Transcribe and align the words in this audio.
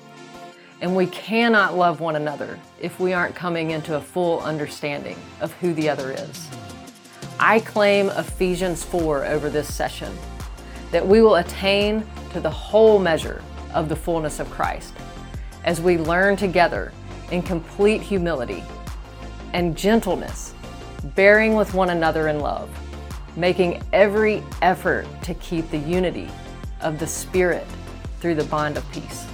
And 0.80 0.94
we 0.94 1.06
cannot 1.06 1.76
love 1.76 2.00
one 2.00 2.16
another 2.16 2.58
if 2.80 3.00
we 3.00 3.12
aren't 3.12 3.34
coming 3.34 3.70
into 3.70 3.96
a 3.96 4.00
full 4.00 4.40
understanding 4.40 5.16
of 5.40 5.52
who 5.54 5.72
the 5.74 5.88
other 5.88 6.12
is. 6.12 6.48
I 7.38 7.60
claim 7.60 8.10
Ephesians 8.10 8.84
4 8.84 9.24
over 9.24 9.50
this 9.50 9.72
session 9.72 10.16
that 10.90 11.06
we 11.06 11.20
will 11.20 11.36
attain 11.36 12.06
to 12.32 12.40
the 12.40 12.50
whole 12.50 12.98
measure 12.98 13.42
of 13.72 13.88
the 13.88 13.96
fullness 13.96 14.40
of 14.40 14.50
Christ 14.50 14.94
as 15.64 15.80
we 15.80 15.98
learn 15.98 16.36
together 16.36 16.92
in 17.30 17.42
complete 17.42 18.00
humility 18.00 18.62
and 19.52 19.76
gentleness, 19.76 20.54
bearing 21.14 21.54
with 21.54 21.74
one 21.74 21.90
another 21.90 22.28
in 22.28 22.40
love 22.40 22.70
making 23.36 23.82
every 23.92 24.42
effort 24.62 25.06
to 25.22 25.34
keep 25.34 25.68
the 25.70 25.78
unity 25.78 26.30
of 26.80 26.98
the 26.98 27.06
Spirit 27.06 27.66
through 28.20 28.34
the 28.34 28.44
bond 28.44 28.76
of 28.76 28.92
peace. 28.92 29.26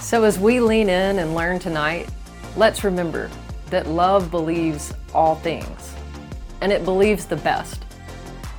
So, 0.00 0.24
as 0.24 0.38
we 0.38 0.60
lean 0.60 0.88
in 0.88 1.18
and 1.18 1.34
learn 1.34 1.58
tonight, 1.58 2.08
let's 2.56 2.84
remember 2.84 3.30
that 3.70 3.86
love 3.86 4.30
believes 4.30 4.92
all 5.14 5.36
things 5.36 5.94
and 6.60 6.72
it 6.72 6.84
believes 6.84 7.26
the 7.26 7.36
best. 7.36 7.84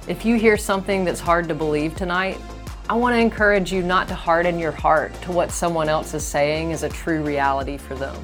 If 0.07 0.25
you 0.25 0.35
hear 0.35 0.57
something 0.57 1.05
that's 1.05 1.19
hard 1.19 1.47
to 1.47 1.55
believe 1.55 1.95
tonight, 1.95 2.39
I 2.87 2.93
want 2.93 3.15
to 3.15 3.19
encourage 3.19 3.73
you 3.73 3.81
not 3.81 4.07
to 4.09 4.15
harden 4.15 4.59
your 4.59 4.71
heart 4.71 5.11
to 5.23 5.31
what 5.31 5.49
someone 5.49 5.89
else 5.89 6.13
is 6.13 6.23
saying 6.23 6.69
is 6.69 6.83
a 6.83 6.89
true 6.89 7.23
reality 7.23 7.77
for 7.77 7.95
them. 7.95 8.15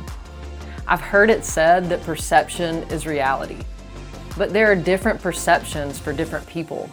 I've 0.87 1.01
heard 1.01 1.31
it 1.31 1.43
said 1.43 1.89
that 1.89 2.03
perception 2.03 2.83
is 2.89 3.07
reality. 3.07 3.57
But 4.37 4.53
there 4.53 4.71
are 4.71 4.75
different 4.75 5.21
perceptions 5.21 5.99
for 5.99 6.13
different 6.13 6.47
people, 6.47 6.89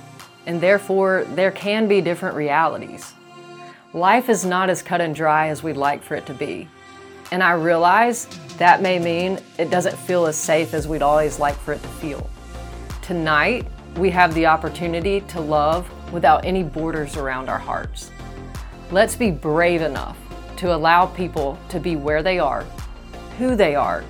and 0.47 0.61
therefore 0.61 1.25
there 1.35 1.53
can 1.53 1.89
be 1.89 2.01
different 2.01 2.37
realities. 2.37 3.13
Life 3.93 4.29
is 4.29 4.45
not 4.45 4.71
as 4.71 4.83
cut 4.83 5.01
and 5.01 5.15
dry 5.15 5.49
as 5.49 5.63
we'd 5.63 5.77
like 5.77 6.03
for 6.03 6.15
it 6.15 6.27
to 6.27 6.35
be. 6.35 6.69
And 7.31 7.43
I 7.43 7.53
realize 7.53 8.27
that 8.59 8.83
may 8.83 8.99
mean 8.99 9.39
it 9.59 9.71
doesn't 9.71 9.97
feel 9.97 10.27
as 10.27 10.37
safe 10.37 10.75
as 10.75 10.89
we'd 10.89 11.03
always 11.03 11.39
like 11.39 11.57
for 11.57 11.73
it 11.73 11.83
to 11.83 11.89
feel. 11.89 12.29
Tonight, 13.03 13.67
we 13.97 14.11
have 14.11 14.35
the 14.35 14.47
opportunity 14.47 15.21
to 15.23 15.41
love 15.41 15.89
without 16.13 16.45
any 16.45 16.63
borders 16.63 17.17
around 17.17 17.49
our 17.49 17.59
hearts. 17.59 18.11
Let's 18.91 19.17
be 19.17 19.31
brave 19.31 19.83
enough 19.83 20.17
to 20.57 20.75
allow 20.75 21.07
people 21.07 21.59
to 21.69 21.79
be 21.79 21.97
where 21.97 22.23
they 22.23 22.39
are, 22.39 22.65
who 23.39 23.55
they 23.55 23.75
are, 23.75 24.05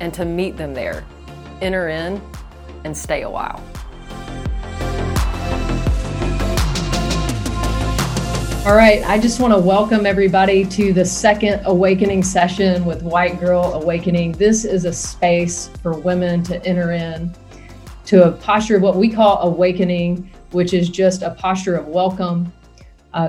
and 0.00 0.12
to 0.14 0.24
meet 0.24 0.56
them 0.56 0.74
there. 0.74 1.04
Enter 1.60 1.88
in 1.88 2.20
and 2.84 2.96
stay 2.96 3.22
a 3.22 3.30
while. 3.30 3.62
All 8.66 8.76
right, 8.76 9.02
I 9.06 9.18
just 9.18 9.40
want 9.40 9.54
to 9.54 9.58
welcome 9.58 10.04
everybody 10.04 10.66
to 10.66 10.92
the 10.92 11.04
second 11.04 11.62
awakening 11.64 12.22
session 12.22 12.84
with 12.84 13.02
White 13.02 13.40
Girl 13.40 13.72
Awakening. 13.72 14.32
This 14.32 14.66
is 14.66 14.84
a 14.84 14.92
space 14.92 15.68
for 15.82 15.98
women 15.98 16.42
to 16.42 16.62
enter 16.66 16.92
in 16.92 17.34
to 18.04 18.28
a 18.28 18.32
posture 18.32 18.76
of 18.76 18.82
what 18.82 18.96
we 18.96 19.08
call 19.08 19.40
awakening, 19.40 20.30
which 20.50 20.74
is 20.74 20.90
just 20.90 21.22
a 21.22 21.30
posture 21.30 21.74
of 21.74 21.86
welcome, 21.88 22.52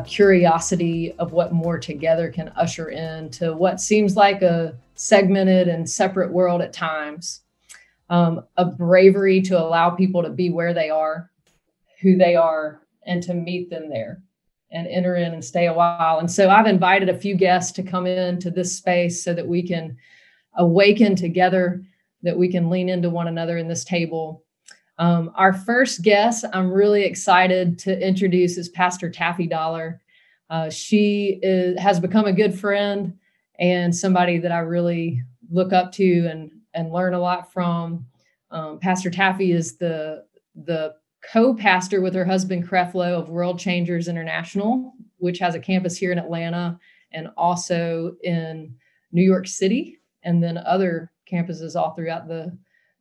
curiosity 0.06 1.14
of 1.18 1.32
what 1.32 1.54
more 1.54 1.80
together 1.80 2.30
can 2.30 2.50
usher 2.58 2.90
in 2.90 3.30
to 3.30 3.54
what 3.54 3.80
seems 3.80 4.18
like 4.18 4.42
a 4.42 4.76
segmented 4.96 5.70
and 5.70 5.90
separate 5.90 6.30
world 6.30 6.62
at 6.62 6.74
times 6.74 7.42
um, 8.12 8.44
a 8.58 8.66
bravery 8.66 9.42
to 9.42 9.58
allow 9.58 9.90
people 9.90 10.22
to 10.22 10.30
be 10.30 10.50
where 10.50 10.74
they 10.74 10.90
are, 10.90 11.32
who 12.02 12.18
they 12.18 12.36
are, 12.36 12.82
and 13.08 13.24
to 13.24 13.34
meet 13.34 13.70
them 13.70 13.90
there 13.90 14.22
and 14.70 14.86
enter 14.88 15.16
in 15.16 15.34
and 15.34 15.44
stay 15.44 15.68
a 15.68 15.74
while. 15.74 16.20
And 16.20 16.30
so 16.30 16.50
I've 16.50 16.68
invited 16.68 17.10
a 17.10 17.18
few 17.18 17.36
guests 17.36 17.72
to 17.74 17.84
come 17.84 18.06
into 18.06 18.52
this 18.52 18.78
space 18.78 19.24
so 19.24 19.34
that 19.34 19.48
we 19.48 19.66
can 19.66 19.98
awaken 20.56 21.16
together, 21.16 21.84
that 22.22 22.38
we 22.38 22.50
can 22.50 22.70
lean 22.70 22.90
into 22.90 23.10
one 23.10 23.28
another 23.28 23.58
in 23.58 23.68
this 23.68 23.86
table. 23.86 24.44
Um, 24.98 25.32
our 25.36 25.54
first 25.54 26.04
guest, 26.04 26.46
I'm 26.54 26.72
really 26.72 27.04
excited 27.04 27.80
to 27.80 28.08
introduce 28.08 28.58
is 28.58 28.70
Pastor 28.70 29.10
Taffy 29.10 29.48
Dollar. 29.48 30.02
Uh, 30.50 30.70
she 30.70 31.40
is, 31.42 31.80
has 31.80 32.00
become 32.00 32.26
a 32.26 32.34
good 32.34 32.58
friend 32.58 33.18
and 33.58 33.96
somebody 33.96 34.38
that 34.38 34.52
I 34.52 34.60
really 34.60 35.24
look 35.50 35.72
up 35.72 35.94
to 35.94 36.28
and 36.28 36.52
and 36.74 36.92
learn 36.92 37.14
a 37.14 37.20
lot 37.20 37.52
from. 37.52 38.06
Um, 38.52 38.80
pastor 38.80 39.09
Taffy 39.09 39.52
is 39.52 39.78
the 39.78 40.26
the 40.56 40.96
co-pastor 41.32 42.02
with 42.02 42.16
her 42.16 42.26
husband 42.26 42.68
Creflo 42.68 43.20
of 43.20 43.30
World 43.30 43.59
Changers 43.59 44.08
International, 44.08 44.94
which 45.18 45.40
has 45.40 45.56
a 45.56 45.59
campus 45.59 45.96
here 45.96 46.12
in 46.12 46.18
Atlanta 46.18 46.80
and 47.14 47.30
also 47.38 48.16
in 48.24 48.74
New 49.12 49.24
York 49.24 49.48
City, 49.48 50.00
and 50.24 50.42
then 50.42 50.58
other 50.58 51.12
campuses 51.32 51.76
all 51.76 51.94
throughout 51.94 52.28
the 52.28 52.58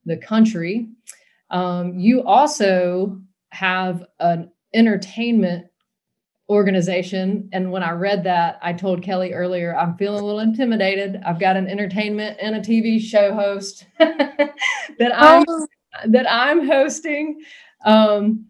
the 0.07 0.17
country. 0.17 0.89
Um, 1.51 1.99
you 1.99 2.23
also 2.23 3.21
have 3.51 4.05
an 4.21 4.51
entertainment 4.75 5.67
organization. 6.51 7.49
And 7.53 7.71
when 7.71 7.85
I 7.85 7.93
read 7.93 8.25
that, 8.25 8.59
I 8.61 8.73
told 8.73 9.03
Kelly 9.03 9.33
earlier, 9.33 9.75
I'm 9.77 9.97
feeling 9.97 10.21
a 10.21 10.27
little 10.27 10.41
intimidated. 10.41 11.23
I've 11.25 11.39
got 11.39 11.57
an 11.57 11.69
entertainment 11.69 12.39
and 12.43 12.57
a 12.57 12.61
TV 12.61 13.01
show 13.01 13.33
host 13.33 13.87
that 13.99 15.13
I'm 15.15 15.45
oh. 15.49 15.67
that 16.07 16.27
I'm 16.29 16.67
hosting. 16.67 17.41
Um, 17.85 18.47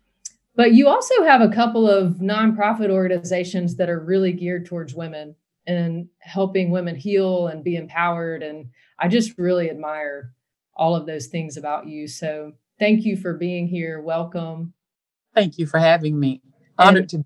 but 0.56 0.72
you 0.72 0.88
also 0.88 1.22
have 1.24 1.42
a 1.42 1.50
couple 1.50 1.88
of 1.88 2.14
nonprofit 2.14 2.90
organizations 2.90 3.76
that 3.76 3.90
are 3.90 4.00
really 4.00 4.32
geared 4.32 4.64
towards 4.64 4.94
women 4.94 5.36
and 5.66 6.08
helping 6.20 6.70
women 6.70 6.96
heal 6.96 7.48
and 7.48 7.62
be 7.62 7.76
empowered. 7.76 8.42
And 8.42 8.70
I 8.98 9.08
just 9.08 9.38
really 9.38 9.68
admire 9.68 10.32
all 10.74 10.96
of 10.96 11.06
those 11.06 11.26
things 11.26 11.58
about 11.58 11.86
you. 11.86 12.08
So 12.08 12.52
thank 12.78 13.04
you 13.04 13.16
for 13.18 13.34
being 13.34 13.68
here. 13.68 14.00
Welcome. 14.00 14.72
Thank 15.34 15.58
you 15.58 15.66
for 15.66 15.78
having 15.78 16.18
me. 16.18 16.40
Honored 16.78 17.02
and, 17.02 17.10
to 17.10 17.24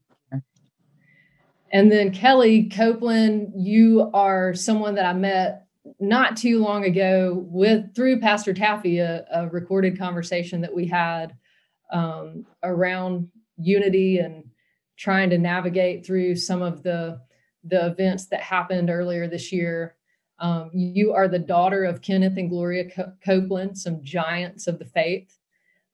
and 1.75 1.91
then 1.91 2.12
Kelly 2.12 2.69
Copeland, 2.69 3.53
you 3.56 4.09
are 4.15 4.55
someone 4.55 4.94
that 4.94 5.06
I 5.06 5.12
met 5.12 5.67
not 5.99 6.37
too 6.37 6.61
long 6.61 6.85
ago 6.85 7.44
with 7.49 7.93
through 7.97 8.21
Pastor 8.21 8.55
Taffy, 8.55 9.00
a, 9.00 9.26
a 9.32 9.49
recorded 9.49 9.99
conversation 9.99 10.61
that 10.61 10.73
we 10.73 10.87
had 10.87 11.37
um, 11.93 12.47
around 12.62 13.29
unity 13.59 14.19
and 14.19 14.44
trying 14.97 15.31
to 15.31 15.37
navigate 15.37 16.06
through 16.06 16.37
some 16.37 16.62
of 16.62 16.85
the 16.85 17.21
the 17.65 17.87
events 17.87 18.27
that 18.27 18.41
happened 18.41 18.88
earlier 18.88 19.27
this 19.27 19.50
year. 19.50 19.97
Um, 20.38 20.70
you 20.73 21.12
are 21.12 21.27
the 21.27 21.41
daughter 21.41 21.85
of 21.85 22.03
Kenneth 22.03 22.37
and 22.37 22.50
Gloria 22.50 22.88
Co- 22.88 23.12
Copeland, 23.25 23.77
some 23.77 24.05
giants 24.05 24.69
of 24.69 24.79
the 24.79 24.85
faith. 24.85 25.37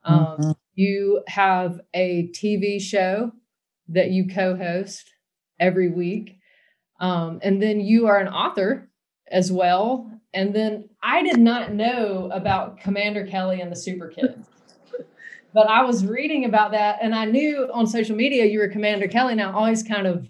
Um, 0.05 0.27
mm-hmm. 0.27 0.51
You 0.75 1.23
have 1.29 1.81
a 1.95 2.29
TV 2.33 2.83
show 2.83 3.33
that 3.89 4.11
you 4.11 4.29
co 4.29 4.55
host 4.57 5.10
every 5.61 5.91
week. 5.91 6.39
Um, 6.99 7.39
and 7.43 7.63
then 7.63 7.81
you 7.81 8.09
are 8.09 8.19
an 8.19 8.29
author 8.29 8.91
as 9.31 9.53
well. 9.53 10.11
And 10.35 10.55
then 10.55 10.89
I 11.03 11.23
did 11.23 11.39
not 11.39 11.73
know 11.73 12.31
about 12.33 12.79
Commander 12.81 13.27
Kelly 13.27 13.61
and 13.61 13.71
the 13.71 13.77
Super 13.77 14.09
Kids. 14.09 14.49
but 15.55 15.69
I 15.69 15.83
was 15.83 16.05
reading 16.05 16.45
about 16.45 16.73
that 16.73 16.99
and 17.01 17.15
I 17.15 17.27
knew 17.27 17.69
on 17.73 17.87
social 17.87 18.17
media 18.17 18.45
you 18.45 18.59
were 18.59 18.69
Commander 18.69 19.09
Kelly. 19.09 19.35
Now 19.35 19.51
I 19.51 19.55
always 19.55 19.83
kind 19.83 20.07
of 20.07 20.29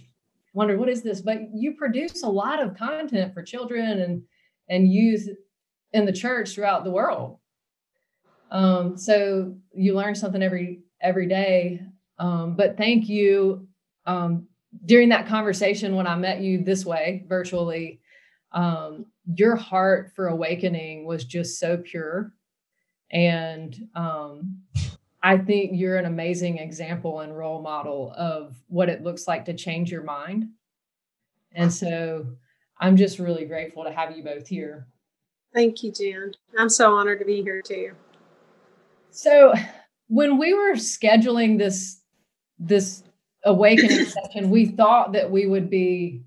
wondered 0.52 0.78
what 0.78 0.88
is 0.88 1.02
this? 1.02 1.20
But 1.20 1.38
you 1.54 1.74
produce 1.74 2.22
a 2.22 2.28
lot 2.28 2.62
of 2.62 2.76
content 2.76 3.34
for 3.34 3.42
children 3.42 4.00
and 4.00 4.22
and 4.68 4.90
youth 4.90 5.28
in 5.92 6.06
the 6.06 6.12
church 6.12 6.54
throughout 6.54 6.84
the 6.84 6.90
world. 6.90 7.38
Um, 8.50 8.96
so 8.96 9.56
you 9.72 9.94
learn 9.94 10.14
something 10.14 10.42
every 10.42 10.82
every 11.00 11.26
day. 11.26 11.82
Um, 12.18 12.56
but 12.56 12.76
thank 12.76 13.08
you. 13.08 13.68
Um, 14.06 14.46
during 14.84 15.10
that 15.10 15.26
conversation 15.26 15.96
when 15.96 16.06
I 16.06 16.16
met 16.16 16.40
you 16.40 16.62
this 16.64 16.84
way 16.84 17.24
virtually, 17.28 18.00
um, 18.52 19.06
your 19.34 19.56
heart 19.56 20.12
for 20.14 20.28
awakening 20.28 21.04
was 21.04 21.24
just 21.24 21.58
so 21.58 21.76
pure. 21.76 22.32
And 23.12 23.88
um, 23.94 24.62
I 25.22 25.38
think 25.38 25.72
you're 25.74 25.96
an 25.96 26.06
amazing 26.06 26.58
example 26.58 27.20
and 27.20 27.36
role 27.36 27.60
model 27.60 28.14
of 28.16 28.56
what 28.68 28.88
it 28.88 29.02
looks 29.02 29.28
like 29.28 29.44
to 29.46 29.54
change 29.54 29.90
your 29.90 30.02
mind. 30.02 30.48
And 31.52 31.72
so 31.72 32.26
I'm 32.78 32.96
just 32.96 33.18
really 33.18 33.44
grateful 33.44 33.84
to 33.84 33.92
have 33.92 34.16
you 34.16 34.22
both 34.22 34.46
here. 34.46 34.86
Thank 35.52 35.82
you, 35.82 35.92
Jen. 35.92 36.32
I'm 36.56 36.68
so 36.68 36.94
honored 36.94 37.18
to 37.18 37.24
be 37.24 37.42
here 37.42 37.60
too. 37.60 37.92
So 39.10 39.52
when 40.06 40.38
we 40.38 40.54
were 40.54 40.74
scheduling 40.74 41.58
this 41.58 42.00
this 42.58 43.02
awakening 43.44 44.06
session, 44.06 44.50
we 44.50 44.66
thought 44.66 45.12
that 45.12 45.30
we 45.30 45.46
would 45.46 45.70
be 45.70 46.22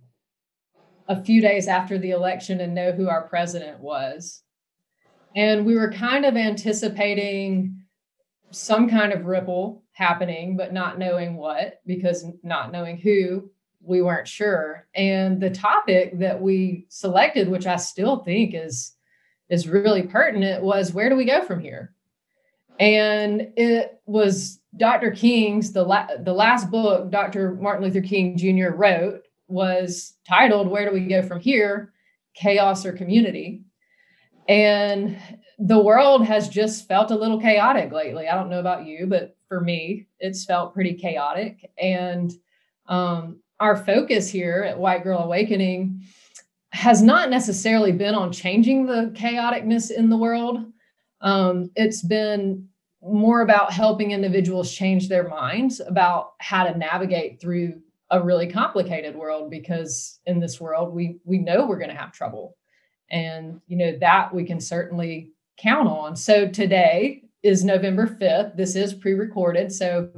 a 1.08 1.22
few 1.22 1.42
days 1.42 1.68
after 1.68 1.98
the 1.98 2.12
election 2.12 2.62
and 2.62 2.74
know 2.74 2.92
who 2.92 3.10
our 3.10 3.28
president 3.28 3.80
was. 3.80 4.42
And 5.36 5.66
we 5.66 5.76
were 5.76 5.92
kind 5.92 6.26
of 6.26 6.38
anticipating 6.38 7.84
some 8.52 8.90
kind 8.90 9.12
of 9.12 9.26
ripple 9.26 9.84
happening, 9.92 10.56
but 10.56 10.74
not 10.74 11.00
knowing 11.00 11.36
what, 11.36 11.82
because 11.86 12.26
not 12.44 12.72
knowing 12.72 12.98
who, 12.98 13.50
we 13.82 14.02
weren't 14.02 14.28
sure. 14.28 14.88
And 14.96 15.42
the 15.42 15.50
topic 15.50 16.20
that 16.20 16.40
we 16.40 16.86
selected, 16.90 17.50
which 17.50 17.68
I 17.68 17.76
still 17.76 18.18
think 18.18 18.54
is 18.54 18.94
is 19.50 19.68
really 19.68 20.04
pertinent, 20.04 20.64
was 20.64 20.94
where 20.94 21.10
do 21.10 21.16
we 21.16 21.26
go 21.26 21.44
from 21.44 21.60
here? 21.60 21.94
And 22.80 23.52
it 23.58 24.02
was 24.06 24.60
Dr. 24.78 25.12
King's 25.12 25.72
the 25.72 25.84
la- 25.84 26.08
the 26.20 26.34
last 26.34 26.72
book 26.72 27.12
Dr. 27.12 27.56
Martin 27.56 27.84
Luther 27.86 28.02
King 28.02 28.38
Jr. 28.38 28.76
wrote 28.76 29.22
was 29.48 30.16
titled 30.28 30.68
"Where 30.68 30.86
Do 30.90 30.94
We 30.94 31.08
Go 31.08 31.22
From 31.22 31.40
Here? 31.40 31.94
Chaos 32.36 32.86
or 32.86 32.94
Community." 32.94 33.64
And 34.48 35.18
the 35.60 35.80
world 35.80 36.26
has 36.26 36.50
just 36.50 36.88
felt 36.88 37.12
a 37.12 37.16
little 37.16 37.40
chaotic 37.40 37.92
lately. 37.92 38.28
I 38.28 38.36
don't 38.36 38.50
know 38.50 38.60
about 38.60 38.86
you, 38.86 39.06
but 39.08 39.38
for 39.48 39.62
me, 39.62 40.08
it's 40.20 40.46
felt 40.46 40.74
pretty 40.74 40.96
chaotic. 40.96 41.72
And 41.78 42.34
um, 42.88 43.40
our 43.60 43.78
focus 43.78 44.30
here 44.30 44.64
at 44.68 44.80
White 44.80 45.04
Girl 45.04 45.20
Awakening 45.20 46.04
has 46.72 47.02
not 47.02 47.30
necessarily 47.30 47.92
been 47.92 48.16
on 48.16 48.32
changing 48.32 48.88
the 48.88 49.14
chaoticness 49.16 49.92
in 49.92 50.10
the 50.10 50.18
world. 50.18 50.66
Um, 51.22 51.70
it's 51.76 52.02
been 52.02 52.68
more 53.06 53.42
about 53.42 53.74
helping 53.74 54.12
individuals 54.12 54.72
change 54.72 55.10
their 55.10 55.28
minds 55.28 55.80
about 55.82 56.34
how 56.40 56.64
to 56.64 56.78
navigate 56.78 57.40
through 57.42 57.82
a 58.12 58.22
really 58.22 58.48
complicated 58.48 59.16
world 59.16 59.50
because 59.50 60.20
in 60.26 60.40
this 60.40 60.62
world 60.62 60.94
we 60.94 61.18
we 61.26 61.38
know 61.38 61.66
we're 61.66 61.80
going 61.80 61.90
to 61.90 61.96
have 61.96 62.12
trouble 62.12 62.56
and 63.10 63.60
you 63.68 63.78
know 63.78 63.98
that 64.00 64.34
we 64.34 64.44
can 64.44 64.60
certainly 64.60 65.32
count 65.58 65.88
on. 65.88 66.16
So 66.16 66.48
today 66.48 67.24
is 67.44 67.64
November 67.64 68.08
5th. 68.08 68.56
This 68.56 68.76
is 68.76 68.94
pre-recorded, 68.94 69.72
so 69.72 70.10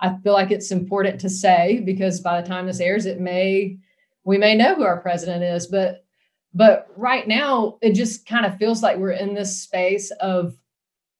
I 0.00 0.16
feel 0.18 0.32
like 0.32 0.50
it's 0.50 0.70
important 0.70 1.20
to 1.20 1.30
say 1.30 1.80
because 1.84 2.20
by 2.20 2.40
the 2.40 2.46
time 2.46 2.66
this 2.66 2.80
airs, 2.80 3.06
it 3.06 3.20
may 3.20 3.78
we 4.24 4.38
may 4.38 4.54
know 4.54 4.74
who 4.74 4.84
our 4.84 5.00
president 5.00 5.42
is, 5.42 5.66
but 5.66 6.04
but 6.52 6.88
right 6.96 7.26
now 7.26 7.78
it 7.80 7.94
just 7.94 8.26
kind 8.26 8.46
of 8.46 8.58
feels 8.58 8.82
like 8.82 8.98
we're 8.98 9.12
in 9.12 9.34
this 9.34 9.60
space 9.60 10.10
of 10.20 10.56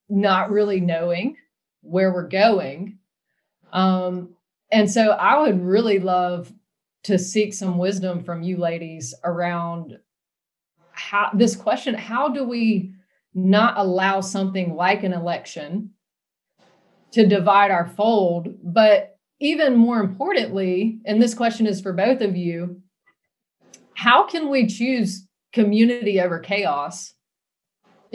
not 0.08 0.50
really 0.50 0.80
knowing 0.80 1.36
where 1.82 2.12
we're 2.12 2.28
going. 2.28 2.98
Um, 3.72 4.30
and 4.70 4.90
so 4.90 5.10
I 5.10 5.40
would 5.40 5.62
really 5.62 5.98
love 5.98 6.52
to 7.04 7.18
seek 7.18 7.52
some 7.52 7.78
wisdom 7.78 8.24
from 8.24 8.42
you 8.42 8.56
ladies 8.56 9.14
around 9.24 9.98
how 10.92 11.30
this 11.34 11.56
question 11.56 11.94
how 11.94 12.28
do 12.28 12.44
we 12.44 12.94
not 13.34 13.76
allow 13.76 14.20
something 14.20 14.74
like 14.74 15.02
an 15.02 15.12
election 15.12 15.90
to 17.14 17.26
divide 17.26 17.70
our 17.70 17.86
fold. 17.86 18.48
But 18.62 19.18
even 19.40 19.76
more 19.76 20.00
importantly, 20.00 21.00
and 21.04 21.20
this 21.20 21.34
question 21.34 21.66
is 21.66 21.80
for 21.80 21.92
both 21.92 22.20
of 22.20 22.36
you, 22.36 22.80
how 23.94 24.26
can 24.26 24.50
we 24.50 24.66
choose 24.66 25.26
community 25.52 26.20
over 26.20 26.38
chaos 26.38 27.13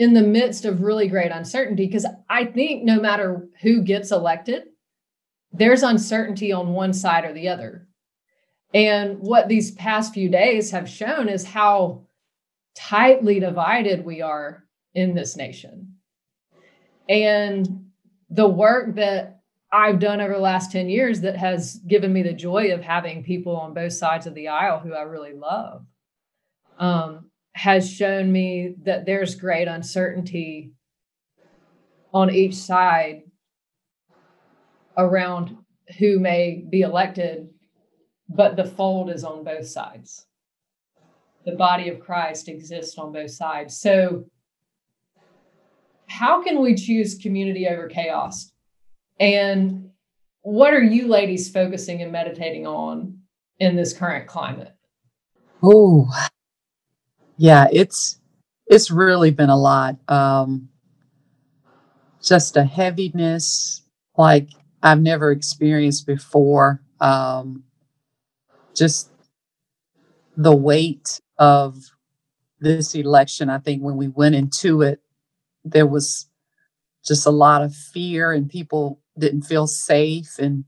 in 0.00 0.14
the 0.14 0.22
midst 0.22 0.64
of 0.64 0.80
really 0.80 1.08
great 1.08 1.30
uncertainty? 1.30 1.86
Because 1.86 2.06
I 2.26 2.46
think 2.46 2.84
no 2.84 2.98
matter 2.98 3.46
who 3.60 3.82
gets 3.82 4.10
elected, 4.10 4.62
there's 5.52 5.82
uncertainty 5.82 6.52
on 6.52 6.72
one 6.72 6.94
side 6.94 7.26
or 7.26 7.34
the 7.34 7.48
other. 7.48 7.86
And 8.72 9.18
what 9.18 9.48
these 9.48 9.72
past 9.72 10.14
few 10.14 10.30
days 10.30 10.70
have 10.70 10.88
shown 10.88 11.28
is 11.28 11.44
how 11.44 12.06
tightly 12.74 13.40
divided 13.40 14.02
we 14.02 14.22
are 14.22 14.64
in 14.94 15.14
this 15.14 15.36
nation. 15.36 15.96
And 17.06 17.90
the 18.30 18.48
work 18.48 18.94
that 18.94 19.42
I've 19.70 19.98
done 19.98 20.22
over 20.22 20.32
the 20.32 20.38
last 20.38 20.72
10 20.72 20.88
years 20.88 21.20
that 21.20 21.36
has 21.36 21.74
given 21.86 22.10
me 22.10 22.22
the 22.22 22.32
joy 22.32 22.72
of 22.72 22.80
having 22.80 23.22
people 23.22 23.54
on 23.54 23.74
both 23.74 23.92
sides 23.92 24.26
of 24.26 24.34
the 24.34 24.48
aisle 24.48 24.78
who 24.78 24.94
I 24.94 25.02
really 25.02 25.34
love 25.34 25.84
um, 26.78 27.30
has 27.60 27.92
shown 27.92 28.32
me 28.32 28.74
that 28.84 29.04
there's 29.04 29.34
great 29.34 29.68
uncertainty 29.68 30.72
on 32.14 32.34
each 32.34 32.54
side 32.54 33.20
around 34.96 35.58
who 35.98 36.18
may 36.18 36.64
be 36.70 36.80
elected, 36.80 37.50
but 38.30 38.56
the 38.56 38.64
fold 38.64 39.10
is 39.10 39.24
on 39.24 39.44
both 39.44 39.66
sides. 39.66 40.24
The 41.44 41.52
body 41.52 41.90
of 41.90 42.00
Christ 42.00 42.48
exists 42.48 42.96
on 42.96 43.12
both 43.12 43.30
sides. 43.30 43.78
So 43.78 44.24
how 46.08 46.42
can 46.42 46.62
we 46.62 46.74
choose 46.74 47.16
community 47.16 47.68
over 47.68 47.88
chaos? 47.88 48.50
And 49.18 49.90
what 50.40 50.72
are 50.72 50.82
you 50.82 51.08
ladies 51.08 51.50
focusing 51.50 52.00
and 52.00 52.10
meditating 52.10 52.66
on 52.66 53.18
in 53.58 53.76
this 53.76 53.92
current 53.92 54.26
climate? 54.26 54.72
Oh, 55.62 56.08
yeah, 57.40 57.68
it's 57.72 58.20
it's 58.66 58.90
really 58.90 59.30
been 59.30 59.48
a 59.48 59.56
lot. 59.56 59.96
Um, 60.08 60.68
just 62.22 62.58
a 62.58 62.64
heaviness 62.64 63.82
like 64.18 64.50
I've 64.82 65.00
never 65.00 65.30
experienced 65.30 66.06
before. 66.06 66.82
Um, 67.00 67.64
just 68.74 69.10
the 70.36 70.54
weight 70.54 71.18
of 71.38 71.78
this 72.60 72.94
election. 72.94 73.48
I 73.48 73.56
think 73.56 73.82
when 73.82 73.96
we 73.96 74.08
went 74.08 74.34
into 74.34 74.82
it, 74.82 75.00
there 75.64 75.86
was 75.86 76.28
just 77.02 77.24
a 77.24 77.30
lot 77.30 77.62
of 77.62 77.74
fear 77.74 78.32
and 78.32 78.50
people 78.50 79.00
didn't 79.18 79.42
feel 79.42 79.66
safe 79.66 80.38
and 80.38 80.64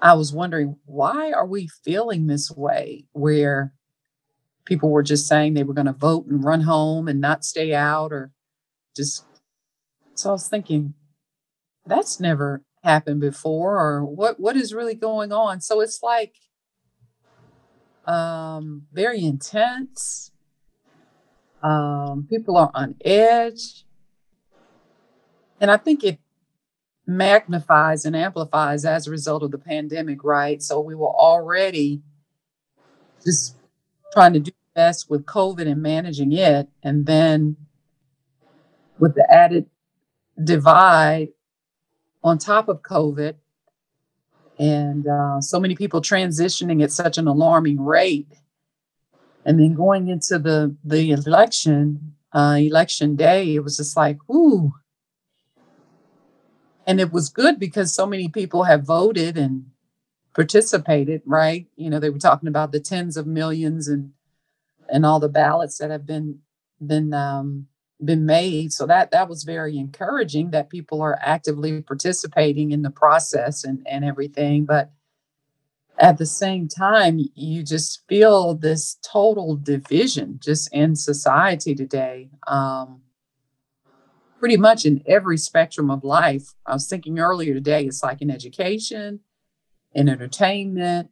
i 0.00 0.14
was 0.14 0.32
wondering 0.32 0.76
why 0.86 1.32
are 1.32 1.46
we 1.46 1.68
feeling 1.84 2.26
this 2.26 2.50
way 2.50 3.04
where 3.12 3.74
people 4.64 4.90
were 4.90 5.02
just 5.02 5.26
saying 5.26 5.54
they 5.54 5.64
were 5.64 5.74
going 5.74 5.86
to 5.86 5.92
vote 5.92 6.26
and 6.26 6.44
run 6.44 6.62
home 6.62 7.08
and 7.08 7.20
not 7.20 7.44
stay 7.44 7.74
out 7.74 8.12
or 8.12 8.30
just 8.96 9.24
so 10.14 10.30
i 10.30 10.32
was 10.32 10.48
thinking 10.48 10.94
that's 11.86 12.20
never 12.20 12.62
happened 12.82 13.20
before 13.20 13.78
or 13.78 14.04
what 14.04 14.40
what 14.40 14.56
is 14.56 14.72
really 14.72 14.94
going 14.94 15.32
on? 15.32 15.60
So 15.60 15.80
it's 15.80 16.02
like 16.02 16.34
um 18.06 18.86
very 18.92 19.24
intense. 19.24 20.32
Um 21.62 22.26
people 22.28 22.56
are 22.56 22.70
on 22.74 22.96
edge. 23.04 23.84
And 25.60 25.70
I 25.70 25.76
think 25.76 26.02
it 26.04 26.18
magnifies 27.06 28.06
and 28.06 28.16
amplifies 28.16 28.86
as 28.86 29.06
a 29.06 29.10
result 29.10 29.42
of 29.42 29.50
the 29.50 29.58
pandemic, 29.58 30.24
right? 30.24 30.62
So 30.62 30.80
we 30.80 30.94
were 30.94 31.10
already 31.10 32.00
just 33.22 33.56
trying 34.12 34.32
to 34.32 34.40
do 34.40 34.52
best 34.74 35.10
with 35.10 35.26
COVID 35.26 35.66
and 35.66 35.82
managing 35.82 36.32
it. 36.32 36.68
And 36.82 37.06
then 37.06 37.56
with 38.98 39.14
the 39.14 39.26
added 39.32 39.66
divide 40.42 41.28
on 42.22 42.38
top 42.38 42.68
of 42.68 42.82
COVID 42.82 43.34
and 44.58 45.06
uh, 45.06 45.40
so 45.40 45.58
many 45.58 45.74
people 45.74 46.00
transitioning 46.00 46.82
at 46.82 46.92
such 46.92 47.18
an 47.18 47.26
alarming 47.26 47.80
rate. 47.82 48.28
And 49.44 49.58
then 49.58 49.74
going 49.74 50.08
into 50.08 50.38
the, 50.38 50.76
the 50.84 51.12
election, 51.12 52.14
uh, 52.32 52.58
election 52.60 53.16
day, 53.16 53.54
it 53.54 53.60
was 53.60 53.78
just 53.78 53.96
like, 53.96 54.18
ooh. 54.30 54.74
And 56.86 57.00
it 57.00 57.10
was 57.10 57.30
good 57.30 57.58
because 57.58 57.94
so 57.94 58.06
many 58.06 58.28
people 58.28 58.64
have 58.64 58.82
voted 58.82 59.38
and 59.38 59.70
participated, 60.34 61.22
right? 61.26 61.66
You 61.76 61.90
know, 61.90 61.98
they 61.98 62.10
were 62.10 62.18
talking 62.18 62.48
about 62.48 62.72
the 62.72 62.80
tens 62.80 63.16
of 63.16 63.26
millions 63.26 63.88
and 63.88 64.12
and 64.88 65.06
all 65.06 65.20
the 65.20 65.28
ballots 65.28 65.78
that 65.78 65.90
have 65.90 66.06
been 66.06 66.40
been 66.84 67.12
um, 67.12 67.66
been 68.04 68.26
made. 68.26 68.72
So 68.72 68.86
that 68.86 69.10
that 69.10 69.28
was 69.28 69.44
very 69.44 69.78
encouraging 69.78 70.50
that 70.50 70.70
people 70.70 71.00
are 71.02 71.18
actively 71.20 71.82
participating 71.82 72.72
in 72.72 72.82
the 72.82 72.90
process 72.90 73.64
and 73.64 73.86
and 73.86 74.04
everything. 74.04 74.64
But 74.64 74.90
at 75.98 76.16
the 76.16 76.26
same 76.26 76.66
time, 76.66 77.20
you 77.34 77.62
just 77.62 78.06
feel 78.08 78.54
this 78.54 78.96
total 79.02 79.56
division 79.56 80.40
just 80.42 80.72
in 80.72 80.96
society 80.96 81.74
today. 81.74 82.30
Um, 82.46 83.02
pretty 84.38 84.56
much 84.56 84.86
in 84.86 85.02
every 85.06 85.36
spectrum 85.36 85.90
of 85.90 86.02
life. 86.02 86.54
I 86.64 86.72
was 86.72 86.88
thinking 86.88 87.18
earlier 87.18 87.52
today, 87.52 87.84
it's 87.84 88.02
like 88.02 88.22
in 88.22 88.30
education, 88.30 89.20
in 89.92 90.08
entertainment, 90.08 91.10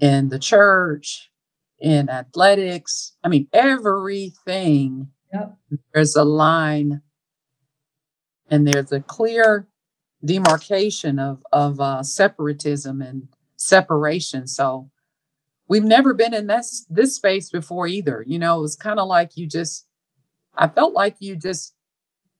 in 0.00 0.28
the 0.28 0.38
church, 0.38 1.30
in 1.78 2.08
athletics. 2.08 3.16
I 3.22 3.28
mean, 3.28 3.48
everything. 3.52 5.08
Yep. 5.32 5.56
There's 5.92 6.16
a 6.16 6.24
line 6.24 7.02
and 8.50 8.66
there's 8.66 8.92
a 8.92 9.00
clear 9.00 9.68
demarcation 10.24 11.18
of, 11.18 11.42
of 11.52 11.80
uh, 11.80 12.02
separatism 12.02 13.02
and 13.02 13.28
separation. 13.56 14.46
So 14.46 14.90
we've 15.68 15.84
never 15.84 16.14
been 16.14 16.34
in 16.34 16.46
this, 16.46 16.86
this 16.88 17.14
space 17.14 17.50
before 17.50 17.86
either. 17.86 18.24
You 18.26 18.38
know, 18.38 18.58
it 18.58 18.62
was 18.62 18.76
kind 18.76 18.98
of 18.98 19.06
like 19.06 19.36
you 19.36 19.46
just, 19.46 19.86
I 20.56 20.68
felt 20.68 20.94
like 20.94 21.16
you 21.20 21.36
just 21.36 21.74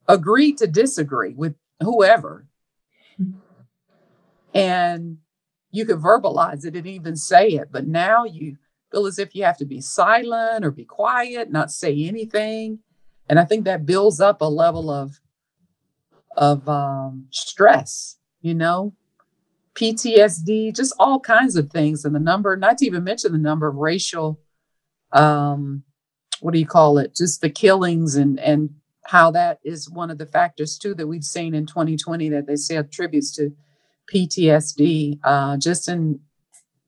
agreed 0.09 0.59
to 0.59 0.67
disagree 0.67 1.35
with 1.35 1.55
whoever. 1.81 2.47
And 4.55 5.19
you 5.71 5.85
could 5.85 5.99
verbalize 5.99 6.65
it 6.65 6.77
and 6.77 6.87
even 6.87 7.17
say 7.17 7.49
it. 7.49 7.69
But 7.71 7.87
now 7.87 8.25
you, 8.25 8.57
feel 8.91 9.07
as 9.07 9.19
if 9.19 9.35
you 9.35 9.45
have 9.45 9.59
to 9.59 9.65
be 9.65 9.81
silent 9.81 10.65
or 10.65 10.71
be 10.71 10.85
quiet, 10.85 11.51
not 11.51 11.71
say 11.71 12.05
anything. 12.05 12.81
And 13.29 13.39
I 13.39 13.45
think 13.45 13.65
that 13.65 13.87
builds 13.87 14.21
up 14.21 14.41
a 14.41 14.47
level 14.47 14.91
of 14.91 15.21
of 16.37 16.69
um, 16.69 17.27
stress, 17.31 18.17
you 18.41 18.55
know, 18.55 18.95
PTSD, 19.75 20.75
just 20.75 20.95
all 20.99 21.19
kinds 21.19 21.57
of 21.57 21.71
things. 21.71 22.05
And 22.05 22.15
the 22.15 22.21
number, 22.21 22.57
not 22.57 22.79
to 22.79 22.87
even 22.87 23.03
mention 23.03 23.33
the 23.33 23.39
number 23.39 23.67
of 23.67 23.75
racial, 23.75 24.41
um, 25.13 25.83
what 26.41 26.53
do 26.53 26.61
you 26.61 26.67
call 26.67 26.99
it? 26.99 27.17
Just 27.17 27.41
the 27.41 27.51
killings 27.51 28.15
and 28.15 28.39
and 28.41 28.71
how 29.07 29.31
that 29.31 29.59
is 29.65 29.91
one 29.91 30.11
of 30.11 30.19
the 30.19 30.27
factors 30.27 30.79
too 30.79 30.95
that 30.95 31.07
we've 31.07 31.25
seen 31.25 31.55
in 31.55 31.65
2020 31.65 32.29
that 32.29 32.47
they 32.47 32.57
say 32.57 32.77
attributes 32.77 33.35
to 33.35 33.51
PTSD. 34.12 35.19
Uh, 35.23 35.57
just 35.57 35.88
in 35.88 36.21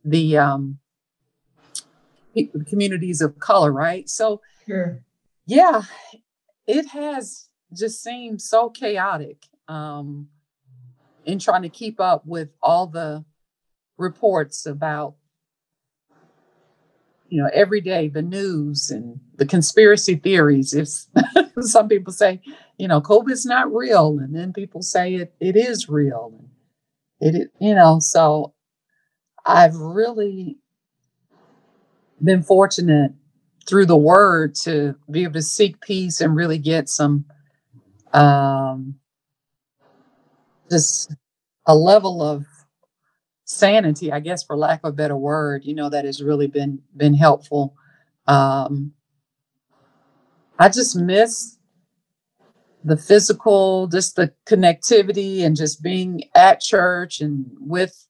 the 0.04 0.38
um, 0.38 0.78
communities 2.68 3.20
of 3.20 3.38
color, 3.38 3.72
right? 3.72 4.08
So, 4.08 4.40
sure. 4.66 5.02
yeah, 5.46 5.82
it 6.66 6.88
has 6.88 7.48
just 7.72 8.02
seemed 8.02 8.40
so 8.40 8.70
chaotic 8.70 9.46
um, 9.68 10.28
in 11.24 11.38
trying 11.38 11.62
to 11.62 11.68
keep 11.68 12.00
up 12.00 12.26
with 12.26 12.50
all 12.62 12.86
the 12.86 13.24
reports 13.96 14.66
about, 14.66 15.14
you 17.28 17.42
know, 17.42 17.50
every 17.52 17.80
day 17.80 18.08
the 18.08 18.22
news 18.22 18.90
and 18.90 19.20
the 19.36 19.46
conspiracy 19.46 20.16
theories. 20.16 20.74
If 20.74 20.88
some 21.60 21.88
people 21.88 22.12
say, 22.12 22.40
you 22.78 22.88
know, 22.88 23.00
COVID's 23.00 23.46
not 23.46 23.72
real, 23.72 24.18
and 24.18 24.34
then 24.34 24.52
people 24.52 24.82
say 24.82 25.14
it 25.14 25.34
it 25.38 25.56
is 25.56 25.88
real, 25.88 26.32
and 26.38 26.49
it 27.20 27.50
you 27.60 27.74
know, 27.74 27.98
so 28.00 28.54
I've 29.46 29.76
really 29.76 30.58
been 32.22 32.42
fortunate 32.42 33.12
through 33.66 33.86
the 33.86 33.96
word 33.96 34.54
to 34.54 34.94
be 35.10 35.22
able 35.22 35.34
to 35.34 35.42
seek 35.42 35.80
peace 35.80 36.20
and 36.20 36.36
really 36.36 36.58
get 36.58 36.88
some 36.88 37.24
um 38.12 38.96
just 40.70 41.14
a 41.66 41.74
level 41.74 42.22
of 42.22 42.44
sanity 43.44 44.12
i 44.12 44.20
guess 44.20 44.42
for 44.44 44.56
lack 44.56 44.80
of 44.84 44.90
a 44.90 44.96
better 44.96 45.16
word 45.16 45.64
you 45.64 45.74
know 45.74 45.88
that 45.88 46.04
has 46.04 46.22
really 46.22 46.46
been 46.46 46.80
been 46.96 47.14
helpful. 47.14 47.74
Um 48.26 48.92
i 50.58 50.68
just 50.68 50.96
miss 50.96 51.58
the 52.84 52.96
physical 52.96 53.86
just 53.88 54.16
the 54.16 54.32
connectivity 54.46 55.42
and 55.42 55.56
just 55.56 55.82
being 55.82 56.24
at 56.34 56.60
church 56.60 57.20
and 57.20 57.46
with 57.58 58.06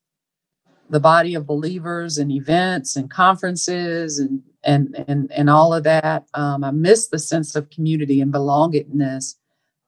the 0.89 1.01
body 1.01 1.35
of 1.35 1.47
believers 1.47 2.19
and 2.19 2.33
events 2.33 2.97
and 2.97 3.11
conferences 3.11 4.19
and 4.19 4.43
and 4.63 5.05
and 5.09 5.31
and 5.33 5.49
all 5.49 5.73
of 5.73 5.85
that. 5.85 6.27
Um, 6.35 6.65
I 6.65 6.71
miss 6.71 7.09
the 7.09 7.19
sense 7.19 7.55
of 7.57 7.71
community 7.71 8.21
and 8.21 8.33
belongingness 8.33 9.37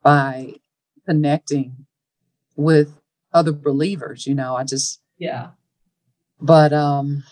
by 0.02 0.54
connecting 1.06 1.86
with 2.56 2.96
other 3.32 3.52
believers. 3.52 4.26
You 4.26 4.34
know, 4.34 4.56
I 4.56 4.64
just 4.64 5.00
yeah. 5.18 5.50
But 6.40 6.72
um, 6.72 7.24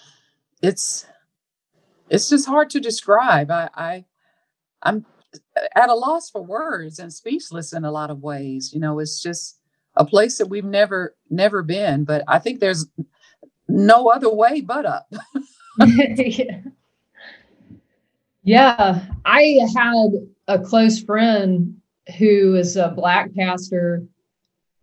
it's 0.62 1.06
it's 2.08 2.28
just 2.28 2.46
hard 2.46 2.70
to 2.70 2.80
describe. 2.80 3.50
I, 3.50 3.70
I 3.74 4.04
I'm 4.82 5.06
at 5.74 5.88
a 5.88 5.94
loss 5.94 6.30
for 6.30 6.42
words 6.42 6.98
and 6.98 7.12
speechless 7.12 7.72
in 7.72 7.84
a 7.84 7.90
lot 7.90 8.10
of 8.10 8.22
ways. 8.22 8.72
You 8.72 8.80
know, 8.80 8.98
it's 8.98 9.22
just 9.22 9.60
a 9.96 10.04
place 10.04 10.38
that 10.38 10.46
we've 10.46 10.64
never 10.64 11.14
never 11.28 11.62
been. 11.62 12.04
But 12.04 12.24
I 12.28 12.38
think 12.38 12.60
there's 12.60 12.86
no 13.68 14.08
other 14.08 14.32
way 14.32 14.60
but 14.60 14.86
up. 14.86 15.12
yeah. 15.78 16.60
yeah, 18.42 19.06
I 19.24 19.58
had 19.74 20.10
a 20.48 20.58
close 20.58 21.02
friend 21.02 21.80
who 22.18 22.56
is 22.56 22.76
a 22.76 22.88
black 22.88 23.34
pastor, 23.34 24.02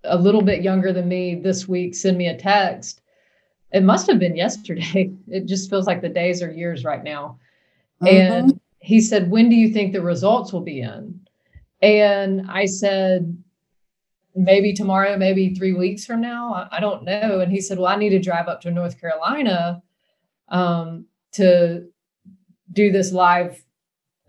a 0.04 0.18
little 0.18 0.42
bit 0.42 0.62
younger 0.62 0.94
than 0.94 1.08
me 1.08 1.36
this 1.36 1.68
week, 1.68 1.96
send 1.96 2.18
me 2.18 2.27
a 2.27 2.38
text. 2.38 3.01
It 3.74 3.84
must 3.84 4.08
have 4.08 4.20
been 4.20 4.36
yesterday. 4.36 5.12
It 5.27 5.46
just 5.46 5.70
feels 5.70 5.88
like 5.88 6.01
the 6.01 6.10
days 6.10 6.42
are 6.42 6.51
years 6.51 6.86
right 6.86 7.04
now. 7.04 7.39
Mm-hmm. 8.01 8.16
And 8.16 8.60
he 8.80 9.02
said, 9.02 9.30
When 9.30 9.50
do 9.50 9.56
you 9.56 9.74
think 9.74 9.94
the 9.94 10.02
results 10.02 10.54
will 10.54 10.62
be 10.62 10.82
in? 10.82 11.20
And 11.82 12.50
I 12.50 12.66
said, 12.66 13.38
maybe 14.36 14.74
tomorrow, 14.74 15.18
maybe 15.18 15.54
three 15.54 15.74
weeks 15.74 16.06
from 16.06 16.22
now. 16.22 16.54
I, 16.54 16.78
I, 16.78 16.80
don't 16.80 17.04
know. 17.04 17.40
And 17.40 17.52
he 17.52 17.60
said, 17.60 17.78
Well, 17.78 17.88
I 17.88 17.96
need 17.96 18.10
to 18.10 18.20
drive 18.20 18.48
up 18.48 18.62
to 18.62 18.72
North 18.72 19.00
Carolina 19.00 19.82
um, 20.50 21.06
to 21.34 21.88
do 22.72 22.92
this 22.92 23.12
live, 23.12 23.64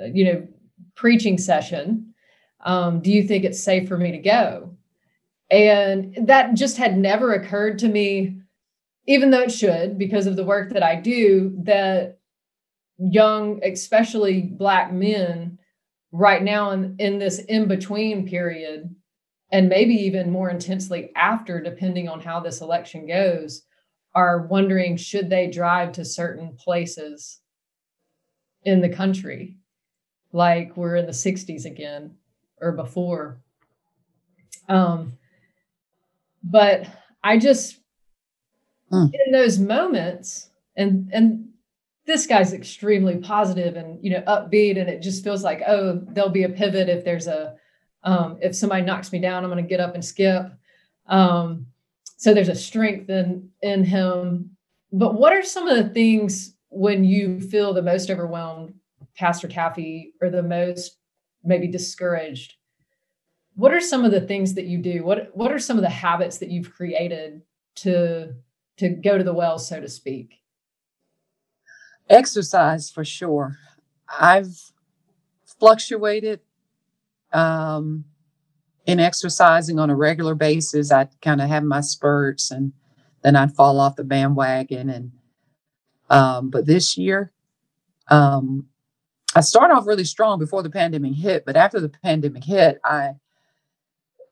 you 0.00 0.24
know, 0.24 0.48
preaching 0.94 1.38
session. 1.38 2.14
Um, 2.60 3.00
do 3.00 3.12
you 3.12 3.22
think 3.22 3.44
it's 3.44 3.62
safe 3.62 3.88
for 3.88 3.96
me 3.96 4.12
to 4.12 4.18
go? 4.18 4.76
And 5.50 6.16
that 6.26 6.54
just 6.54 6.76
had 6.76 6.98
never 6.98 7.32
occurred 7.32 7.78
to 7.80 7.88
me, 7.88 8.40
even 9.06 9.30
though 9.30 9.42
it 9.42 9.52
should, 9.52 9.96
because 9.96 10.26
of 10.26 10.36
the 10.36 10.44
work 10.44 10.72
that 10.72 10.82
I 10.82 10.96
do, 10.96 11.54
that 11.64 12.17
young, 12.98 13.60
especially 13.64 14.42
Black 14.42 14.92
men, 14.92 15.58
right 16.12 16.42
now 16.42 16.70
in, 16.70 16.96
in 16.98 17.18
this 17.18 17.38
in 17.40 17.68
between 17.68 18.26
period, 18.26 18.94
and 19.52 19.68
maybe 19.68 19.94
even 19.94 20.30
more 20.30 20.50
intensely 20.50 21.10
after, 21.16 21.60
depending 21.60 22.08
on 22.08 22.20
how 22.20 22.40
this 22.40 22.60
election 22.60 23.06
goes, 23.06 23.62
are 24.14 24.46
wondering 24.46 24.96
should 24.96 25.30
they 25.30 25.48
drive 25.48 25.92
to 25.92 26.04
certain 26.04 26.56
places 26.56 27.40
in 28.64 28.80
the 28.80 28.88
country, 28.88 29.56
like 30.32 30.76
we're 30.76 30.96
in 30.96 31.06
the 31.06 31.12
60s 31.12 31.64
again 31.64 32.14
or 32.60 32.72
before. 32.72 33.40
Um, 34.68 35.14
but 36.42 36.86
I 37.22 37.38
just, 37.38 37.78
mm. 38.92 39.10
in 39.12 39.32
those 39.32 39.58
moments, 39.58 40.50
and 40.76 41.10
and 41.12 41.47
this 42.08 42.26
guy's 42.26 42.54
extremely 42.54 43.18
positive 43.18 43.76
and 43.76 44.02
you 44.02 44.10
know 44.10 44.22
upbeat, 44.22 44.80
and 44.80 44.88
it 44.88 45.02
just 45.02 45.22
feels 45.22 45.44
like 45.44 45.62
oh, 45.68 46.00
there'll 46.08 46.30
be 46.30 46.44
a 46.44 46.48
pivot 46.48 46.88
if 46.88 47.04
there's 47.04 47.28
a 47.28 47.54
um, 48.02 48.38
if 48.40 48.56
somebody 48.56 48.82
knocks 48.82 49.12
me 49.12 49.20
down, 49.20 49.44
I'm 49.44 49.50
going 49.50 49.62
to 49.62 49.68
get 49.68 49.78
up 49.78 49.94
and 49.94 50.04
skip. 50.04 50.46
Um, 51.06 51.66
so 52.16 52.32
there's 52.32 52.48
a 52.48 52.54
strength 52.54 53.10
in 53.10 53.50
in 53.62 53.84
him. 53.84 54.56
But 54.90 55.14
what 55.14 55.34
are 55.34 55.42
some 55.42 55.68
of 55.68 55.76
the 55.76 55.92
things 55.92 56.54
when 56.70 57.04
you 57.04 57.40
feel 57.40 57.74
the 57.74 57.82
most 57.82 58.10
overwhelmed, 58.10 58.72
Pastor 59.14 59.46
Taffy, 59.46 60.14
or 60.22 60.30
the 60.30 60.42
most 60.42 60.96
maybe 61.44 61.68
discouraged, 61.68 62.54
what 63.54 63.74
are 63.74 63.80
some 63.80 64.06
of 64.06 64.12
the 64.12 64.22
things 64.22 64.54
that 64.54 64.64
you 64.64 64.78
do? 64.78 65.04
What 65.04 65.30
what 65.36 65.52
are 65.52 65.58
some 65.58 65.76
of 65.76 65.82
the 65.82 65.90
habits 65.90 66.38
that 66.38 66.50
you've 66.50 66.72
created 66.72 67.42
to 67.76 68.32
to 68.78 68.88
go 68.88 69.18
to 69.18 69.24
the 69.24 69.34
well, 69.34 69.58
so 69.58 69.78
to 69.78 69.88
speak? 69.88 70.38
Exercise 72.08 72.90
for 72.90 73.04
sure. 73.04 73.58
I've 74.08 74.72
fluctuated 75.44 76.40
um, 77.32 78.04
in 78.86 79.00
exercising 79.00 79.78
on 79.78 79.90
a 79.90 79.96
regular 79.96 80.34
basis. 80.34 80.90
I 80.90 81.08
kind 81.20 81.40
of 81.40 81.48
have 81.48 81.64
my 81.64 81.80
spurts 81.80 82.50
and 82.50 82.72
then 83.22 83.36
I'd 83.36 83.54
fall 83.54 83.80
off 83.80 83.96
the 83.96 84.04
bandwagon. 84.04 84.88
And 84.88 85.12
um, 86.08 86.50
but 86.50 86.66
this 86.66 86.96
year, 86.96 87.32
um, 88.08 88.66
I 89.34 89.40
started 89.40 89.74
off 89.74 89.86
really 89.86 90.04
strong 90.04 90.38
before 90.38 90.62
the 90.62 90.70
pandemic 90.70 91.14
hit. 91.14 91.44
But 91.44 91.56
after 91.56 91.80
the 91.80 91.90
pandemic 91.90 92.44
hit, 92.44 92.80
I 92.84 93.16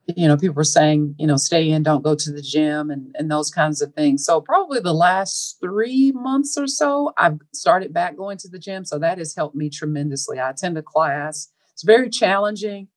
you 0.08 0.28
know, 0.28 0.36
people 0.36 0.54
were 0.54 0.64
saying, 0.64 1.16
you 1.18 1.26
know, 1.26 1.36
stay 1.36 1.68
in, 1.68 1.82
don't 1.82 2.04
go 2.04 2.14
to 2.14 2.32
the 2.32 2.42
gym 2.42 2.90
and, 2.90 3.14
and 3.18 3.30
those 3.30 3.50
kinds 3.50 3.82
of 3.82 3.92
things. 3.94 4.24
So 4.24 4.40
probably 4.40 4.78
the 4.78 4.94
last 4.94 5.58
three 5.60 6.12
months 6.12 6.56
or 6.56 6.68
so, 6.68 7.12
I've 7.18 7.38
started 7.52 7.92
back 7.92 8.16
going 8.16 8.38
to 8.38 8.48
the 8.48 8.58
gym. 8.58 8.84
So 8.84 8.98
that 9.00 9.18
has 9.18 9.34
helped 9.34 9.56
me 9.56 9.68
tremendously. 9.68 10.38
I 10.38 10.50
attend 10.50 10.78
a 10.78 10.82
class. 10.82 11.48
It's 11.72 11.82
very 11.82 12.08
challenging. 12.08 12.88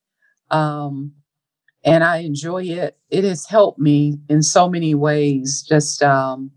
Um, 0.52 1.14
and 1.84 2.04
I 2.04 2.18
enjoy 2.18 2.64
it. 2.64 2.98
It 3.10 3.24
has 3.24 3.48
helped 3.48 3.80
me 3.80 4.20
in 4.30 4.44
so 4.44 4.70
many 4.70 4.94
ways, 4.94 5.66
just 5.68 6.04
um, 6.04 6.52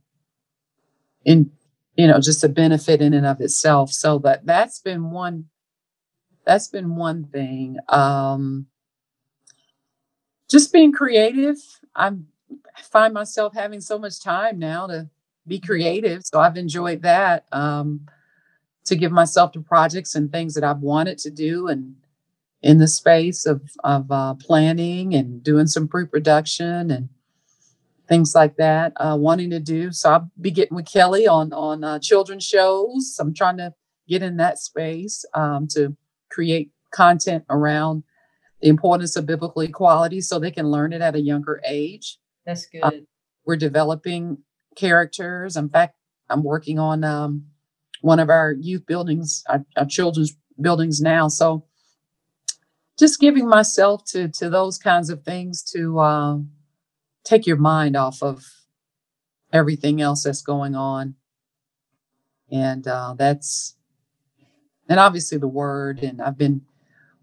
in 1.25 1.51
you 1.97 2.07
know, 2.07 2.21
just 2.21 2.43
a 2.43 2.49
benefit 2.49 3.03
in 3.03 3.13
and 3.13 3.27
of 3.27 3.41
itself. 3.41 3.93
So 3.93 4.19
that 4.21 4.47
that's 4.47 4.81
been 4.81 5.11
one 5.11 5.47
that's 6.45 6.69
been 6.69 6.97
one 6.97 7.25
thing. 7.25 7.77
Um, 7.89 8.67
just 10.53 10.73
being 10.73 10.93
creative. 10.93 11.57
I'm 11.97 12.29
I 12.77 12.83
find 12.83 13.13
myself 13.13 13.55
having 13.55 13.81
so 13.81 13.99
much 13.99 14.23
time 14.23 14.59
now 14.59 14.87
to 14.87 15.11
be 15.47 15.59
creative. 15.59 16.23
So 16.25 16.41
I've 16.41 16.57
enjoyed 16.57 17.03
that. 17.03 17.47
Um, 17.53 18.09
to 18.85 18.97
give 18.97 19.13
myself 19.13 19.53
to 19.53 19.61
projects 19.61 20.15
and 20.15 20.31
things 20.31 20.55
that 20.55 20.65
I've 20.65 20.81
wanted 20.81 21.19
to 21.19 21.31
do 21.31 21.69
and 21.69 21.97
in 22.63 22.79
the 22.79 22.89
space 22.89 23.45
of 23.47 23.63
of 23.85 24.11
uh, 24.11 24.35
planning 24.35 25.15
and 25.15 25.43
doing 25.43 25.67
some 25.67 25.89
pre-production 25.89 26.91
and 26.91 27.09
things 28.09 28.35
like 28.35 28.57
that 28.57 28.93
uh, 28.97 29.17
wanting 29.19 29.51
to 29.51 29.61
do 29.61 29.91
so 29.93 30.13
i'll 30.13 30.31
be 30.41 30.51
getting 30.51 30.77
with 30.77 30.87
kelly 30.87 31.27
on 31.27 31.53
on 31.53 31.83
uh, 31.83 31.99
children's 31.99 32.45
shows 32.45 33.17
i'm 33.21 33.35
trying 33.35 33.57
to 33.57 33.73
get 34.09 34.23
in 34.23 34.37
that 34.37 34.59
space 34.59 35.25
um, 35.35 35.67
to 35.67 35.97
create 36.31 36.71
content 36.91 37.45
around 37.51 38.03
the 38.63 38.69
importance 38.69 39.17
of 39.17 39.27
biblical 39.27 39.63
equality 39.63 40.21
so 40.21 40.39
they 40.39 40.51
can 40.51 40.71
learn 40.71 40.93
it 40.93 41.03
at 41.03 41.15
a 41.15 41.21
younger 41.21 41.61
age. 41.67 42.19
That's 42.47 42.67
uh, 42.83 42.91
good. 42.91 43.07
we're 43.45 43.57
developing 43.57 44.39
characters. 44.77 45.57
In 45.57 45.69
fact 45.69 45.97
i'm 46.31 46.45
working 46.45 46.79
on 46.79 47.05
um, 47.05 47.45
one 48.01 48.19
of 48.19 48.31
our 48.31 48.53
youth 48.53 48.87
buildings 48.87 49.45
our, 49.49 49.67
our 49.77 49.85
children's 49.85 50.37
buildings 50.61 51.01
now. 51.01 51.29
So 51.29 51.65
just 52.99 53.21
giving 53.21 53.49
myself 53.49 54.05
to 54.07 54.29
to 54.29 54.49
those 54.49 54.79
kinds 54.79 55.11
of 55.11 55.25
things 55.25 55.63
to 55.73 55.99
uh, 55.99 56.39
take 57.25 57.47
your 57.47 57.57
mind 57.57 57.97
off 57.97 58.23
of 58.23 58.45
everything 59.53 60.01
else 60.01 60.25
that's 60.25 60.43
going 60.43 60.75
on. 60.75 61.17
And 62.51 62.87
uh, 62.87 63.15
that's 63.19 63.77
and 64.89 65.01
obviously 65.01 65.39
the 65.39 65.49
word 65.49 66.01
and 66.03 66.21
i've 66.21 66.37
been 66.37 66.61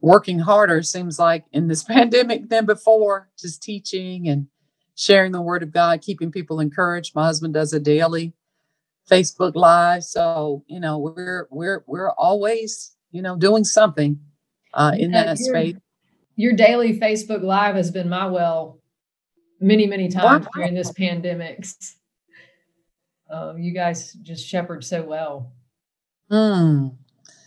working 0.01 0.39
harder 0.39 0.81
seems 0.81 1.19
like 1.19 1.45
in 1.51 1.67
this 1.67 1.83
pandemic 1.95 2.49
than 2.49 2.65
before 2.65 3.29
just 3.38 3.62
teaching 3.62 4.27
and 4.27 4.47
sharing 4.95 5.31
the 5.31 5.41
word 5.41 5.63
of 5.63 5.71
god 5.71 6.01
keeping 6.01 6.31
people 6.31 6.59
encouraged 6.59 7.15
my 7.15 7.25
husband 7.25 7.53
does 7.53 7.73
a 7.73 7.79
daily 7.79 8.33
facebook 9.09 9.55
live 9.55 10.03
so 10.03 10.63
you 10.67 10.79
know 10.79 10.97
we're 10.97 11.47
we're 11.49 11.83
we're 11.88 12.12
always 12.12 12.95
you 13.12 13.21
know 13.21 13.35
doing 13.35 13.63
something 13.63 14.19
uh, 14.73 14.93
in 14.97 15.12
that 15.12 15.39
your, 15.39 15.49
space. 15.49 15.75
Your 16.35 16.53
daily 16.53 16.99
Facebook 16.99 17.43
Live 17.43 17.75
has 17.75 17.91
been 17.91 18.09
my 18.09 18.27
well 18.27 18.79
many, 19.59 19.85
many 19.88 20.07
times 20.07 20.45
wow. 20.45 20.51
during 20.55 20.73
this 20.73 20.91
pandemic. 20.91 21.65
Um, 23.29 23.59
you 23.59 23.73
guys 23.73 24.13
just 24.13 24.47
shepherd 24.47 24.83
so 24.83 25.03
well. 25.03 25.51
Mm. 26.31 26.95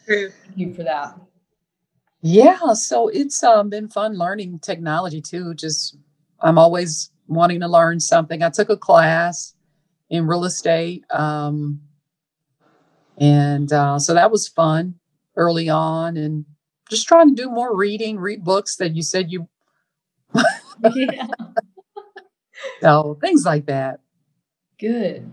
Thank 0.06 0.32
you 0.56 0.74
for 0.74 0.82
that. 0.84 1.18
Yeah, 2.22 2.74
so 2.74 3.08
it's 3.08 3.42
um, 3.42 3.68
been 3.68 3.88
fun 3.88 4.16
learning 4.16 4.61
technology 4.61 5.20
too. 5.20 5.54
Just 5.54 5.96
I'm 6.40 6.56
always 6.56 7.11
wanting 7.26 7.61
to 7.61 7.68
learn 7.68 7.98
something. 7.98 8.42
I 8.42 8.50
took 8.50 8.70
a 8.70 8.76
class 8.76 9.54
in 10.08 10.26
real 10.28 10.44
estate, 10.44 11.04
um, 11.11 11.80
and 13.18 13.72
uh, 13.72 13.98
so 13.98 14.14
that 14.14 14.30
was 14.30 14.46
fun 14.46 14.94
early 15.37 15.68
on. 15.68 16.16
And 16.16 16.44
just 16.88 17.08
trying 17.08 17.35
to 17.35 17.42
do 17.42 17.50
more 17.50 17.76
reading, 17.76 18.18
read 18.18 18.44
books 18.44 18.76
that 18.76 18.94
you 18.94 19.02
said 19.02 19.32
you. 19.32 19.48
yeah. 20.94 21.26
so 22.80 23.18
things 23.20 23.44
like 23.44 23.66
that. 23.66 24.00
Good. 24.78 25.30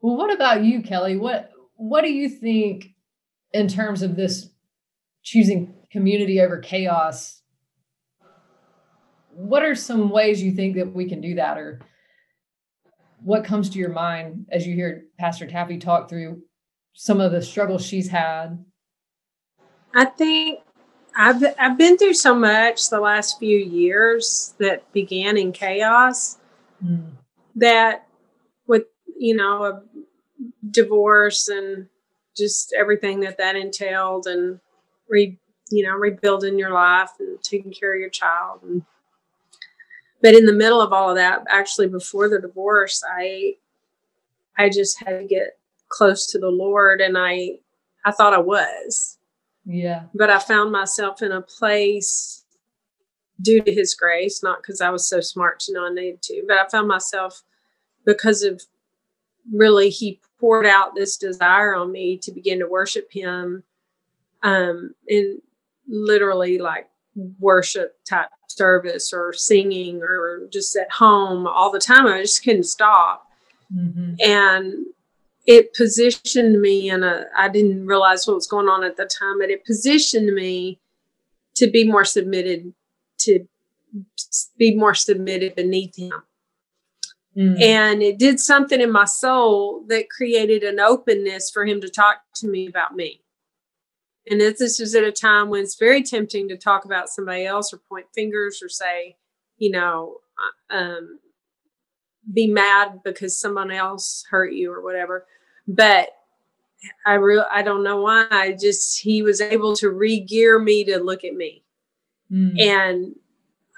Well, 0.00 0.16
what 0.16 0.32
about 0.32 0.64
you, 0.64 0.82
Kelly? 0.82 1.16
What 1.16 1.50
What 1.76 2.02
do 2.02 2.12
you 2.12 2.30
think 2.30 2.94
in 3.52 3.68
terms 3.68 4.02
of 4.02 4.16
this 4.16 4.48
choosing 5.22 5.74
community 5.94 6.40
over 6.40 6.58
chaos? 6.58 7.40
What 9.30 9.62
are 9.62 9.76
some 9.76 10.10
ways 10.10 10.42
you 10.42 10.50
think 10.50 10.74
that 10.74 10.92
we 10.92 11.08
can 11.08 11.20
do 11.20 11.36
that, 11.36 11.56
or 11.56 11.80
what 13.22 13.44
comes 13.44 13.70
to 13.70 13.78
your 13.78 13.90
mind 13.90 14.46
as 14.50 14.66
you 14.66 14.74
hear 14.74 15.04
Pastor 15.20 15.46
Taffy 15.46 15.78
talk 15.78 16.08
through 16.08 16.42
some 16.94 17.20
of 17.20 17.30
the 17.30 17.40
struggles 17.40 17.86
she's 17.86 18.08
had? 18.08 18.64
I 19.94 20.06
think 20.06 20.60
I've 21.16 21.42
I've 21.60 21.78
been 21.78 21.96
through 21.96 22.14
so 22.14 22.34
much 22.34 22.90
the 22.90 23.00
last 23.00 23.38
few 23.38 23.56
years 23.56 24.54
that 24.58 24.92
began 24.92 25.36
in 25.36 25.52
chaos 25.52 26.38
mm. 26.84 27.08
that 27.54 28.08
with 28.66 28.86
you 29.16 29.36
know 29.36 29.62
a 29.64 29.82
divorce 30.72 31.46
and 31.46 31.86
just 32.36 32.74
everything 32.76 33.20
that 33.20 33.38
that 33.38 33.54
entailed 33.54 34.26
and 34.26 34.58
re 35.08 35.38
you 35.70 35.84
know 35.84 35.94
rebuilding 35.94 36.58
your 36.58 36.72
life 36.72 37.10
and 37.18 37.42
taking 37.42 37.72
care 37.72 37.94
of 37.94 38.00
your 38.00 38.10
child 38.10 38.60
and 38.62 38.82
but 40.22 40.34
in 40.34 40.46
the 40.46 40.52
middle 40.52 40.80
of 40.80 40.92
all 40.92 41.10
of 41.10 41.16
that 41.16 41.42
actually 41.48 41.88
before 41.88 42.28
the 42.28 42.40
divorce 42.40 43.02
I 43.08 43.54
I 44.56 44.68
just 44.68 45.02
had 45.02 45.18
to 45.18 45.24
get 45.24 45.58
close 45.88 46.26
to 46.28 46.38
the 46.38 46.50
Lord 46.50 47.00
and 47.00 47.16
I 47.18 47.58
I 48.04 48.12
thought 48.12 48.34
I 48.34 48.38
was 48.38 49.18
yeah. 49.66 50.04
But 50.14 50.30
I 50.30 50.38
found 50.38 50.72
myself 50.72 51.22
in 51.22 51.32
a 51.32 51.40
place 51.40 52.44
due 53.40 53.62
to 53.62 53.72
his 53.72 53.94
grace, 53.94 54.42
not 54.42 54.58
because 54.62 54.80
I 54.80 54.90
was 54.90 55.08
so 55.08 55.20
smart 55.20 55.60
to 55.60 55.72
know 55.72 55.86
I 55.86 55.92
needed 55.92 56.22
to, 56.22 56.44
but 56.46 56.58
I 56.58 56.68
found 56.68 56.86
myself 56.86 57.42
because 58.04 58.42
of 58.42 58.62
really 59.52 59.90
he 59.90 60.20
poured 60.38 60.66
out 60.66 60.94
this 60.94 61.16
desire 61.16 61.74
on 61.74 61.92
me 61.92 62.18
to 62.18 62.32
begin 62.32 62.58
to 62.58 62.66
worship 62.66 63.10
him 63.12 63.62
um 64.42 64.94
in 65.06 65.40
literally 65.88 66.58
like 66.58 66.88
worship 67.38 67.96
type 68.08 68.28
service 68.48 69.12
or 69.12 69.32
singing 69.32 70.02
or 70.02 70.48
just 70.52 70.76
at 70.76 70.90
home 70.90 71.46
all 71.46 71.70
the 71.70 71.78
time. 71.78 72.06
I 72.06 72.20
just 72.20 72.44
couldn't 72.44 72.64
stop. 72.64 73.26
Mm-hmm. 73.72 74.14
And 74.20 74.86
it 75.46 75.74
positioned 75.74 76.60
me 76.60 76.88
in 76.88 77.02
a 77.02 77.24
i 77.36 77.48
didn't 77.48 77.86
realize 77.86 78.26
what 78.26 78.34
was 78.34 78.46
going 78.46 78.68
on 78.68 78.84
at 78.84 78.96
the 78.96 79.04
time 79.04 79.38
but 79.38 79.50
it 79.50 79.64
positioned 79.64 80.34
me 80.34 80.78
to 81.54 81.70
be 81.70 81.84
more 81.84 82.04
submitted 82.04 82.72
to 83.18 83.46
be 84.58 84.74
more 84.74 84.94
submitted 84.94 85.54
beneath 85.54 85.96
him 85.96 86.22
mm. 87.36 87.60
and 87.62 88.02
it 88.02 88.18
did 88.18 88.40
something 88.40 88.80
in 88.80 88.90
my 88.90 89.04
soul 89.04 89.84
that 89.88 90.10
created 90.10 90.62
an 90.62 90.80
openness 90.80 91.50
for 91.50 91.64
him 91.64 91.80
to 91.80 91.88
talk 91.88 92.18
to 92.34 92.48
me 92.48 92.66
about 92.66 92.94
me 92.96 93.20
and 94.28 94.40
this 94.40 94.80
is 94.80 94.94
at 94.94 95.04
a 95.04 95.12
time 95.12 95.48
when 95.48 95.62
it's 95.62 95.78
very 95.78 96.02
tempting 96.02 96.48
to 96.48 96.56
talk 96.56 96.84
about 96.84 97.08
somebody 97.08 97.44
else 97.44 97.72
or 97.72 97.78
point 97.78 98.06
fingers 98.14 98.60
or 98.62 98.68
say 98.68 99.16
you 99.58 99.70
know 99.70 100.18
uh, 100.70 100.74
um, 100.74 101.18
be 102.32 102.46
mad 102.46 103.00
because 103.04 103.38
someone 103.38 103.70
else 103.70 104.24
hurt 104.30 104.52
you 104.52 104.72
or 104.72 104.82
whatever. 104.82 105.26
But 105.66 106.10
I 107.06 107.14
real 107.14 107.44
I 107.50 107.62
don't 107.62 107.82
know 107.82 108.00
why. 108.02 108.26
I 108.30 108.56
just 108.58 109.00
he 109.00 109.22
was 109.22 109.40
able 109.40 109.74
to 109.76 109.90
re-gear 109.90 110.58
me 110.58 110.84
to 110.84 110.98
look 110.98 111.24
at 111.24 111.34
me. 111.34 111.64
Mm. 112.30 112.60
And 112.60 113.14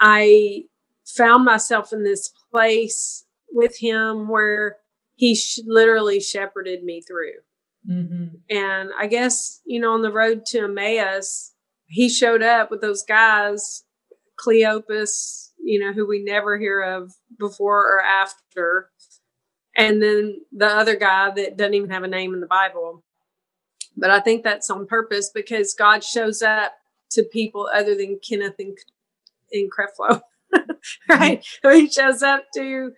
I 0.01 0.65
found 1.05 1.45
myself 1.45 1.93
in 1.93 2.03
this 2.03 2.33
place 2.51 3.25
with 3.53 3.79
him 3.79 4.29
where 4.29 4.79
he 5.15 5.35
sh- 5.35 5.61
literally 5.67 6.21
shepherded 6.21 6.85
me 6.85 7.01
through. 7.01 7.33
Mm-hmm. 7.91 8.27
And 8.51 8.91
I 8.99 9.07
guess, 9.07 9.61
you 9.65 9.81
know, 9.81 9.93
on 9.93 10.03
the 10.03 10.13
road 10.13 10.45
to 10.47 10.65
Emmaus, 10.65 11.53
he 11.87 12.09
showed 12.09 12.43
up 12.43 12.71
with 12.71 12.81
those 12.81 13.03
guys, 13.03 13.85
Cleopas, 14.45 15.51
you 15.59 15.81
know, 15.81 15.93
who 15.93 16.07
we 16.07 16.23
never 16.23 16.59
hear 16.59 16.83
of 16.83 17.13
before 17.39 17.81
or 17.81 18.01
after. 18.03 18.91
And 19.77 20.03
then 20.03 20.41
the 20.53 20.67
other 20.67 20.97
guy 20.97 21.31
that 21.31 21.57
doesn't 21.57 21.75
even 21.75 21.91
have 21.91 22.03
a 22.03 22.09
name 22.09 22.35
in 22.35 22.41
the 22.41 22.47
Bible. 22.47 23.05
But 23.97 24.11
I 24.11 24.21
think 24.21 24.43
that's 24.43 24.71
on 24.71 24.87
purpose 24.87 25.31
because 25.35 25.75
God 25.75 26.03
shows 26.03 26.43
up 26.43 26.73
to 27.13 27.23
people 27.23 27.69
other 27.73 27.95
than 27.95 28.19
Kenneth 28.27 28.57
and, 28.59 28.77
and 29.53 29.71
Creflo, 29.71 30.21
right? 31.09 31.45
Mm-hmm. 31.65 31.79
He 31.79 31.89
shows 31.89 32.23
up 32.23 32.45
to, 32.57 32.93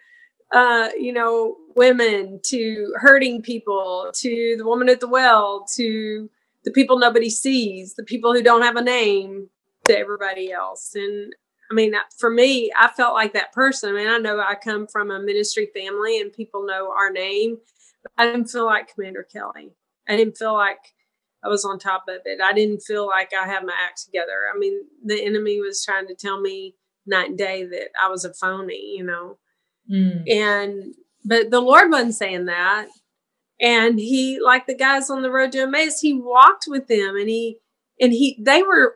uh, 0.53 0.89
you 0.99 1.13
know, 1.13 1.57
women, 1.79 2.41
to 2.45 2.93
hurting 2.97 3.41
people, 3.41 4.11
to 4.15 4.57
the 4.59 4.67
woman 4.67 4.91
at 4.91 5.01
the 5.01 5.09
well, 5.09 5.65
to 5.77 6.29
the 6.65 6.71
people 6.73 6.99
nobody 6.99 7.31
sees, 7.31 7.95
the 7.95 8.05
people 8.05 8.35
who 8.35 8.43
don't 8.43 8.63
have 8.63 8.77
a 8.77 8.83
name, 8.83 9.49
to 9.89 9.99
everybody 9.99 10.53
else. 10.53 10.93
And 10.95 11.35
I 11.71 11.75
mean, 11.75 11.95
for 12.19 12.31
me, 12.31 12.71
I 12.79 12.89
felt 12.89 13.15
like 13.15 13.33
that 13.35 13.53
person. 13.53 13.91
I 13.91 13.93
mean, 13.93 14.09
I 14.09 14.19
know 14.19 14.41
I 14.41 14.55
come 14.55 14.87
from 14.87 15.11
a 15.11 15.21
ministry 15.21 15.69
family 15.75 16.21
and 16.21 16.33
people 16.33 16.67
know 16.67 16.93
our 16.97 17.11
name, 17.11 17.59
but 18.03 18.13
I 18.19 18.27
didn't 18.27 18.49
feel 18.49 18.67
like 18.67 18.95
Commander 18.95 19.27
Kelly. 19.31 19.73
I 20.09 20.17
didn't 20.17 20.39
feel 20.39 20.55
like 20.55 20.95
I 21.45 21.49
was 21.49 21.65
on 21.65 21.79
top 21.79 22.05
of 22.09 22.23
it. 22.25 22.41
I 22.41 22.53
didn't 22.53 22.81
feel 22.81 23.07
like 23.07 23.33
I 23.33 23.47
had 23.47 23.65
my 23.65 23.75
act 23.87 24.05
together. 24.05 24.47
I 24.55 24.59
mean, 24.59 24.81
the 25.05 25.23
enemy 25.23 25.61
was 25.61 25.85
trying 25.85 26.07
to 26.09 26.15
tell 26.15 26.41
me 26.41 26.75
night 27.07 27.31
and 27.31 27.39
day 27.39 27.65
that 27.65 27.91
I 28.01 28.09
was 28.09 28.25
a 28.25 28.35
phony, 28.35 28.95
you 28.97 29.05
know. 29.05 29.39
Mm. 29.91 30.31
And 30.31 30.95
but 31.29 31.51
the 31.51 31.61
Lord 31.61 31.91
wasn't 31.91 32.15
saying 32.15 32.47
that. 32.47 32.89
And 33.61 33.99
he, 33.99 34.41
like 34.41 34.67
the 34.67 34.75
guys 34.75 35.11
on 35.11 35.21
the 35.21 35.31
road 35.31 35.53
to 35.53 35.59
Emmaus, 35.59 36.01
he 36.01 36.15
walked 36.15 36.65
with 36.67 36.89
them 36.89 37.17
and 37.17 37.29
he 37.29 37.59
and 38.01 38.13
he 38.13 38.39
they 38.41 38.63
were 38.63 38.95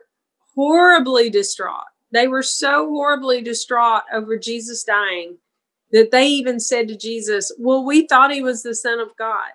horribly 0.55 1.29
distraught. 1.29 1.85
They 2.11 2.27
were 2.27 2.41
so 2.41 2.89
horribly 2.89 3.41
distraught 3.41 4.03
over 4.11 4.37
Jesus 4.37 4.83
dying 4.83 5.37
that 5.91 6.09
they 6.11 6.27
even 6.27 6.59
said 6.59 6.87
to 6.87 6.97
Jesus, 6.97 7.51
Well, 7.59 7.85
we 7.85 8.07
thought 8.07 8.31
he 8.31 8.41
was 8.41 8.63
the 8.63 8.73
Son 8.73 8.99
of 8.99 9.15
God. 9.17 9.51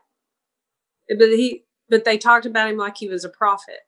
But 1.08 1.30
he 1.30 1.64
but 1.88 2.04
they 2.04 2.18
talked 2.18 2.46
about 2.46 2.70
him 2.70 2.76
like 2.76 2.98
he 2.98 3.08
was 3.08 3.24
a 3.24 3.30
prophet. 3.30 3.80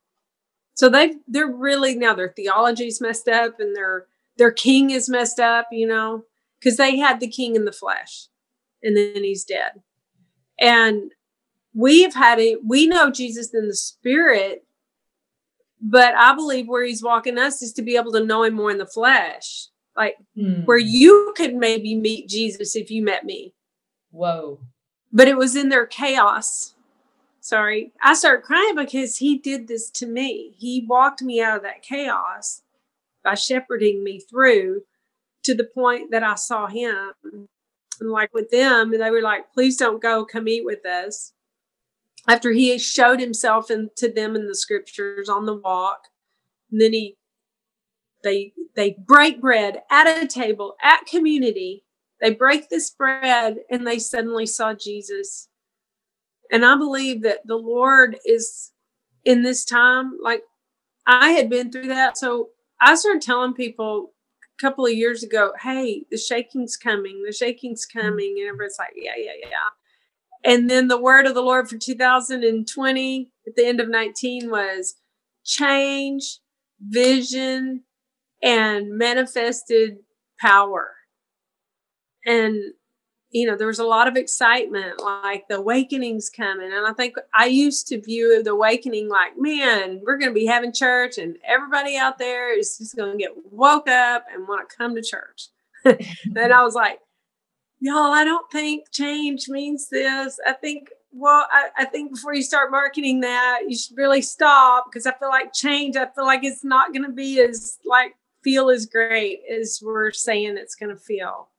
So 0.75 0.89
they 0.89 1.17
they're 1.29 1.47
really 1.47 1.95
now 1.95 2.15
their 2.15 2.33
theology's 2.35 3.01
messed 3.01 3.29
up 3.29 3.61
and 3.61 3.77
their 3.77 4.07
their 4.37 4.51
king 4.51 4.91
is 4.91 5.09
messed 5.09 5.39
up, 5.39 5.67
you 5.71 5.87
know, 5.87 6.25
because 6.59 6.77
they 6.77 6.97
had 6.97 7.21
the 7.21 7.29
king 7.29 7.55
in 7.55 7.67
the 7.67 7.73
flesh 7.73 8.30
and 8.83 8.97
then 8.97 9.23
he's 9.25 9.45
dead. 9.45 9.83
And 10.59 11.13
we've 11.75 12.15
had 12.15 12.39
it, 12.39 12.61
we 12.67 12.87
know 12.87 13.11
Jesus 13.11 13.55
in 13.55 13.69
the 13.69 13.75
spirit, 13.75 14.65
but 15.81 16.15
I 16.15 16.35
believe 16.35 16.69
where 16.69 16.85
he's 16.85 17.03
walking 17.03 17.39
us 17.39 17.63
is 17.63 17.73
to 17.75 17.83
be 17.83 17.97
able 17.97 18.13
to 18.13 18.25
know 18.25 18.43
him 18.43 18.55
more 18.55 18.71
in 18.71 18.79
the 18.79 18.87
flesh. 18.87 19.69
Like 19.97 20.17
mm. 20.37 20.65
where 20.67 20.79
you 20.79 21.33
could 21.37 21.55
maybe 21.55 21.95
meet 21.95 22.29
Jesus 22.29 22.77
if 22.77 22.91
you 22.91 23.03
met 23.03 23.25
me. 23.25 23.55
Whoa. 24.11 24.61
But 25.13 25.29
it 25.29 25.37
was 25.37 25.57
in 25.57 25.69
their 25.69 25.87
chaos 25.87 26.75
sorry, 27.41 27.93
I 28.03 28.15
started 28.15 28.45
crying 28.45 28.77
because 28.77 29.17
he 29.17 29.37
did 29.37 29.67
this 29.67 29.91
to 29.93 30.07
me. 30.07 30.55
He 30.59 30.87
walked 30.89 31.23
me 31.23 31.43
out 31.43 31.57
of 31.57 31.63
that 31.63 31.83
chaos 31.83 32.63
by 33.25 33.35
shepherding 33.35 34.05
me 34.05 34.21
through 34.21 34.83
to 35.45 35.55
the 35.55 35.65
point 35.65 36.11
that 36.11 36.23
I 36.23 36.35
saw 36.35 36.67
him. 36.67 37.13
And 38.01 38.11
like 38.11 38.33
with 38.33 38.51
them, 38.51 38.93
and 38.93 39.03
they 39.03 39.11
were 39.11 39.23
like, 39.23 39.53
please 39.53 39.77
don't 39.77 40.03
go, 40.03 40.25
come 40.25 40.49
eat 40.49 40.65
with 40.65 40.87
us. 40.87 41.33
After 42.29 42.53
he 42.53 42.79
showed 42.79 43.21
himself 43.21 43.71
in, 43.71 43.91
to 43.97 44.11
them 44.11 44.37
in 44.37 44.47
the 44.47 44.55
scriptures 44.55 45.29
on 45.29 45.47
the 45.47 45.57
walk, 45.57 46.09
and 46.71 46.81
then 46.81 46.93
he 46.93 47.17
they 48.23 48.53
they 48.77 48.97
break 48.99 49.41
bread 49.41 49.83
at 49.91 50.23
a 50.23 50.27
table 50.27 50.75
at 50.83 51.07
community. 51.07 51.85
They 52.21 52.35
break 52.35 52.69
this 52.69 52.91
bread 52.91 53.61
and 53.71 53.87
they 53.87 53.99
suddenly 53.99 54.45
saw 54.45 54.75
Jesus 54.75 55.49
and 56.51 56.65
I 56.65 56.77
believe 56.77 57.23
that 57.23 57.47
the 57.47 57.57
Lord 57.57 58.19
is 58.27 58.73
in 59.25 59.43
this 59.43 59.65
time, 59.65 60.19
like 60.23 60.43
I 61.07 61.31
had 61.31 61.49
been 61.49 61.71
through 61.71 61.89
that. 61.89 62.19
So 62.19 62.49
I 62.81 62.95
started 62.97 63.23
telling 63.23 63.55
people 63.55 64.13
a 64.61 64.67
couple 64.67 64.87
of 64.87 64.93
years 64.93 65.23
ago, 65.23 65.53
hey, 65.63 66.05
the 66.11 66.19
shaking's 66.19 66.77
coming, 66.77 67.23
the 67.25 67.33
shaking's 67.33 67.87
mm-hmm. 67.87 68.07
coming. 68.07 68.37
And 68.39 68.49
everyone's 68.49 68.77
like, 68.79 68.93
yeah, 68.97 69.15
yeah, 69.17 69.33
yeah. 69.43 70.53
And 70.53 70.71
then 70.71 70.89
the 70.89 71.01
word 71.01 71.27
of 71.27 71.35
the 71.35 71.43
Lord 71.43 71.69
for 71.69 71.77
2020 71.77 73.31
at 73.47 73.55
the 73.57 73.67
end 73.67 73.81
of 73.81 73.89
19 73.89 74.51
was 74.51 74.97
change, 75.45 76.39
vision, 76.81 77.85
and 78.43 78.97
manifested 78.97 79.99
power. 80.41 80.95
And 82.25 82.57
you 83.31 83.47
know, 83.47 83.57
there 83.57 83.69
was 83.69 83.79
a 83.79 83.85
lot 83.85 84.09
of 84.09 84.17
excitement, 84.17 85.01
like 85.01 85.47
the 85.49 85.57
awakening's 85.57 86.29
coming. 86.29 86.73
And 86.73 86.87
I 86.87 86.93
think 86.93 87.15
I 87.33 87.47
used 87.47 87.87
to 87.89 88.01
view 88.01 88.43
the 88.43 88.51
awakening 88.51 89.09
like, 89.09 89.39
man, 89.39 90.01
we're 90.05 90.19
going 90.19 90.31
to 90.31 90.39
be 90.39 90.47
having 90.47 90.73
church 90.73 91.17
and 91.17 91.37
everybody 91.47 91.97
out 91.97 92.19
there 92.19 92.57
is 92.57 92.77
just 92.79 92.97
going 92.97 93.13
to 93.13 93.19
get 93.19 93.31
woke 93.53 93.89
up 93.89 94.25
and 94.33 94.49
want 94.49 94.69
to 94.69 94.77
come 94.77 94.97
to 94.97 95.03
church. 95.03 95.49
and 95.85 96.53
I 96.53 96.65
was 96.65 96.75
like, 96.75 96.99
y'all, 97.79 98.13
I 98.13 98.25
don't 98.25 98.51
think 98.51 98.91
change 98.91 99.49
means 99.49 99.89
this. 99.89 100.41
I 100.45 100.53
think, 100.53 100.89
well, 101.13 101.47
I, 101.53 101.69
I 101.79 101.85
think 101.85 102.13
before 102.13 102.35
you 102.35 102.43
start 102.43 102.73
marketing 102.73 103.21
that, 103.21 103.61
you 103.69 103.77
should 103.77 103.97
really 103.97 104.23
stop 104.23 104.87
because 104.91 105.07
I 105.07 105.13
feel 105.13 105.29
like 105.29 105.53
change, 105.53 105.95
I 105.95 106.07
feel 106.07 106.27
like 106.27 106.43
it's 106.43 106.65
not 106.65 106.93
going 106.93 107.05
to 107.05 107.13
be 107.13 107.41
as 107.41 107.79
like 107.85 108.17
feel 108.43 108.71
as 108.71 108.87
great 108.87 109.43
as 109.49 109.81
we're 109.85 110.11
saying 110.11 110.57
it's 110.57 110.75
going 110.75 110.91
to 110.91 111.01
feel 111.01 111.50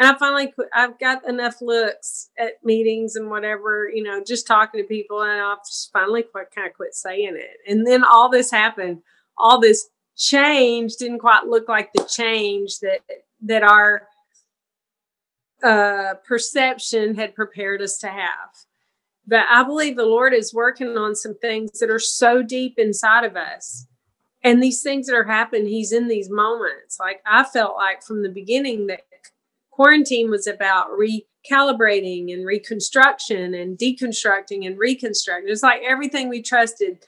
and 0.00 0.08
I 0.08 0.18
finally 0.18 0.46
quit. 0.46 0.70
I've 0.74 0.98
got 0.98 1.28
enough 1.28 1.60
looks 1.60 2.30
at 2.38 2.64
meetings 2.64 3.16
and 3.16 3.28
whatever, 3.28 3.90
you 3.92 4.02
know, 4.02 4.24
just 4.26 4.46
talking 4.46 4.80
to 4.80 4.88
people, 4.88 5.20
and 5.20 5.38
I've 5.38 5.58
finally 5.92 6.22
quit, 6.22 6.54
kind 6.54 6.66
of 6.66 6.74
quit 6.74 6.94
saying 6.94 7.36
it. 7.36 7.70
And 7.70 7.86
then 7.86 8.02
all 8.02 8.30
this 8.30 8.50
happened. 8.50 9.02
All 9.36 9.60
this 9.60 9.90
change 10.16 10.96
didn't 10.96 11.18
quite 11.18 11.46
look 11.46 11.68
like 11.68 11.92
the 11.92 12.04
change 12.04 12.78
that 12.80 13.00
that 13.42 13.62
our 13.62 14.08
uh, 15.62 16.14
perception 16.26 17.14
had 17.14 17.34
prepared 17.34 17.82
us 17.82 17.98
to 17.98 18.08
have. 18.08 18.48
But 19.26 19.44
I 19.50 19.64
believe 19.64 19.96
the 19.96 20.06
Lord 20.06 20.32
is 20.32 20.54
working 20.54 20.96
on 20.96 21.14
some 21.14 21.36
things 21.38 21.78
that 21.78 21.90
are 21.90 21.98
so 21.98 22.42
deep 22.42 22.78
inside 22.78 23.24
of 23.24 23.36
us. 23.36 23.86
And 24.42 24.62
these 24.62 24.82
things 24.82 25.08
that 25.08 25.14
are 25.14 25.24
happening, 25.24 25.66
He's 25.66 25.92
in 25.92 26.08
these 26.08 26.30
moments. 26.30 26.98
Like 26.98 27.20
I 27.26 27.44
felt 27.44 27.76
like 27.76 28.02
from 28.02 28.22
the 28.22 28.30
beginning 28.30 28.86
that 28.86 29.02
quarantine 29.80 30.30
was 30.30 30.46
about 30.46 30.88
recalibrating 30.90 32.30
and 32.30 32.44
reconstruction 32.44 33.54
and 33.54 33.78
deconstructing 33.78 34.66
and 34.66 34.78
reconstructing. 34.78 35.50
It's 35.50 35.62
like 35.62 35.80
everything 35.82 36.28
we 36.28 36.42
trusted, 36.42 36.98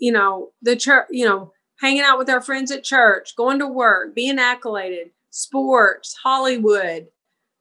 you 0.00 0.10
know, 0.10 0.52
the 0.62 0.74
church, 0.74 1.08
you 1.10 1.26
know, 1.26 1.52
hanging 1.80 2.00
out 2.00 2.16
with 2.16 2.30
our 2.30 2.40
friends 2.40 2.70
at 2.70 2.82
church, 2.82 3.36
going 3.36 3.58
to 3.58 3.68
work, 3.68 4.14
being 4.14 4.38
accoladed, 4.38 5.10
sports, 5.28 6.16
Hollywood, 6.24 7.08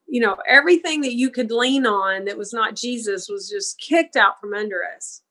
you 0.08 0.22
know, 0.22 0.38
everything 0.48 1.02
that 1.02 1.16
you 1.16 1.30
could 1.30 1.52
lean 1.52 1.86
on 1.86 2.24
that 2.24 2.38
was 2.38 2.54
not 2.54 2.78
Jesus 2.78 3.28
was 3.30 3.50
just 3.50 3.78
kicked 3.82 4.16
out 4.16 4.40
from 4.40 4.54
under 4.54 4.80
us. 4.96 5.24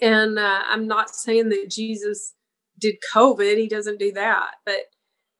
And 0.00 0.38
uh, 0.38 0.60
I'm 0.70 0.86
not 0.86 1.10
saying 1.10 1.48
that 1.48 1.68
Jesus 1.68 2.34
did 2.78 2.98
COVID, 3.12 3.56
he 3.56 3.66
doesn't 3.66 3.98
do 3.98 4.12
that, 4.12 4.52
but 4.64 4.82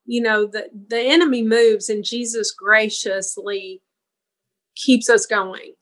you 0.08 0.22
know 0.22 0.46
the 0.46 0.68
the 0.88 0.98
enemy 0.98 1.42
moves 1.42 1.88
and 1.88 2.02
jesus 2.02 2.50
graciously 2.50 3.82
keeps 4.74 5.08
us 5.10 5.26
going 5.26 5.74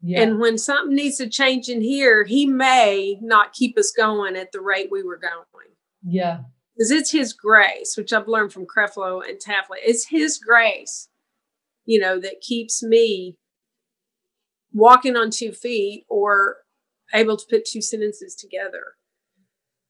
yeah. 0.00 0.22
and 0.22 0.38
when 0.38 0.56
something 0.56 0.94
needs 0.94 1.18
to 1.18 1.28
change 1.28 1.68
in 1.68 1.82
here 1.82 2.24
he 2.24 2.46
may 2.46 3.18
not 3.20 3.52
keep 3.52 3.76
us 3.76 3.90
going 3.90 4.36
at 4.36 4.52
the 4.52 4.60
rate 4.60 4.88
we 4.90 5.02
were 5.02 5.18
going 5.18 5.68
yeah 6.04 6.38
because 6.76 6.92
it's 6.92 7.10
his 7.10 7.32
grace 7.32 7.96
which 7.96 8.12
i've 8.12 8.28
learned 8.28 8.52
from 8.52 8.66
creflo 8.66 9.20
and 9.28 9.40
Taffy. 9.40 9.74
it's 9.82 10.06
his 10.06 10.38
grace 10.38 11.08
you 11.84 11.98
know 11.98 12.20
that 12.20 12.40
keeps 12.40 12.82
me 12.84 13.36
walking 14.72 15.16
on 15.16 15.30
two 15.30 15.52
feet 15.52 16.04
or 16.08 16.58
able 17.12 17.36
to 17.36 17.44
put 17.50 17.64
two 17.64 17.82
sentences 17.82 18.36
together 18.36 18.94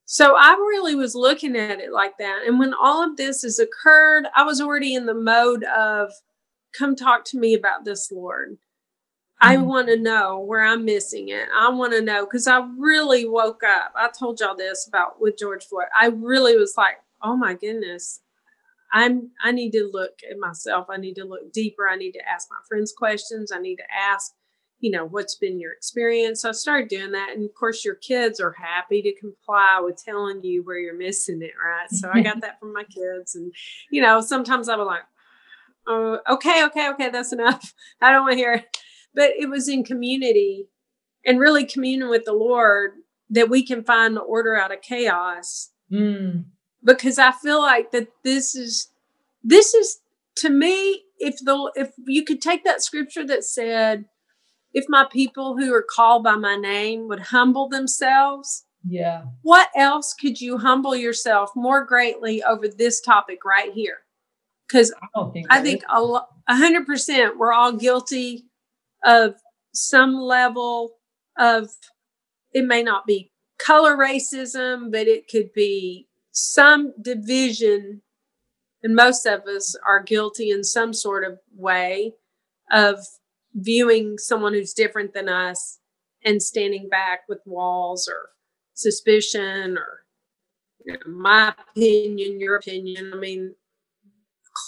so 0.04 0.36
I 0.36 0.52
really 0.52 0.94
was 0.94 1.14
looking 1.14 1.56
at 1.56 1.80
it 1.80 1.92
like 1.92 2.18
that. 2.18 2.42
And 2.46 2.58
when 2.58 2.74
all 2.74 3.02
of 3.02 3.16
this 3.16 3.42
has 3.42 3.58
occurred, 3.58 4.26
I 4.34 4.42
was 4.42 4.60
already 4.60 4.94
in 4.94 5.06
the 5.06 5.14
mode 5.14 5.64
of, 5.64 6.10
come 6.76 6.96
talk 6.96 7.24
to 7.26 7.38
me 7.38 7.54
about 7.54 7.84
this, 7.84 8.10
Lord. 8.10 8.52
Mm-hmm. 9.42 9.48
I 9.48 9.56
want 9.58 9.88
to 9.88 9.96
know 9.96 10.38
where 10.38 10.62
I'm 10.62 10.84
missing 10.84 11.28
it. 11.28 11.48
I 11.56 11.70
want 11.70 11.92
to 11.92 12.02
know 12.02 12.24
because 12.24 12.46
I 12.46 12.66
really 12.78 13.28
woke 13.28 13.62
up. 13.62 13.92
I 13.96 14.08
told 14.16 14.40
y'all 14.40 14.56
this 14.56 14.86
about 14.86 15.20
with 15.20 15.38
George 15.38 15.64
Floyd. 15.64 15.86
I 15.98 16.06
really 16.06 16.56
was 16.56 16.74
like, 16.76 16.96
oh 17.22 17.36
my 17.36 17.54
goodness. 17.54 18.20
I'm 18.92 19.30
I 19.42 19.52
need 19.52 19.70
to 19.72 19.88
look 19.90 20.18
at 20.30 20.38
myself. 20.38 20.88
I 20.90 20.98
need 20.98 21.14
to 21.14 21.24
look 21.24 21.52
deeper. 21.52 21.88
I 21.88 21.96
need 21.96 22.12
to 22.12 22.28
ask 22.28 22.48
my 22.50 22.58
friends 22.68 22.92
questions. 22.92 23.50
I 23.50 23.58
need 23.58 23.76
to 23.76 23.84
ask, 23.90 24.32
you 24.82 24.90
know, 24.90 25.04
what's 25.04 25.36
been 25.36 25.60
your 25.60 25.72
experience? 25.72 26.42
So 26.42 26.48
I 26.48 26.52
started 26.52 26.88
doing 26.88 27.12
that. 27.12 27.30
And 27.34 27.48
of 27.48 27.54
course, 27.54 27.84
your 27.84 27.94
kids 27.94 28.40
are 28.40 28.52
happy 28.52 29.00
to 29.00 29.14
comply 29.14 29.80
with 29.80 30.02
telling 30.04 30.42
you 30.42 30.64
where 30.64 30.76
you're 30.76 30.98
missing 30.98 31.40
it, 31.40 31.52
right? 31.64 31.88
So 31.88 32.10
I 32.12 32.20
got 32.20 32.40
that 32.42 32.58
from 32.58 32.72
my 32.72 32.82
kids. 32.82 33.36
And, 33.36 33.54
you 33.92 34.02
know, 34.02 34.20
sometimes 34.20 34.68
I 34.68 34.74
was 34.74 34.88
like, 34.88 35.04
oh, 35.86 36.18
okay, 36.28 36.64
okay, 36.64 36.90
okay, 36.90 37.10
that's 37.10 37.32
enough. 37.32 37.72
I 38.02 38.10
don't 38.10 38.22
want 38.22 38.32
to 38.32 38.38
hear 38.38 38.54
it. 38.54 38.76
But 39.14 39.30
it 39.38 39.48
was 39.48 39.68
in 39.68 39.84
community 39.84 40.66
and 41.24 41.38
really 41.38 41.64
communing 41.64 42.10
with 42.10 42.24
the 42.24 42.32
Lord 42.32 42.94
that 43.30 43.48
we 43.48 43.64
can 43.64 43.84
find 43.84 44.16
the 44.16 44.20
order 44.20 44.56
out 44.56 44.72
of 44.72 44.82
chaos. 44.82 45.70
Mm. 45.92 46.46
Because 46.82 47.20
I 47.20 47.30
feel 47.30 47.60
like 47.60 47.92
that 47.92 48.08
this 48.24 48.56
is, 48.56 48.88
this 49.44 49.74
is 49.74 50.00
to 50.38 50.50
me, 50.50 51.04
if 51.18 51.36
the, 51.38 51.70
if 51.76 51.92
you 52.04 52.24
could 52.24 52.42
take 52.42 52.64
that 52.64 52.82
scripture 52.82 53.24
that 53.24 53.44
said, 53.44 54.06
if 54.74 54.85
my 54.88 55.06
people 55.11 55.56
who 55.56 55.72
are 55.74 55.85
called 55.88 56.24
by 56.24 56.37
my 56.37 56.56
name 56.56 57.08
would 57.08 57.20
humble 57.20 57.68
themselves. 57.68 58.64
Yeah. 58.87 59.24
What 59.42 59.68
else 59.76 60.14
could 60.14 60.40
you 60.40 60.58
humble 60.58 60.96
yourself 60.96 61.50
more 61.54 61.85
greatly 61.85 62.42
over 62.42 62.66
this 62.68 63.00
topic 63.00 63.44
right 63.44 63.72
here? 63.72 63.98
Because 64.66 64.92
I, 65.14 65.24
think, 65.32 65.46
I 65.50 65.61
think 65.61 65.82
a 65.90 66.56
hundred 66.56 66.87
percent 66.87 67.38
we're 67.38 67.52
all 67.52 67.72
guilty 67.72 68.46
of 69.04 69.35
some 69.74 70.14
level 70.14 70.94
of 71.38 71.70
it 72.52 72.64
may 72.64 72.82
not 72.82 73.06
be 73.06 73.30
color 73.58 73.96
racism, 73.96 74.90
but 74.90 75.06
it 75.06 75.28
could 75.28 75.52
be 75.52 76.08
some 76.32 76.92
division, 77.00 78.02
and 78.82 78.96
most 78.96 79.26
of 79.26 79.42
us 79.46 79.76
are 79.87 80.02
guilty 80.02 80.50
in 80.50 80.64
some 80.64 80.92
sort 80.92 81.24
of 81.24 81.38
way 81.54 82.14
of 82.70 82.98
viewing 83.54 84.18
someone 84.18 84.54
who's 84.54 84.72
different 84.72 85.14
than 85.14 85.28
us 85.28 85.78
and 86.24 86.42
standing 86.42 86.88
back 86.88 87.20
with 87.28 87.40
walls 87.44 88.08
or 88.08 88.30
suspicion 88.74 89.76
or 89.76 90.04
you 90.84 90.94
know, 90.94 90.98
my 91.06 91.54
opinion, 91.70 92.40
your 92.40 92.56
opinion. 92.56 93.12
I 93.14 93.16
mean, 93.16 93.54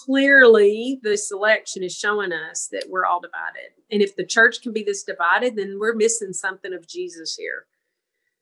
clearly 0.05 1.01
this 1.03 1.33
election 1.33 1.83
is 1.83 1.97
showing 1.97 2.33
us 2.33 2.69
that 2.73 2.87
we're 2.89 3.07
all 3.07 3.21
divided. 3.21 3.73
And 3.91 4.03
if 4.03 4.17
the 4.17 4.25
church 4.25 4.63
can 4.63 4.73
be 4.73 4.83
this 4.83 5.03
divided, 5.03 5.57
then 5.57 5.79
we're 5.79 5.95
missing 5.95 6.33
something 6.33 6.73
of 6.73 6.87
Jesus 6.87 7.37
here. 7.37 7.67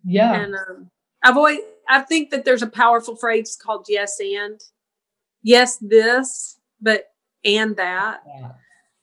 Yeah. 0.05 0.35
And 0.35 0.55
um, 0.55 0.91
I've 1.23 1.37
always, 1.37 1.61
I 1.89 2.01
think 2.01 2.31
that 2.31 2.45
there's 2.45 2.63
a 2.63 2.69
powerful 2.69 3.17
phrase 3.17 3.57
called 3.61 3.87
yes 3.89 4.19
and. 4.21 4.61
Yes, 5.43 5.79
this, 5.79 6.61
but 6.81 7.07
and 7.45 7.77
that. 7.77 8.23
Yeah 8.27 8.51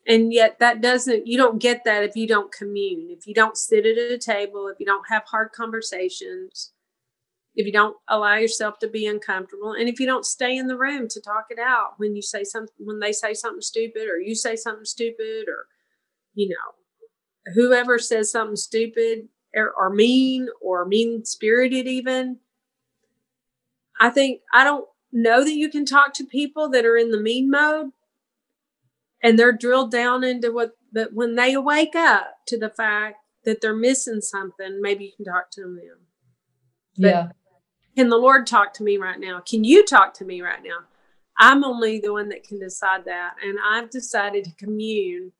and 0.09 0.33
yet 0.33 0.57
that 0.59 0.81
doesn't 0.81 1.27
you 1.27 1.37
don't 1.37 1.61
get 1.61 1.83
that 1.85 2.03
if 2.03 2.15
you 2.15 2.27
don't 2.27 2.51
commune. 2.51 3.07
If 3.11 3.27
you 3.27 3.33
don't 3.33 3.55
sit 3.55 3.85
at 3.85 3.97
a 3.97 4.17
table 4.17 4.67
if 4.67 4.79
you 4.79 4.85
don't 4.85 5.07
have 5.09 5.23
hard 5.25 5.51
conversations 5.53 6.71
if 7.55 7.65
you 7.65 7.73
don't 7.73 7.97
allow 8.07 8.35
yourself 8.35 8.79
to 8.79 8.87
be 8.87 9.05
uncomfortable 9.05 9.73
and 9.73 9.87
if 9.87 9.99
you 9.99 10.05
don't 10.05 10.25
stay 10.25 10.57
in 10.57 10.67
the 10.67 10.77
room 10.77 11.07
to 11.09 11.21
talk 11.21 11.45
it 11.49 11.59
out 11.59 11.93
when 11.97 12.15
you 12.15 12.21
say 12.21 12.43
something 12.43 12.73
when 12.79 12.99
they 12.99 13.11
say 13.11 13.33
something 13.33 13.61
stupid 13.61 14.03
or 14.03 14.19
you 14.19 14.35
say 14.35 14.55
something 14.55 14.85
stupid 14.85 15.45
or 15.47 15.67
you 16.33 16.49
know 16.49 17.53
whoever 17.53 17.99
says 17.99 18.31
something 18.31 18.55
stupid 18.55 19.27
or, 19.55 19.71
or 19.77 19.89
mean 19.89 20.47
or 20.61 20.85
mean 20.85 21.25
spirited 21.25 21.87
even 21.87 22.37
i 23.99 24.09
think 24.09 24.41
i 24.53 24.63
don't 24.63 24.85
know 25.11 25.43
that 25.43 25.55
you 25.55 25.69
can 25.69 25.85
talk 25.85 26.13
to 26.13 26.23
people 26.23 26.69
that 26.69 26.85
are 26.85 26.97
in 26.97 27.11
the 27.11 27.19
mean 27.19 27.49
mode 27.49 27.89
and 29.21 29.37
they're 29.37 29.55
drilled 29.55 29.91
down 29.91 30.23
into 30.23 30.51
what 30.51 30.71
but 30.91 31.13
when 31.13 31.35
they 31.35 31.55
wake 31.55 31.95
up 31.95 32.37
to 32.47 32.57
the 32.57 32.69
fact 32.69 33.17
that 33.45 33.61
they're 33.61 33.75
missing 33.75 34.21
something 34.21 34.81
maybe 34.81 35.05
you 35.05 35.11
can 35.15 35.25
talk 35.25 35.51
to 35.51 35.61
them. 35.61 35.97
But 36.97 37.07
yeah. 37.07 37.27
can 37.95 38.09
the 38.09 38.17
lord 38.17 38.47
talk 38.47 38.73
to 38.75 38.83
me 38.83 38.97
right 38.97 39.19
now? 39.19 39.39
Can 39.39 39.63
you 39.63 39.85
talk 39.85 40.13
to 40.15 40.25
me 40.25 40.41
right 40.41 40.63
now? 40.63 40.79
I'm 41.37 41.63
only 41.63 41.99
the 41.99 42.11
one 42.11 42.29
that 42.29 42.43
can 42.43 42.59
decide 42.59 43.05
that. 43.05 43.35
And 43.43 43.57
i've 43.67 43.89
decided 43.89 44.45
to 44.45 44.55
commune 44.55 45.31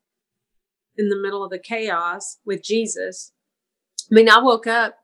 in 0.96 1.08
the 1.08 1.20
middle 1.20 1.44
of 1.44 1.50
the 1.50 1.58
chaos 1.58 2.38
with 2.44 2.62
jesus. 2.62 3.32
I 4.10 4.14
mean 4.14 4.28
i 4.28 4.38
woke 4.38 4.66
up 4.66 4.96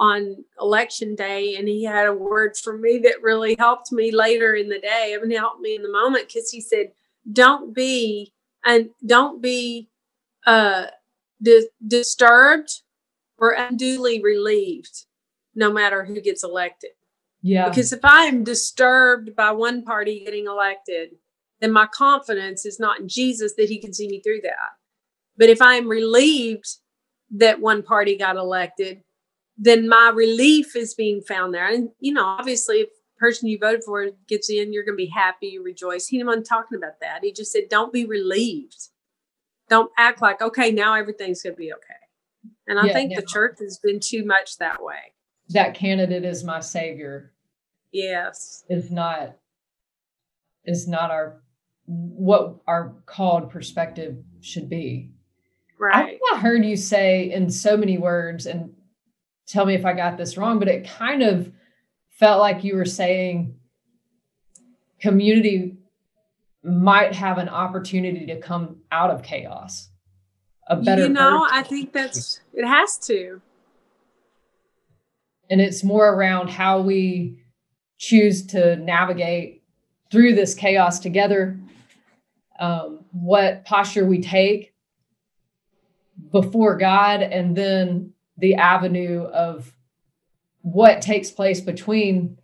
on 0.00 0.44
election 0.58 1.14
day 1.14 1.56
and 1.56 1.68
he 1.68 1.84
had 1.84 2.06
a 2.06 2.14
word 2.14 2.56
for 2.56 2.76
me 2.76 2.98
that 2.98 3.22
really 3.22 3.54
helped 3.58 3.92
me 3.92 4.10
later 4.10 4.54
in 4.54 4.70
the 4.70 4.80
day 4.80 5.14
I 5.14 5.22
mean, 5.22 5.36
helped 5.36 5.60
me 5.60 5.76
in 5.76 5.82
the 5.82 5.92
moment 5.92 6.26
because 6.26 6.50
he 6.50 6.62
said 6.62 6.92
don't 7.32 7.74
be 7.74 8.32
and 8.64 8.90
don't 9.06 9.42
be 9.42 9.88
uh 10.46 10.86
di- 11.42 11.68
disturbed 11.86 12.82
or 13.38 13.52
unduly 13.52 14.22
relieved 14.22 15.06
no 15.54 15.72
matter 15.72 16.04
who 16.04 16.20
gets 16.20 16.44
elected. 16.44 16.90
Yeah. 17.42 17.68
Because 17.68 17.92
if 17.92 18.04
i 18.04 18.24
am 18.24 18.44
disturbed 18.44 19.34
by 19.34 19.50
one 19.52 19.82
party 19.82 20.24
getting 20.24 20.46
elected 20.46 21.10
then 21.60 21.72
my 21.72 21.86
confidence 21.86 22.64
is 22.64 22.80
not 22.80 23.00
in 23.00 23.08
jesus 23.08 23.54
that 23.56 23.68
he 23.68 23.78
can 23.78 23.92
see 23.92 24.08
me 24.08 24.20
through 24.20 24.40
that. 24.42 24.70
But 25.36 25.48
if 25.48 25.62
i 25.62 25.74
am 25.74 25.88
relieved 25.88 26.68
that 27.32 27.60
one 27.60 27.82
party 27.82 28.16
got 28.16 28.36
elected 28.36 29.02
then 29.62 29.88
my 29.88 30.10
relief 30.14 30.74
is 30.74 30.94
being 30.94 31.20
found 31.20 31.52
there. 31.54 31.68
And 31.68 31.90
you 32.00 32.12
know 32.12 32.24
obviously 32.24 32.80
if 32.80 32.88
person 33.20 33.48
you 33.48 33.58
voted 33.58 33.84
for 33.84 34.08
gets 34.26 34.50
in, 34.50 34.72
you're 34.72 34.82
going 34.82 34.96
to 34.96 35.04
be 35.04 35.12
happy, 35.14 35.48
you 35.48 35.62
rejoice. 35.62 36.08
He 36.08 36.16
didn't 36.16 36.28
want 36.28 36.46
talking 36.46 36.78
about 36.78 36.98
that. 37.00 37.20
He 37.22 37.32
just 37.32 37.52
said, 37.52 37.68
don't 37.68 37.92
be 37.92 38.06
relieved. 38.06 38.88
Don't 39.68 39.92
act 39.96 40.20
like, 40.20 40.42
okay, 40.42 40.72
now 40.72 40.94
everything's 40.94 41.42
going 41.42 41.54
to 41.54 41.58
be 41.58 41.72
okay. 41.72 41.84
And 42.66 42.78
I 42.78 42.86
yeah, 42.86 42.92
think 42.94 43.14
the 43.14 43.22
church 43.22 43.58
has 43.60 43.78
been 43.78 44.00
too 44.00 44.24
much 44.24 44.56
that 44.58 44.82
way. 44.82 45.12
That 45.50 45.74
candidate 45.74 46.24
is 46.24 46.42
my 46.42 46.60
savior. 46.60 47.32
Yes. 47.92 48.64
Is 48.68 48.90
not, 48.90 49.36
is 50.64 50.88
not 50.88 51.10
our, 51.10 51.42
what 51.86 52.56
our 52.66 52.94
called 53.06 53.50
perspective 53.50 54.16
should 54.40 54.70
be. 54.70 55.10
Right. 55.78 56.18
I, 56.32 56.36
I 56.36 56.38
heard 56.38 56.64
you 56.64 56.76
say 56.76 57.30
in 57.30 57.50
so 57.50 57.76
many 57.76 57.98
words, 57.98 58.46
and 58.46 58.72
tell 59.46 59.66
me 59.66 59.74
if 59.74 59.84
I 59.84 59.92
got 59.92 60.16
this 60.16 60.36
wrong, 60.36 60.58
but 60.58 60.68
it 60.68 60.88
kind 60.88 61.22
of, 61.22 61.52
felt 62.20 62.38
like 62.38 62.62
you 62.62 62.76
were 62.76 62.84
saying 62.84 63.54
community 65.00 65.78
might 66.62 67.14
have 67.14 67.38
an 67.38 67.48
opportunity 67.48 68.26
to 68.26 68.38
come 68.38 68.76
out 68.92 69.10
of 69.10 69.22
chaos 69.22 69.88
a 70.68 70.76
better 70.76 71.04
you 71.04 71.08
know 71.08 71.40
person. 71.44 71.58
i 71.58 71.62
think 71.62 71.92
that's 71.92 72.40
it 72.52 72.66
has 72.66 72.98
to 72.98 73.40
and 75.48 75.60
it's 75.62 75.82
more 75.82 76.12
around 76.12 76.50
how 76.50 76.80
we 76.80 77.42
choose 77.96 78.46
to 78.46 78.76
navigate 78.76 79.62
through 80.12 80.34
this 80.34 80.54
chaos 80.54 81.00
together 81.00 81.58
um, 82.58 83.00
what 83.12 83.64
posture 83.64 84.04
we 84.04 84.20
take 84.20 84.74
before 86.30 86.76
god 86.76 87.22
and 87.22 87.56
then 87.56 88.12
the 88.36 88.54
avenue 88.56 89.22
of 89.22 89.74
what 90.62 91.02
takes 91.02 91.30
place 91.30 91.60
between 91.60 92.38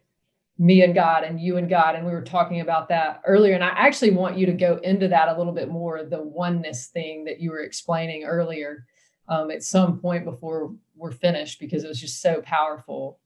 me 0.59 0.83
and 0.83 0.95
God 0.95 1.25
and 1.25 1.41
you 1.41 1.59
and 1.59 1.69
God. 1.69 1.95
And 1.95 2.07
we 2.07 2.13
were 2.13 2.23
talking 2.23 2.61
about 2.61 2.89
that 2.89 3.21
earlier. 3.27 3.55
And 3.55 3.65
I 3.65 3.69
actually 3.69 4.13
want 4.13 4.39
you 4.39 4.47
to 4.47 4.53
go 4.53 4.79
into 4.83 5.09
that 5.09 5.29
a 5.29 5.37
little 5.37 5.53
bit 5.53 5.69
more 5.69 6.03
the 6.03 6.23
oneness 6.23 6.87
thing 6.87 7.25
that 7.25 7.41
you 7.41 7.51
were 7.51 7.61
explaining 7.61 8.25
earlier 8.25 8.87
um, 9.29 9.51
at 9.51 9.63
some 9.63 9.99
point 9.99 10.25
before 10.25 10.75
we're 10.97 11.13
finished 11.13 11.61
because 11.61 11.85
it 11.85 11.89
was 11.89 12.01
just 12.01 12.23
so 12.23 12.41
powerful. 12.43 13.19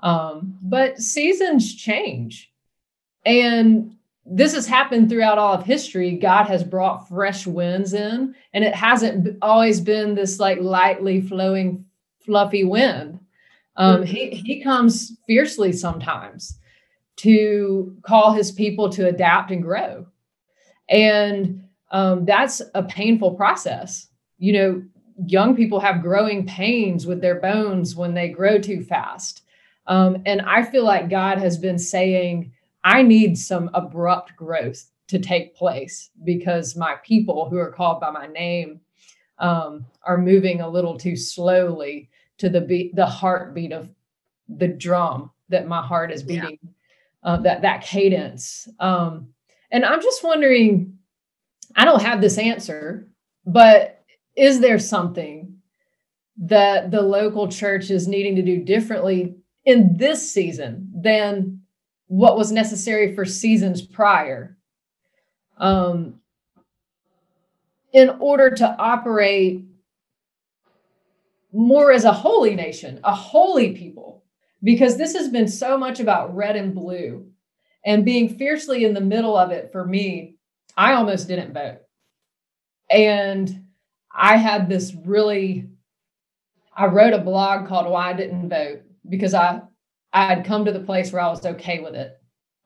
Um, 0.00 0.58
but 0.62 1.00
seasons 1.00 1.74
change. 1.74 2.52
And 3.26 3.96
this 4.24 4.54
has 4.54 4.66
happened 4.66 5.08
throughout 5.08 5.38
all 5.38 5.54
of 5.54 5.64
history. 5.64 6.12
God 6.12 6.44
has 6.44 6.62
brought 6.62 7.08
fresh 7.08 7.46
winds 7.46 7.94
in, 7.94 8.34
and 8.52 8.64
it 8.64 8.74
hasn't 8.74 9.36
always 9.42 9.80
been 9.80 10.14
this 10.14 10.38
like 10.38 10.60
lightly 10.60 11.20
flowing, 11.20 11.84
fluffy 12.24 12.64
wind 12.64 13.19
um, 13.80 14.02
he, 14.02 14.28
he 14.28 14.62
comes 14.62 15.16
fiercely 15.26 15.72
sometimes 15.72 16.58
to 17.16 17.96
call 18.02 18.32
his 18.34 18.52
people 18.52 18.90
to 18.90 19.08
adapt 19.08 19.50
and 19.50 19.62
grow. 19.62 20.06
And 20.90 21.64
um, 21.90 22.26
that's 22.26 22.60
a 22.74 22.82
painful 22.82 23.36
process. 23.36 24.08
You 24.36 24.52
know, 24.52 24.82
young 25.26 25.56
people 25.56 25.80
have 25.80 26.02
growing 26.02 26.46
pains 26.46 27.06
with 27.06 27.22
their 27.22 27.40
bones 27.40 27.96
when 27.96 28.12
they 28.12 28.28
grow 28.28 28.58
too 28.58 28.84
fast. 28.84 29.42
Um, 29.86 30.22
and 30.26 30.42
I 30.42 30.62
feel 30.62 30.84
like 30.84 31.08
God 31.08 31.38
has 31.38 31.56
been 31.56 31.78
saying, 31.78 32.52
I 32.84 33.00
need 33.00 33.38
some 33.38 33.70
abrupt 33.72 34.36
growth 34.36 34.90
to 35.08 35.18
take 35.18 35.56
place 35.56 36.10
because 36.22 36.76
my 36.76 36.96
people 37.02 37.48
who 37.48 37.56
are 37.56 37.72
called 37.72 37.98
by 37.98 38.10
my 38.10 38.26
name 38.26 38.80
um, 39.38 39.86
are 40.02 40.18
moving 40.18 40.60
a 40.60 40.68
little 40.68 40.98
too 40.98 41.16
slowly 41.16 42.09
to 42.40 42.48
the 42.48 42.60
beat, 42.60 42.96
the 42.96 43.06
heartbeat 43.06 43.72
of 43.72 43.88
the 44.48 44.68
drum 44.68 45.30
that 45.50 45.68
my 45.68 45.82
heart 45.82 46.10
is 46.10 46.22
beating, 46.22 46.58
yeah. 46.62 46.70
uh, 47.22 47.36
that 47.38 47.62
that 47.62 47.82
cadence. 47.82 48.68
Um, 48.80 49.28
and 49.70 49.84
I'm 49.84 50.02
just 50.02 50.24
wondering, 50.24 50.98
I 51.76 51.84
don't 51.84 52.02
have 52.02 52.20
this 52.20 52.38
answer, 52.38 53.08
but 53.46 54.02
is 54.36 54.60
there 54.60 54.78
something 54.78 55.54
that 56.38 56.90
the 56.90 57.02
local 57.02 57.48
church 57.48 57.90
is 57.90 58.08
needing 58.08 58.34
to 58.36 58.42
do 58.42 58.64
differently 58.64 59.36
in 59.66 59.96
this 59.96 60.32
season 60.32 60.90
than 60.94 61.60
what 62.06 62.38
was 62.38 62.50
necessary 62.50 63.14
for 63.14 63.24
seasons 63.24 63.82
prior? 63.82 64.56
Um, 65.58 66.20
in 67.92 68.08
order 68.18 68.50
to 68.50 68.76
operate 68.78 69.64
more 71.52 71.92
as 71.92 72.04
a 72.04 72.12
holy 72.12 72.54
nation, 72.54 73.00
a 73.04 73.14
holy 73.14 73.72
people, 73.72 74.24
because 74.62 74.96
this 74.96 75.14
has 75.14 75.28
been 75.28 75.48
so 75.48 75.76
much 75.76 76.00
about 76.00 76.34
red 76.34 76.56
and 76.56 76.74
blue 76.74 77.26
and 77.84 78.04
being 78.04 78.36
fiercely 78.36 78.84
in 78.84 78.94
the 78.94 79.00
middle 79.00 79.36
of 79.36 79.50
it 79.50 79.72
for 79.72 79.84
me. 79.84 80.36
I 80.76 80.94
almost 80.94 81.28
didn't 81.28 81.54
vote. 81.54 81.80
And 82.90 83.64
I 84.12 84.36
had 84.36 84.68
this 84.68 84.94
really, 85.04 85.68
I 86.76 86.86
wrote 86.86 87.14
a 87.14 87.18
blog 87.18 87.68
called 87.68 87.90
Why 87.90 88.10
I 88.10 88.12
Didn't 88.12 88.48
Vote 88.48 88.82
because 89.08 89.34
I, 89.34 89.60
I 90.12 90.26
had 90.26 90.44
come 90.44 90.64
to 90.64 90.72
the 90.72 90.80
place 90.80 91.12
where 91.12 91.22
I 91.22 91.28
was 91.28 91.44
okay 91.44 91.80
with 91.80 91.94
it. 91.94 92.16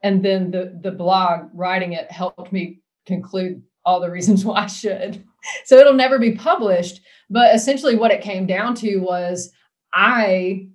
And 0.02 0.22
then 0.22 0.50
the, 0.50 0.78
the 0.82 0.90
blog 0.90 1.48
writing 1.54 1.92
it 1.92 2.10
helped 2.10 2.52
me 2.52 2.80
conclude 3.06 3.62
all 3.84 4.00
the 4.00 4.10
reasons 4.10 4.44
why 4.44 4.64
I 4.64 4.66
should. 4.66 5.24
So 5.64 5.78
it'll 5.78 5.94
never 5.94 6.18
be 6.18 6.32
published. 6.32 7.00
But 7.30 7.54
essentially, 7.54 7.96
what 7.96 8.10
it 8.10 8.22
came 8.22 8.46
down 8.46 8.74
to 8.76 8.98
was 8.98 9.50
I 9.92 10.68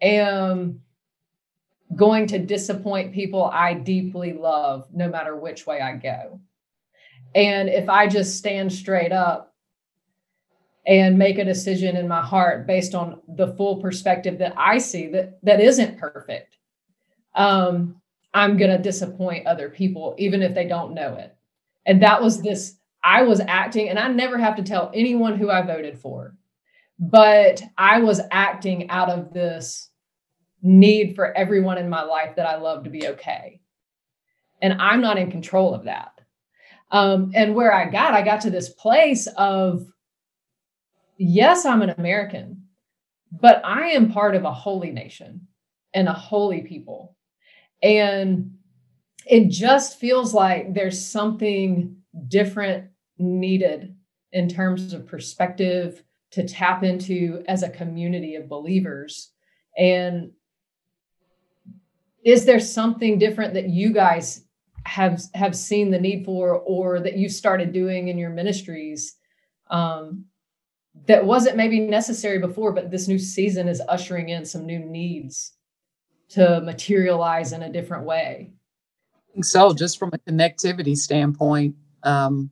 am 0.00 0.80
going 1.94 2.26
to 2.26 2.38
disappoint 2.38 3.12
people 3.12 3.44
I 3.44 3.74
deeply 3.74 4.32
love, 4.32 4.88
no 4.92 5.08
matter 5.08 5.36
which 5.36 5.66
way 5.66 5.80
I 5.80 5.96
go. 5.96 6.40
And 7.34 7.68
if 7.68 7.88
I 7.88 8.06
just 8.08 8.36
stand 8.36 8.72
straight 8.72 9.12
up 9.12 9.54
and 10.86 11.18
make 11.18 11.38
a 11.38 11.44
decision 11.44 11.96
in 11.96 12.08
my 12.08 12.20
heart 12.20 12.66
based 12.66 12.94
on 12.94 13.20
the 13.28 13.54
full 13.54 13.76
perspective 13.76 14.38
that 14.38 14.54
I 14.56 14.78
see 14.78 15.06
that 15.08 15.38
that 15.42 15.60
isn't 15.60 15.98
perfect, 15.98 16.56
um, 17.34 18.00
I'm 18.34 18.56
going 18.56 18.70
to 18.70 18.78
disappoint 18.78 19.46
other 19.46 19.68
people, 19.68 20.14
even 20.18 20.42
if 20.42 20.54
they 20.54 20.66
don't 20.66 20.94
know 20.94 21.14
it. 21.14 21.31
And 21.86 22.02
that 22.02 22.22
was 22.22 22.42
this 22.42 22.76
I 23.04 23.22
was 23.22 23.40
acting, 23.40 23.88
and 23.88 23.98
I 23.98 24.08
never 24.08 24.38
have 24.38 24.56
to 24.56 24.62
tell 24.62 24.90
anyone 24.94 25.36
who 25.36 25.50
I 25.50 25.62
voted 25.62 25.98
for, 25.98 26.36
but 26.98 27.60
I 27.76 28.00
was 28.00 28.20
acting 28.30 28.90
out 28.90 29.10
of 29.10 29.32
this 29.32 29.90
need 30.62 31.16
for 31.16 31.36
everyone 31.36 31.78
in 31.78 31.88
my 31.88 32.02
life 32.02 32.36
that 32.36 32.46
I 32.46 32.56
love 32.56 32.84
to 32.84 32.90
be 32.90 33.08
okay. 33.08 33.60
And 34.60 34.80
I'm 34.80 35.00
not 35.00 35.18
in 35.18 35.32
control 35.32 35.74
of 35.74 35.84
that. 35.84 36.12
Um, 36.92 37.32
and 37.34 37.54
where 37.54 37.72
I 37.72 37.90
got, 37.90 38.14
I 38.14 38.22
got 38.22 38.42
to 38.42 38.50
this 38.50 38.68
place 38.68 39.26
of, 39.36 39.84
yes, 41.16 41.64
I'm 41.64 41.82
an 41.82 41.90
American, 41.90 42.64
but 43.32 43.60
I 43.64 43.88
am 43.88 44.12
part 44.12 44.36
of 44.36 44.44
a 44.44 44.52
holy 44.52 44.92
nation 44.92 45.48
and 45.94 46.06
a 46.06 46.12
holy 46.12 46.60
people. 46.60 47.16
And 47.82 48.52
it 49.26 49.48
just 49.48 49.98
feels 49.98 50.34
like 50.34 50.74
there's 50.74 51.04
something 51.04 51.96
different 52.28 52.90
needed 53.18 53.94
in 54.32 54.48
terms 54.48 54.92
of 54.92 55.06
perspective 55.06 56.02
to 56.32 56.46
tap 56.46 56.82
into 56.82 57.44
as 57.46 57.62
a 57.62 57.68
community 57.68 58.34
of 58.36 58.48
believers. 58.48 59.30
And 59.76 60.32
is 62.24 62.44
there 62.44 62.60
something 62.60 63.18
different 63.18 63.54
that 63.54 63.68
you 63.68 63.92
guys 63.92 64.44
have 64.84 65.22
have 65.34 65.54
seen 65.54 65.90
the 65.90 66.00
need 66.00 66.24
for 66.24 66.58
or 66.58 67.00
that 67.00 67.16
you 67.16 67.28
started 67.28 67.72
doing 67.72 68.08
in 68.08 68.18
your 68.18 68.30
ministries 68.30 69.16
um, 69.70 70.24
that 71.06 71.24
wasn't 71.24 71.56
maybe 71.56 71.78
necessary 71.78 72.38
before 72.38 72.72
but 72.72 72.90
this 72.90 73.06
new 73.06 73.18
season 73.18 73.68
is 73.68 73.80
ushering 73.88 74.30
in 74.30 74.44
some 74.44 74.66
new 74.66 74.80
needs 74.80 75.52
to 76.28 76.60
materialize 76.62 77.52
in 77.52 77.62
a 77.62 77.72
different 77.72 78.04
way 78.04 78.50
so 79.40 79.72
just 79.72 79.98
from 79.98 80.10
a 80.12 80.18
connectivity 80.30 80.96
standpoint 80.96 81.74
um, 82.02 82.50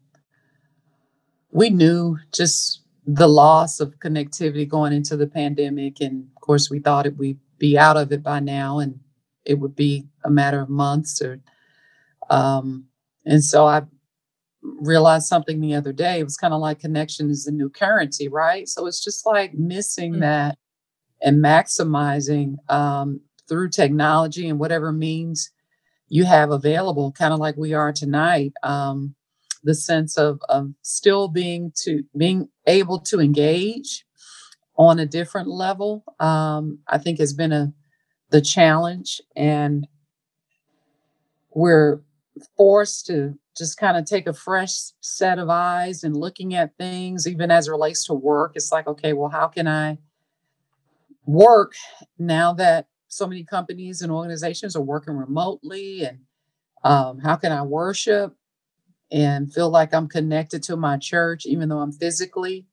we 1.51 1.71
knew 1.71 2.17
just 2.33 2.83
the 3.07 3.29
loss 3.29 3.81
of 3.81 3.99
connectivity 3.99 4.69
going 4.69 4.93
into 4.93 5.17
the 5.17 5.27
pandemic 5.27 6.01
and 6.01 6.29
of 6.37 6.41
course 6.41 6.71
we 6.71 6.79
thought 6.79 7.07
it 7.07 7.17
we'd 7.17 7.39
be 7.59 7.77
out 7.77 7.97
of 7.97 8.13
it 8.13 8.23
by 8.23 8.41
now 8.41 8.79
and 8.79 8.99
it 9.45 9.59
would 9.59 9.75
be 9.75 10.07
a 10.25 10.31
matter 10.31 10.61
of 10.61 10.69
months 10.69 11.21
or 11.21 11.41
um, 12.31 12.85
and 13.27 13.43
so 13.45 13.67
I 13.67 13.83
realized 14.63 15.27
something 15.27 15.61
the 15.61 15.75
other 15.75 15.93
day. 15.93 16.21
It 16.21 16.25
was 16.25 16.37
kind 16.37 16.55
of 16.55 16.61
like 16.61 16.81
connection 16.81 17.31
is 17.31 17.45
the 17.45 17.53
new 17.53 17.69
currency, 17.69 18.29
right? 18.29 18.69
So 18.69 18.87
it's 18.87 19.03
just 19.03 19.27
like 19.27 19.55
missing 19.55 20.13
mm-hmm. 20.13 20.21
that 20.21 20.59
and 21.23 21.43
maximizing 21.43 22.57
um, 22.71 23.21
through 23.49 23.71
technology 23.71 24.49
and 24.49 24.59
whatever 24.59 24.93
means 24.93 25.51
you 26.11 26.25
have 26.25 26.51
available, 26.51 27.13
kind 27.13 27.33
of 27.33 27.39
like 27.39 27.57
we 27.57 27.73
are 27.73 27.93
tonight. 27.93 28.53
Um, 28.63 29.15
the 29.63 29.75
sense 29.75 30.19
of, 30.19 30.41
of 30.49 30.73
still 30.83 31.29
being 31.29 31.73
to 31.77 32.03
being 32.17 32.49
able 32.67 32.99
to 32.99 33.21
engage 33.21 34.05
on 34.77 34.99
a 34.99 35.07
different 35.07 35.49
level, 35.49 36.05
um, 36.19 36.81
I 36.89 36.99
think 36.99 37.19
has 37.19 37.33
been 37.33 37.53
a 37.53 37.73
the 38.31 38.41
challenge, 38.41 39.21
and 39.37 39.87
we're 41.53 42.01
forced 42.57 43.07
to 43.07 43.39
just 43.57 43.77
kind 43.77 43.97
of 43.97 44.05
take 44.05 44.27
a 44.27 44.33
fresh 44.33 44.77
set 45.01 45.39
of 45.39 45.51
eyes 45.51 46.03
and 46.05 46.17
looking 46.17 46.55
at 46.55 46.77
things, 46.79 47.27
even 47.27 47.51
as 47.51 47.69
relates 47.69 48.07
to 48.07 48.15
work. 48.15 48.53
It's 48.55 48.73
like, 48.73 48.87
okay, 48.87 49.13
well, 49.13 49.31
how 49.31 49.49
can 49.49 49.69
I 49.69 49.99
work 51.27 51.75
now 52.19 52.53
that 52.55 52.87
so 53.11 53.27
many 53.27 53.45
companies 53.45 54.01
and 54.01 54.11
organizations 54.11 54.75
are 54.77 54.83
working 54.83 55.15
remotely? 55.15 56.05
And 56.05 56.21
um, 56.83 57.19
how 57.19 57.37
can 57.37 57.53
I 57.53 57.63
worship 57.63 58.35
and 59.11 59.53
feel 59.53 59.69
like 59.69 59.93
I'm 59.93 60.09
connected 60.09 60.63
to 60.65 60.77
my 60.77 60.97
church, 60.97 61.45
even 61.45 61.69
though 61.69 61.81
I'm 61.81 61.93
physically 61.93 62.67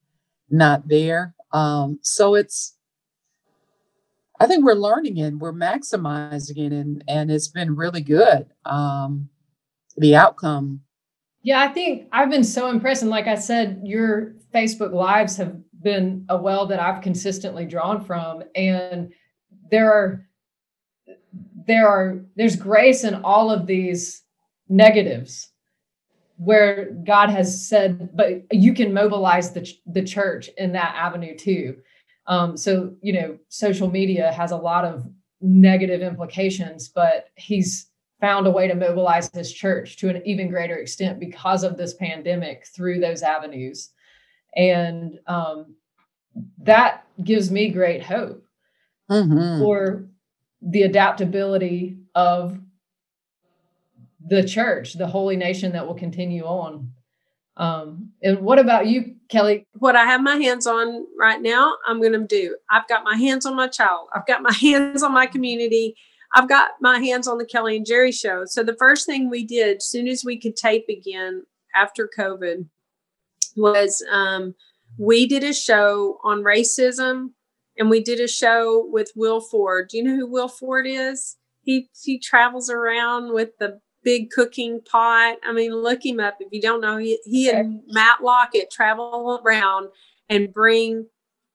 not 0.50 0.88
there? 0.88 1.34
Um, 1.52 2.00
so 2.04 2.36
it's, 2.36 2.76
I 4.40 4.46
think 4.46 4.64
we're 4.64 4.74
learning 4.74 5.18
it, 5.18 5.34
we're 5.34 5.52
maximizing 5.52 6.58
it, 6.58 6.72
and 6.72 7.04
and 7.08 7.32
it's 7.32 7.48
been 7.48 7.76
really 7.76 8.02
good. 8.02 8.46
Um, 8.66 9.30
the 9.98 10.16
outcome. 10.16 10.82
Yeah, 11.42 11.62
I 11.62 11.70
think 11.70 12.08
I've 12.12 12.30
been 12.30 12.44
so 12.44 12.70
impressed. 12.70 13.02
And 13.02 13.10
like 13.10 13.26
I 13.26 13.34
said, 13.34 13.82
your 13.84 14.36
Facebook 14.54 14.94
Lives 14.94 15.38
have 15.38 15.56
been 15.82 16.26
a 16.30 16.38
well 16.38 16.68
that 16.68 16.80
I've 16.80 17.02
consistently 17.02 17.66
drawn 17.66 18.04
from. 18.04 18.44
And 18.54 19.12
there 19.72 19.92
are 19.92 20.27
there 21.68 21.88
are 21.88 22.20
there's 22.36 22.56
grace 22.56 23.04
in 23.04 23.16
all 23.16 23.52
of 23.52 23.68
these 23.68 24.24
negatives 24.70 25.52
where 26.38 26.92
God 27.04 27.30
has 27.30 27.68
said, 27.68 28.16
but 28.16 28.44
you 28.52 28.74
can 28.74 28.94
mobilize 28.94 29.52
the 29.52 29.72
the 29.86 30.04
church 30.04 30.50
in 30.58 30.72
that 30.74 30.96
avenue 30.96 31.38
too. 31.38 31.78
Um, 32.26 32.58
so 32.58 32.96
you 33.02 33.14
know, 33.14 33.38
social 33.50 33.90
media 33.90 34.32
has 34.32 34.52
a 34.52 34.58
lot 34.58 34.86
of 34.86 35.06
negative 35.42 36.02
implications, 36.02 36.88
but 36.88 37.28
He's 37.36 37.88
found 38.20 38.48
a 38.48 38.52
way 38.52 38.68
to 38.68 38.76
mobilize 38.76 39.30
his 39.32 39.54
church 39.54 39.98
to 39.98 40.10
an 40.10 40.22
even 40.26 40.50
greater 40.50 40.78
extent 40.78 41.20
because 41.20 41.64
of 41.64 41.78
this 41.78 41.94
pandemic 41.94 42.66
through 42.66 43.00
those 43.00 43.22
avenues. 43.22 43.92
And 44.56 45.20
um, 45.28 45.76
that 46.64 47.06
gives 47.24 47.52
me 47.52 47.70
great 47.70 48.02
hope 48.02 48.44
mm-hmm. 49.10 49.62
for 49.62 50.08
the 50.62 50.84
adaptability 50.84 51.98
of 52.16 52.60
the 54.26 54.44
church, 54.44 54.94
the 54.94 55.08
holy 55.08 55.36
nation 55.36 55.72
that 55.74 55.86
will 55.86 55.94
continue 55.94 56.44
on. 56.44 56.92
Um, 57.56 58.12
and 58.22 58.40
what 58.40 58.60
about 58.60 58.88
you, 58.88 59.16
Kelly? 59.30 59.66
What 59.74 59.96
I 59.96 60.06
have 60.06 60.22
my 60.22 60.36
hands 60.36 60.68
on 60.68 61.08
right 61.18 61.42
now, 61.42 61.76
I'm 61.88 62.00
going 62.00 62.14
to 62.14 62.26
do. 62.26 62.56
I've 62.70 62.88
got 62.88 63.04
my 63.04 63.16
hands 63.16 63.46
on 63.46 63.56
my 63.56 63.68
child. 63.68 64.10
I've 64.14 64.28
got 64.28 64.42
my 64.42 64.54
hands 64.62 65.02
on 65.02 65.14
my 65.14 65.26
community. 65.26 65.96
I've 66.34 66.50
got 66.50 66.72
my 66.82 67.00
hands 67.00 67.28
on 67.28 67.38
the 67.38 67.46
Kelly 67.46 67.78
and 67.78 67.86
Jerry 67.86 68.12
show. 68.12 68.46
So 68.46 68.64
the 68.64 68.76
first 68.76 69.06
thing 69.06 69.30
we 69.30 69.46
did, 69.46 69.78
as 69.78 69.88
soon 69.88 70.08
as 70.08 70.24
we 70.24 70.40
could 70.40 70.56
tape 70.56 70.86
again 70.90 71.44
after 71.74 72.10
COVID, 72.16 72.66
was 73.56 74.06
um, 74.12 74.54
we 74.98 75.26
did 75.26 75.44
a 75.44 75.54
show 75.54 76.20
on 76.24 76.44
racism, 76.44 77.32
and 77.78 77.90
we 77.90 78.02
did 78.02 78.20
a 78.20 78.28
show 78.28 78.88
with 78.92 79.12
Will 79.16 79.42
Ford. 79.42 79.90
Do 79.90 79.98
you 79.98 80.04
know 80.04 80.16
who 80.16 80.28
Will 80.28 80.48
Ford 80.48 80.86
is? 80.88 81.38
He 81.62 81.90
he 82.02 82.18
travels 82.20 82.70
around 82.70 83.34
with 83.34 83.58
the 83.60 83.80
big 84.04 84.30
cooking 84.30 84.80
pot. 84.90 85.38
I 85.44 85.52
mean, 85.52 85.74
look 85.74 86.06
him 86.06 86.20
up 86.20 86.38
if 86.40 86.48
you 86.52 86.62
don't 86.62 86.82
know. 86.82 86.98
He, 86.98 87.20
he 87.26 87.50
and 87.50 87.82
Matt 87.88 88.24
Lockett 88.24 88.72
travel 88.72 89.42
around 89.44 89.90
and 90.30 90.54
bring 90.54 91.08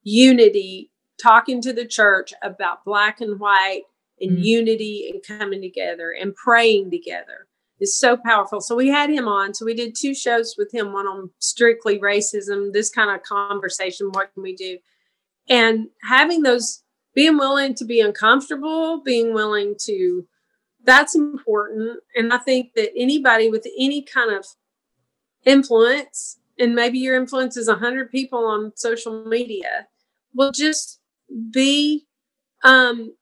unity, 0.02 0.90
talking 1.20 1.62
to 1.62 1.72
the 1.72 1.86
church 1.86 2.34
about 2.42 2.84
black 2.84 3.20
and 3.20 3.40
white 3.40 3.82
and 4.20 4.32
mm-hmm. 4.32 4.42
unity 4.42 5.10
and 5.10 5.38
coming 5.38 5.62
together 5.62 6.14
and 6.18 6.34
praying 6.34 6.90
together. 6.90 7.46
is 7.80 7.96
so 7.96 8.16
powerful. 8.16 8.60
So 8.60 8.76
we 8.76 8.88
had 8.88 9.10
him 9.10 9.28
on. 9.28 9.54
So 9.54 9.64
we 9.64 9.74
did 9.74 9.94
two 9.94 10.14
shows 10.14 10.54
with 10.58 10.72
him, 10.74 10.92
one 10.92 11.06
on 11.06 11.30
strictly 11.38 11.98
racism, 11.98 12.72
this 12.72 12.90
kind 12.90 13.10
of 13.10 13.22
conversation. 13.22 14.10
What 14.12 14.32
can 14.34 14.42
we 14.42 14.54
do? 14.54 14.78
And 15.52 15.88
having 16.02 16.42
those, 16.42 16.82
being 17.14 17.36
willing 17.36 17.74
to 17.74 17.84
be 17.84 18.00
uncomfortable, 18.00 19.02
being 19.04 19.34
willing 19.34 19.74
to, 19.84 20.26
that's 20.82 21.14
important. 21.14 22.00
And 22.16 22.32
I 22.32 22.38
think 22.38 22.72
that 22.74 22.90
anybody 22.96 23.50
with 23.50 23.66
any 23.78 24.02
kind 24.02 24.34
of 24.34 24.46
influence, 25.44 26.38
and 26.58 26.74
maybe 26.74 27.00
your 27.00 27.16
influence 27.16 27.58
is 27.58 27.68
100 27.68 28.10
people 28.10 28.46
on 28.46 28.72
social 28.76 29.26
media, 29.26 29.88
will 30.34 30.52
just 30.52 31.00
be, 31.50 32.06
um, 32.64 33.14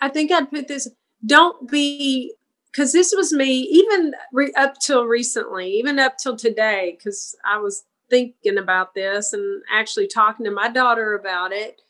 I 0.00 0.08
think 0.08 0.32
I'd 0.32 0.50
put 0.50 0.66
this 0.66 0.88
don't 1.24 1.70
be 1.70 2.34
because 2.72 2.92
this 2.92 3.12
was 3.14 3.32
me 3.32 3.60
even 3.60 4.12
re- 4.32 4.52
up 4.56 4.74
till 4.80 5.04
recently 5.04 5.70
even 5.70 5.98
up 5.98 6.16
till 6.16 6.34
today 6.34 6.96
because 6.96 7.36
i 7.44 7.58
was 7.58 7.84
thinking 8.10 8.58
about 8.58 8.94
this 8.94 9.32
and 9.32 9.62
actually 9.72 10.06
talking 10.06 10.44
to 10.44 10.50
my 10.50 10.68
daughter 10.68 11.14
about 11.14 11.52
it. 11.52 11.80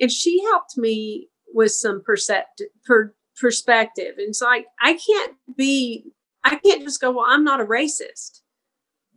And 0.00 0.10
she 0.10 0.42
helped 0.44 0.76
me 0.76 1.28
with 1.52 1.72
some 1.72 2.02
perceptive 2.04 2.68
per, 2.84 3.14
perspective. 3.40 4.14
And 4.18 4.28
it's 4.28 4.42
like 4.42 4.66
i 4.80 4.94
can't 4.94 5.34
be 5.56 6.12
i 6.44 6.56
can't 6.56 6.82
just 6.82 7.00
go 7.00 7.10
well 7.10 7.26
i'm 7.28 7.44
not 7.44 7.60
a 7.60 7.64
racist. 7.64 8.40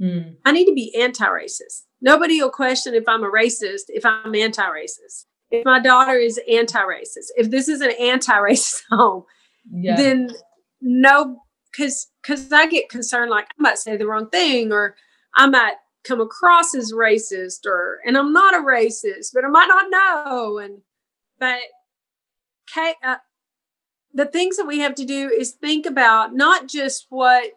Mm. 0.01 0.35
i 0.45 0.51
need 0.51 0.65
to 0.65 0.73
be 0.73 0.95
anti-racist. 0.99 1.83
Nobody 2.01 2.41
will 2.41 2.49
question 2.49 2.93
if 2.93 3.07
i'm 3.07 3.23
a 3.23 3.31
racist 3.31 3.83
if 3.89 4.05
i'm 4.05 4.35
anti-racist. 4.35 5.25
If 5.51 5.65
my 5.65 5.79
daughter 5.79 6.13
is 6.13 6.39
anti-racist 6.51 7.27
if 7.35 7.49
this 7.49 7.67
is 7.67 7.81
an 7.81 7.91
anti-racist 7.99 8.81
home 8.91 9.23
yeah. 9.71 9.95
then 9.95 10.29
no 10.81 11.41
because 11.71 12.07
because 12.21 12.51
i 12.51 12.65
get 12.67 12.89
concerned 12.89 13.31
like 13.31 13.45
i 13.45 13.61
might 13.61 13.77
say 13.77 13.97
the 13.97 14.07
wrong 14.07 14.29
thing 14.29 14.71
or 14.71 14.95
i 15.35 15.47
might 15.47 15.75
come 16.09 16.21
across 16.21 16.73
as 16.75 16.93
racist 16.93 17.65
or 17.65 17.99
and 18.05 18.17
i'm 18.17 18.33
not 18.33 18.55
a 18.55 18.57
racist 18.57 19.29
but 19.33 19.45
i 19.45 19.47
might 19.47 19.67
not 19.67 19.85
know. 19.89 20.57
And 20.57 20.79
but 21.39 21.59
okay 22.69 22.95
uh, 23.03 23.17
the 24.13 24.25
things 24.25 24.57
that 24.57 24.65
we 24.65 24.79
have 24.79 24.95
to 24.95 25.05
do 25.05 25.29
is 25.29 25.51
think 25.51 25.85
about 25.85 26.33
not 26.33 26.67
just 26.67 27.05
what 27.09 27.51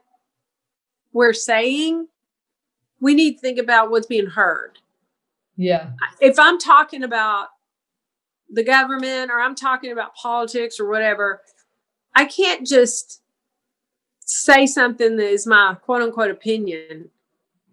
we're 1.12 1.32
saying 1.32 2.08
we 3.00 3.14
need 3.14 3.34
to 3.34 3.40
think 3.40 3.58
about 3.58 3.90
what's 3.90 4.06
being 4.06 4.26
heard. 4.26 4.78
Yeah. 5.56 5.90
If 6.20 6.38
i'm 6.38 6.58
talking 6.58 7.02
about 7.02 7.48
the 8.48 8.62
government 8.62 9.30
or 9.30 9.40
i'm 9.40 9.54
talking 9.54 9.90
about 9.90 10.14
politics 10.14 10.78
or 10.78 10.88
whatever 10.88 11.40
I 12.14 12.24
can't 12.26 12.66
just 12.66 13.22
say 14.20 14.66
something 14.66 15.16
that 15.16 15.30
is 15.30 15.46
my 15.46 15.76
quote 15.82 16.02
unquote 16.02 16.30
opinion. 16.30 17.10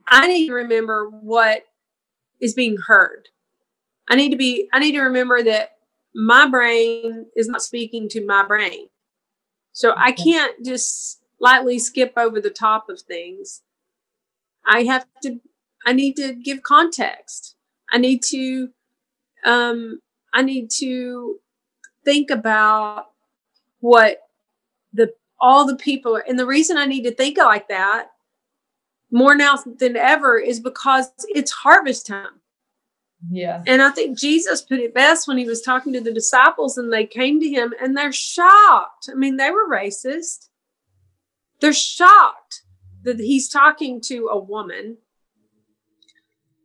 I 0.09 0.27
need 0.27 0.47
to 0.47 0.53
remember 0.53 1.09
what 1.09 1.63
is 2.41 2.53
being 2.53 2.77
heard. 2.87 3.29
I 4.09 4.15
need 4.15 4.29
to 4.29 4.37
be, 4.37 4.67
I 4.73 4.79
need 4.79 4.93
to 4.93 5.01
remember 5.01 5.43
that 5.43 5.77
my 6.15 6.47
brain 6.47 7.27
is 7.35 7.47
not 7.47 7.61
speaking 7.61 8.09
to 8.09 8.25
my 8.25 8.45
brain. 8.45 8.87
So 9.71 9.93
I 9.95 10.11
can't 10.11 10.65
just 10.65 11.21
lightly 11.39 11.79
skip 11.79 12.13
over 12.17 12.41
the 12.41 12.49
top 12.49 12.89
of 12.89 13.01
things. 13.01 13.61
I 14.65 14.83
have 14.83 15.05
to, 15.23 15.39
I 15.85 15.93
need 15.93 16.15
to 16.15 16.33
give 16.33 16.63
context. 16.63 17.55
I 17.91 17.97
need 17.97 18.21
to, 18.29 18.69
um, 19.45 20.01
I 20.33 20.41
need 20.41 20.69
to 20.79 21.39
think 22.03 22.29
about 22.29 23.07
what 23.79 24.23
the 24.93 25.13
all 25.39 25.65
the 25.65 25.75
people 25.75 26.19
and 26.27 26.37
the 26.37 26.45
reason 26.45 26.77
i 26.77 26.85
need 26.85 27.03
to 27.03 27.13
think 27.13 27.37
like 27.37 27.67
that 27.67 28.09
more 29.11 29.35
now 29.35 29.57
than 29.77 29.95
ever 29.95 30.37
is 30.37 30.59
because 30.59 31.09
it's 31.29 31.51
harvest 31.51 32.05
time 32.05 32.39
yeah 33.29 33.61
and 33.67 33.81
i 33.81 33.89
think 33.89 34.17
jesus 34.17 34.61
put 34.61 34.79
it 34.79 34.93
best 34.93 35.27
when 35.27 35.37
he 35.37 35.45
was 35.45 35.61
talking 35.61 35.91
to 35.91 36.01
the 36.01 36.13
disciples 36.13 36.77
and 36.77 36.91
they 36.91 37.05
came 37.05 37.39
to 37.39 37.49
him 37.49 37.73
and 37.81 37.95
they're 37.95 38.11
shocked 38.11 39.09
i 39.11 39.15
mean 39.15 39.37
they 39.37 39.51
were 39.51 39.69
racist 39.69 40.47
they're 41.59 41.73
shocked 41.73 42.63
that 43.03 43.19
he's 43.19 43.49
talking 43.49 43.99
to 43.99 44.27
a 44.27 44.39
woman 44.39 44.97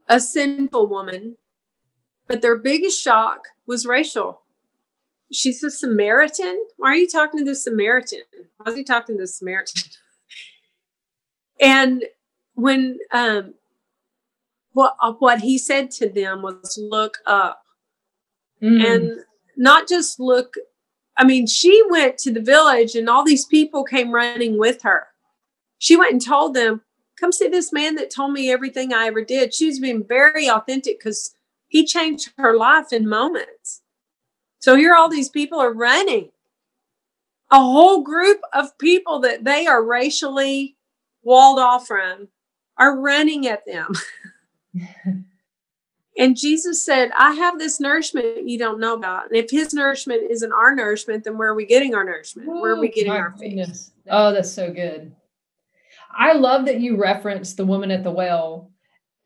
a 0.09 0.21
sinful 0.21 0.87
woman 0.87 1.37
but 2.27 2.41
their 2.41 2.57
biggest 2.57 3.03
shock 3.03 3.49
was 3.67 3.87
racial 3.87 4.45
she's 5.35 5.63
a 5.63 5.71
Samaritan. 5.71 6.65
Why 6.77 6.91
are 6.91 6.97
you 6.97 7.09
talking 7.09 7.41
to 7.41 7.45
the 7.45 7.55
Samaritan? 7.55 8.23
Why 8.57 8.71
is 8.71 8.77
he 8.77 8.85
talking 8.85 9.17
to 9.17 9.23
the 9.23 9.27
Samaritan? 9.27 9.83
and 11.61 12.05
when 12.55 12.99
um 13.13 13.55
what 14.73 14.95
what 15.21 15.41
he 15.41 15.59
said 15.59 15.91
to 15.93 16.09
them 16.09 16.43
was 16.43 16.79
look 16.81 17.19
up. 17.27 17.63
Mm. 18.63 18.85
And 18.85 19.13
not 19.57 19.89
just 19.89 20.19
look 20.19 20.55
I 21.17 21.25
mean, 21.25 21.47
she 21.47 21.83
went 21.91 22.19
to 22.19 22.33
the 22.33 22.41
village 22.41 22.95
and 22.95 23.09
all 23.09 23.25
these 23.25 23.45
people 23.45 23.85
came 23.85 24.13
running 24.13 24.59
with 24.59 24.83
her. 24.83 25.07
She 25.79 25.97
went 25.97 26.13
and 26.13 26.25
told 26.25 26.55
them, 26.55 26.83
Come 27.17 27.31
see 27.31 27.49
this 27.49 27.73
man 27.73 27.95
that 27.95 28.11
told 28.11 28.33
me 28.33 28.51
everything 28.51 28.93
I 28.93 29.07
ever 29.07 29.23
did. 29.25 29.55
She's 29.55 29.79
been 29.79 30.03
very 30.03 30.49
authentic 30.49 30.99
because 30.99 31.37
he 31.69 31.87
changed 31.87 32.33
her 32.39 32.57
life 32.57 32.93
in 32.93 33.09
moments. 33.09 33.83
So 34.59 34.75
here 34.75 34.95
all 34.95 35.09
these 35.09 35.29
people 35.29 35.61
are 35.61 35.73
running. 35.73 36.31
A 37.53 37.61
whole 37.61 38.03
group 38.03 38.41
of 38.53 38.77
people 38.79 39.21
that 39.21 39.45
they 39.45 39.67
are 39.67 39.85
racially 39.85 40.77
walled 41.23 41.61
off 41.61 41.87
from 41.87 42.29
are 42.79 42.99
running 42.99 43.47
at 43.47 43.65
them. 43.67 43.93
and 46.19 46.37
Jesus 46.37 46.85
said, 46.85 47.11
I 47.19 47.33
have 47.33 47.59
this 47.59 47.81
nourishment 47.81 48.49
you 48.49 48.59
don't 48.59 48.81
know 48.81 48.95
about. 48.95 49.27
And 49.27 49.37
if 49.37 49.51
his 49.51 49.73
nourishment 49.73 50.31
isn't 50.31 50.53
our 50.53 50.75
nourishment, 50.75 51.25
then 51.25 51.39
where 51.39 51.51
are 51.51 51.55
we 51.55 51.67
getting 51.67 51.95
our 51.95 52.05
nourishment? 52.05 52.49
Where 52.49 52.73
are 52.73 52.81
we 52.81 52.89
getting 52.89 53.13
our 53.13 53.35
faith? 53.39 53.91
Oh, 54.11 54.33
that's 54.33 54.53
so 54.53 54.73
good. 54.73 55.15
I 56.11 56.35
love 56.35 56.67
that 56.67 56.81
you 56.81 56.97
referenced 56.97 57.57
the 57.57 57.67
woman 57.67 57.91
at 57.91 58.05
the 58.05 58.11
well. 58.11 58.71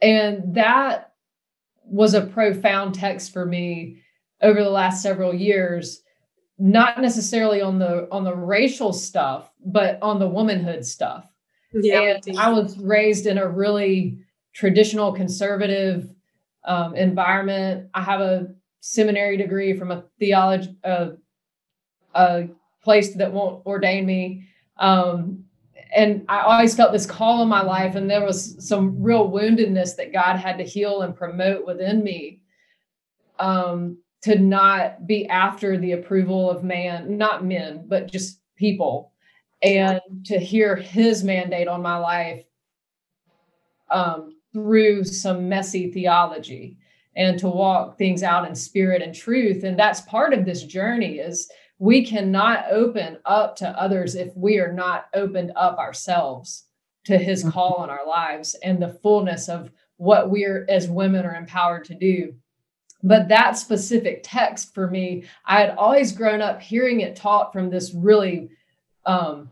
And 0.00 0.54
that 0.54 1.12
was 1.84 2.14
a 2.14 2.26
profound 2.26 2.94
text 2.94 3.32
for 3.32 3.44
me 3.44 4.02
over 4.40 4.62
the 4.62 4.70
last 4.70 5.02
several 5.02 5.34
years 5.34 6.02
not 6.58 7.00
necessarily 7.00 7.60
on 7.60 7.78
the 7.78 8.08
on 8.10 8.24
the 8.24 8.34
racial 8.34 8.92
stuff 8.92 9.50
but 9.64 9.98
on 10.02 10.18
the 10.18 10.28
womanhood 10.28 10.84
stuff 10.84 11.27
yeah. 11.72 12.18
And 12.26 12.38
i 12.38 12.50
was 12.50 12.78
raised 12.78 13.26
in 13.26 13.38
a 13.38 13.48
really 13.48 14.18
traditional 14.54 15.12
conservative 15.12 16.10
um, 16.64 16.94
environment. 16.96 17.88
I 17.94 18.02
have 18.02 18.20
a 18.20 18.48
seminary 18.80 19.36
degree 19.36 19.76
from 19.76 19.90
a 19.90 20.04
theology 20.18 20.76
uh, 20.84 21.10
a 22.14 22.48
place 22.82 23.14
that 23.14 23.32
won't 23.32 23.64
ordain 23.66 24.06
me. 24.06 24.44
Um, 24.78 25.44
and 25.94 26.22
i 26.28 26.40
always 26.40 26.74
felt 26.74 26.92
this 26.92 27.06
call 27.06 27.42
in 27.42 27.48
my 27.48 27.62
life 27.62 27.94
and 27.94 28.10
there 28.10 28.22
was 28.22 28.56
some 28.58 29.02
real 29.02 29.30
woundedness 29.30 29.96
that 29.96 30.12
god 30.12 30.36
had 30.36 30.58
to 30.58 30.62
heal 30.62 31.00
and 31.00 31.16
promote 31.16 31.64
within 31.64 32.04
me 32.04 32.42
um, 33.38 33.96
to 34.22 34.38
not 34.38 35.06
be 35.06 35.28
after 35.28 35.76
the 35.76 35.92
approval 35.92 36.50
of 36.50 36.64
man, 36.64 37.16
not 37.16 37.44
men, 37.44 37.84
but 37.86 38.10
just 38.10 38.40
people, 38.56 39.12
and 39.62 40.00
to 40.24 40.38
hear 40.38 40.76
his 40.76 41.24
mandate 41.24 41.68
on 41.68 41.82
my 41.82 41.96
life 41.96 42.44
um, 43.90 44.36
through 44.52 45.04
some 45.04 45.48
messy 45.48 45.90
theology 45.90 46.76
and 47.16 47.38
to 47.38 47.48
walk 47.48 47.98
things 47.98 48.22
out 48.22 48.46
in 48.48 48.54
spirit 48.54 49.02
and 49.02 49.14
truth. 49.14 49.64
And 49.64 49.78
that's 49.78 50.00
part 50.02 50.32
of 50.32 50.44
this 50.44 50.62
journey 50.62 51.18
is 51.18 51.50
we 51.78 52.04
cannot 52.04 52.66
open 52.70 53.18
up 53.24 53.56
to 53.56 53.68
others 53.68 54.14
if 54.14 54.36
we 54.36 54.58
are 54.58 54.72
not 54.72 55.06
opened 55.14 55.52
up 55.56 55.78
ourselves 55.78 56.64
to 57.04 57.18
his 57.18 57.40
mm-hmm. 57.40 57.50
call 57.50 57.84
in 57.84 57.90
our 57.90 58.06
lives 58.06 58.54
and 58.62 58.80
the 58.80 58.98
fullness 59.02 59.48
of 59.48 59.70
what 59.96 60.30
we're 60.30 60.64
as 60.68 60.88
women 60.88 61.24
are 61.24 61.34
empowered 61.34 61.84
to 61.84 61.94
do 61.94 62.34
but 63.02 63.28
that 63.28 63.56
specific 63.56 64.20
text 64.24 64.74
for 64.74 64.88
me, 64.88 65.24
I 65.44 65.60
had 65.60 65.76
always 65.76 66.12
grown 66.12 66.42
up 66.42 66.60
hearing 66.60 67.00
it 67.00 67.14
taught 67.14 67.52
from 67.52 67.70
this 67.70 67.94
really 67.94 68.50
um, 69.06 69.50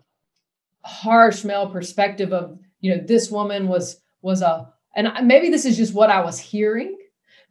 harsh 0.83 1.45
male 1.45 1.69
perspective 1.69 2.33
of, 2.33 2.59
you 2.81 2.95
know, 2.95 3.03
this 3.05 3.31
woman 3.31 3.69
was 3.69 4.01
was 4.23 4.43
a, 4.43 4.73
and 4.97 5.27
maybe 5.27 5.51
this 5.51 5.65
is 5.65 5.77
just 5.77 5.95
what 5.95 6.11
I 6.11 6.21
was 6.21 6.39
hearing, 6.39 6.97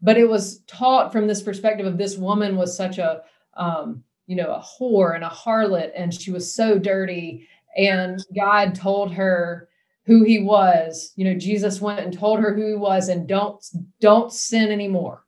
but 0.02 0.18
it 0.18 0.28
was 0.28 0.60
taught 0.68 1.12
from 1.12 1.28
this 1.28 1.42
perspective 1.42 1.86
of 1.86 1.98
this 1.98 2.18
woman 2.18 2.58
was 2.58 2.76
such 2.76 2.98
a, 2.98 3.22
um, 3.56 4.04
you 4.28 4.36
know, 4.36 4.54
a 4.54 4.60
whore 4.60 5.16
and 5.16 5.24
a 5.24 5.30
harlot, 5.30 5.92
and 5.96 6.14
she 6.14 6.32
was 6.32 6.54
so 6.54 6.80
dirty, 6.80 7.48
and 7.78 8.20
God 8.36 8.76
told 8.76 9.14
her 9.14 9.70
who 10.06 10.24
he 10.24 10.40
was. 10.40 11.14
You 11.16 11.26
know, 11.26 11.36
Jesus 11.40 11.82
went 11.82 12.00
and 12.00 12.14
told 12.14 12.40
her 12.40 12.54
who 12.54 12.68
he 12.68 12.76
was, 12.76 13.10
and 13.10 13.28
don't 13.28 13.64
don't 14.00 14.32
sin 14.34 14.72
anymore 14.72 15.26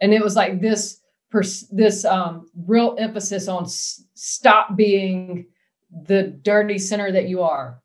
and 0.00 0.14
it 0.14 0.22
was 0.22 0.36
like 0.36 0.60
this 0.60 1.00
this 1.70 2.04
um, 2.04 2.48
real 2.66 2.96
emphasis 2.98 3.46
on 3.46 3.64
s- 3.64 4.02
stop 4.14 4.76
being 4.76 5.46
the 5.90 6.24
dirty 6.42 6.78
sinner 6.78 7.10
that 7.12 7.28
you 7.28 7.42
are. 7.42 7.80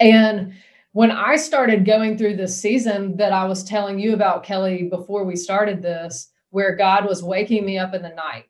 And 0.00 0.54
when 0.92 1.10
I 1.10 1.36
started 1.36 1.84
going 1.84 2.16
through 2.16 2.36
this 2.36 2.60
season 2.60 3.16
that 3.16 3.32
I 3.32 3.44
was 3.44 3.64
telling 3.64 3.98
you 3.98 4.14
about, 4.14 4.44
Kelly, 4.44 4.84
before 4.84 5.24
we 5.24 5.36
started 5.36 5.82
this, 5.82 6.30
where 6.50 6.74
God 6.74 7.04
was 7.04 7.22
waking 7.22 7.64
me 7.64 7.78
up 7.78 7.94
in 7.94 8.02
the 8.02 8.08
night, 8.08 8.48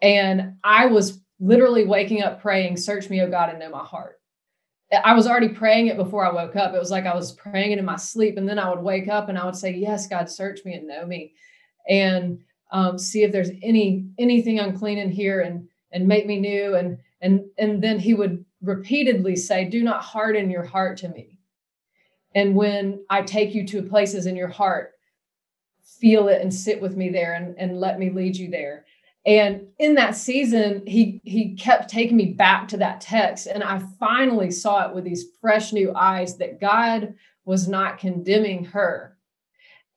and 0.00 0.54
I 0.64 0.86
was 0.86 1.20
literally 1.38 1.84
waking 1.84 2.22
up 2.22 2.40
praying, 2.40 2.76
Search 2.76 3.10
me, 3.10 3.20
O 3.20 3.30
God, 3.30 3.50
and 3.50 3.58
know 3.58 3.70
my 3.70 3.84
heart. 3.84 4.20
I 5.04 5.14
was 5.14 5.26
already 5.26 5.48
praying 5.48 5.86
it 5.86 5.96
before 5.96 6.24
I 6.24 6.32
woke 6.32 6.56
up. 6.56 6.74
It 6.74 6.78
was 6.78 6.90
like 6.90 7.06
I 7.06 7.14
was 7.14 7.32
praying 7.32 7.72
it 7.72 7.78
in 7.78 7.84
my 7.84 7.96
sleep. 7.96 8.36
And 8.36 8.48
then 8.48 8.58
I 8.58 8.68
would 8.68 8.82
wake 8.82 9.08
up 9.08 9.28
and 9.28 9.38
I 9.38 9.44
would 9.44 9.56
say, 9.56 9.72
Yes, 9.72 10.06
God, 10.06 10.28
search 10.28 10.64
me 10.64 10.74
and 10.74 10.86
know 10.86 11.06
me. 11.06 11.34
And 11.88 12.40
um, 12.72 12.98
see 12.98 13.22
if 13.22 13.32
there's 13.32 13.50
any 13.62 14.06
anything 14.18 14.58
unclean 14.58 14.98
in 14.98 15.10
here 15.10 15.40
and 15.40 15.68
and 15.92 16.08
make 16.08 16.26
me 16.26 16.40
new. 16.40 16.74
And 16.74 16.98
and 17.20 17.44
and 17.58 17.82
then 17.82 17.98
he 17.98 18.14
would 18.14 18.44
repeatedly 18.62 19.36
say, 19.36 19.64
Do 19.64 19.82
not 19.82 20.02
harden 20.02 20.50
your 20.50 20.64
heart 20.64 20.98
to 20.98 21.08
me. 21.08 21.38
And 22.34 22.54
when 22.54 23.04
I 23.10 23.22
take 23.22 23.54
you 23.54 23.66
to 23.68 23.82
places 23.82 24.26
in 24.26 24.36
your 24.36 24.48
heart, 24.48 24.92
feel 25.82 26.28
it 26.28 26.40
and 26.40 26.52
sit 26.52 26.80
with 26.80 26.96
me 26.96 27.08
there 27.08 27.34
and, 27.34 27.54
and 27.58 27.80
let 27.80 27.98
me 27.98 28.10
lead 28.10 28.36
you 28.36 28.50
there. 28.50 28.84
And 29.26 29.66
in 29.78 29.96
that 29.96 30.16
season, 30.16 30.82
he 30.86 31.20
he 31.24 31.54
kept 31.54 31.90
taking 31.90 32.16
me 32.16 32.26
back 32.32 32.68
to 32.68 32.78
that 32.78 33.00
text. 33.00 33.46
And 33.46 33.62
I 33.62 33.80
finally 33.98 34.50
saw 34.50 34.88
it 34.88 34.94
with 34.94 35.04
these 35.04 35.26
fresh 35.40 35.72
new 35.72 35.92
eyes 35.94 36.38
that 36.38 36.60
God 36.60 37.14
was 37.44 37.68
not 37.68 37.98
condemning 37.98 38.64
her 38.66 39.16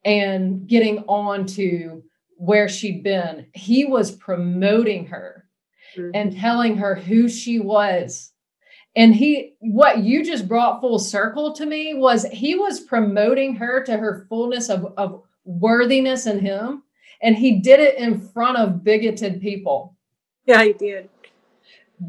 and 0.03 0.67
getting 0.67 0.99
on 1.07 1.45
to 1.45 2.03
where 2.37 2.67
she'd 2.67 3.03
been. 3.03 3.45
He 3.53 3.85
was 3.85 4.11
promoting 4.11 5.05
her 5.07 5.45
mm-hmm. 5.97 6.11
and 6.13 6.37
telling 6.37 6.77
her 6.77 6.95
who 6.95 7.27
she 7.29 7.59
was. 7.59 8.31
And 8.95 9.15
he, 9.15 9.55
what 9.59 9.99
you 9.99 10.23
just 10.23 10.47
brought 10.47 10.79
full 10.79 10.99
circle 10.99 11.53
to 11.53 11.65
me 11.65 11.95
was 11.95 12.25
he 12.25 12.55
was 12.55 12.79
promoting 12.79 13.55
her 13.55 13.83
to 13.83 13.97
her 13.97 14.27
fullness 14.29 14.69
of, 14.69 14.93
of 14.97 15.23
worthiness 15.45 16.27
in 16.27 16.39
him 16.39 16.83
and 17.23 17.37
he 17.37 17.59
did 17.59 17.79
it 17.79 17.97
in 17.97 18.19
front 18.19 18.57
of 18.57 18.83
bigoted 18.83 19.41
people. 19.41 19.95
Yeah, 20.45 20.63
he 20.63 20.73
did. 20.73 21.09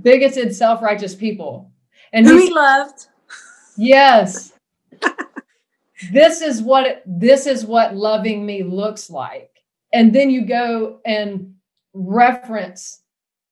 Bigoted, 0.03 0.55
self-righteous 0.55 1.14
people. 1.14 1.70
And 2.12 2.26
who 2.26 2.37
he, 2.37 2.49
he 2.49 2.53
loved. 2.53 3.07
Yes. 3.76 4.53
this 6.12 6.43
is 6.43 6.61
what 6.61 7.03
this 7.07 7.47
is 7.47 7.64
what 7.64 7.95
loving 7.95 8.45
me 8.45 8.64
looks 8.64 9.09
like. 9.09 9.51
And 9.93 10.12
then 10.12 10.30
you 10.30 10.45
go 10.45 11.01
and 11.07 11.55
reference 11.93 13.01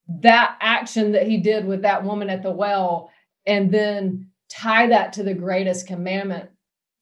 that 0.08 0.56
action 0.60 1.12
that 1.12 1.26
he 1.26 1.38
did 1.38 1.64
with 1.66 1.82
that 1.82 2.04
woman 2.04 2.28
at 2.28 2.42
the 2.42 2.50
well 2.50 3.10
and 3.46 3.70
then 3.70 4.28
tie 4.48 4.86
that 4.88 5.12
to 5.14 5.22
the 5.22 5.34
greatest 5.34 5.86
commandment 5.86 6.50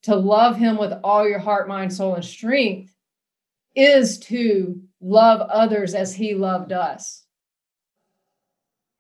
to 0.03 0.17
love 0.17 0.57
him 0.57 0.79
with 0.79 0.93
all 1.05 1.29
your 1.29 1.39
heart, 1.39 1.69
mind, 1.69 1.93
soul, 1.93 2.15
and 2.15 2.25
strength 2.25 2.95
is 3.75 4.19
to 4.19 4.81
love 5.01 5.41
others 5.41 5.95
as 5.95 6.15
he 6.15 6.35
loved 6.35 6.73
us. 6.73 7.25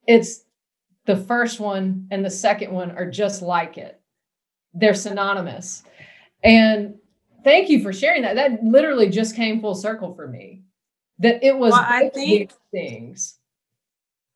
It's 0.06 0.44
the 1.06 1.16
first 1.16 1.60
one 1.60 2.06
and 2.10 2.24
the 2.24 2.30
second 2.30 2.72
one 2.72 2.90
are 2.92 3.10
just 3.10 3.42
like 3.42 3.78
it. 3.78 4.00
They're 4.74 4.94
synonymous. 4.94 5.82
And 6.42 6.96
thank 7.44 7.68
you 7.68 7.82
for 7.82 7.92
sharing 7.92 8.22
that. 8.22 8.36
That 8.36 8.62
literally 8.62 9.08
just 9.08 9.36
came 9.36 9.60
full 9.60 9.74
circle 9.74 10.14
for 10.14 10.26
me. 10.26 10.62
That 11.18 11.44
it 11.44 11.56
was 11.56 11.72
well, 11.72 11.84
I 11.86 12.08
think, 12.08 12.52
things. 12.70 13.39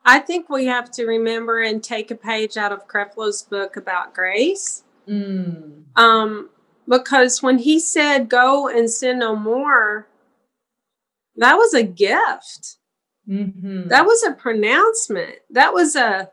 I 0.05 0.19
think 0.19 0.49
we 0.49 0.67
have 0.67 0.91
to 0.93 1.07
remember 1.07 1.63
and 1.63 1.83
take 1.83 2.11
a 2.11 2.17
page 2.17 2.57
out 2.57 2.73
of 2.73 2.87
Creflo's 2.87 3.43
book 3.43 3.77
about 3.77 4.15
grace. 4.15 4.85
Mm. 5.09 5.85
Um, 5.97 6.51
because 6.87 7.43
when 7.43 7.59
he 7.59 7.79
said, 7.81 8.29
Go 8.29 8.69
and 8.69 8.91
sin 8.91 9.19
no 9.19 9.35
more, 9.35 10.07
that 11.37 11.55
was 11.55 11.75
a 11.75 11.83
gift. 11.83 12.77
Mm-hmm. 13.29 13.89
That 13.89 14.05
was 14.05 14.23
a 14.23 14.33
pronouncement. 14.33 15.37
That 15.51 15.73
was 15.73 15.97
a 15.97 16.31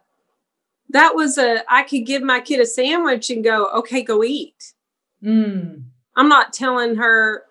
that 0.90 1.16
was 1.16 1.38
a 1.38 1.64
I 1.70 1.84
could 1.84 2.06
give 2.06 2.22
my 2.22 2.42
kid 2.42 2.60
a 2.60 2.66
sandwich 2.66 3.30
and 3.30 3.44
go, 3.44 3.68
okay, 3.76 4.02
go 4.02 4.24
eat. 4.24 4.74
Mm. 5.24 5.84
I'm 6.16 6.28
not 6.28 6.52
telling 6.52 6.96
her, 6.96 7.44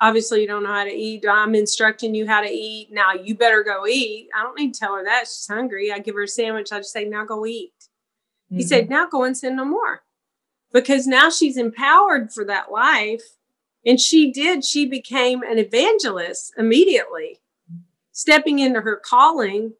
obviously 0.00 0.40
you 0.40 0.46
don't 0.46 0.62
know 0.62 0.72
how 0.72 0.84
to 0.84 0.92
eat. 0.92 1.24
I'm 1.28 1.54
instructing 1.54 2.14
you 2.14 2.26
how 2.26 2.40
to 2.40 2.50
eat. 2.50 2.88
Now 2.90 3.12
you 3.12 3.34
better 3.34 3.62
go 3.62 3.86
eat. 3.86 4.28
I 4.36 4.42
don't 4.42 4.58
need 4.58 4.74
to 4.74 4.80
tell 4.80 4.94
her 4.94 5.04
that. 5.04 5.22
She's 5.22 5.46
hungry. 5.48 5.92
I 5.92 5.98
give 5.98 6.14
her 6.14 6.22
a 6.22 6.28
sandwich. 6.28 6.72
I 6.72 6.78
just 6.78 6.92
say, 6.92 7.04
now 7.04 7.24
go 7.24 7.44
eat. 7.44 7.72
Mm-hmm. 7.78 8.56
He 8.56 8.62
said, 8.62 8.88
now 8.88 9.06
go 9.06 9.24
and 9.24 9.36
sin 9.36 9.56
no 9.56 9.64
more. 9.64 10.02
Because 10.72 11.06
now 11.06 11.30
she's 11.30 11.56
empowered 11.56 12.32
for 12.32 12.44
that 12.44 12.70
life 12.70 13.22
and 13.84 13.98
she 14.00 14.30
did, 14.30 14.64
she 14.64 14.86
became 14.86 15.42
an 15.42 15.58
evangelist 15.58 16.52
immediately, 16.58 17.40
stepping 18.12 18.58
into 18.58 18.82
her 18.82 18.96
calling, 18.96 19.72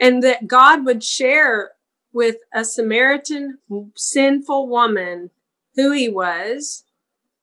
and 0.00 0.22
that 0.22 0.46
God 0.46 0.84
would 0.84 1.04
share 1.04 1.72
with 2.12 2.36
a 2.52 2.64
Samaritan 2.64 3.58
sinful 3.94 4.68
woman 4.68 5.30
who 5.76 5.92
he 5.92 6.08
was. 6.08 6.84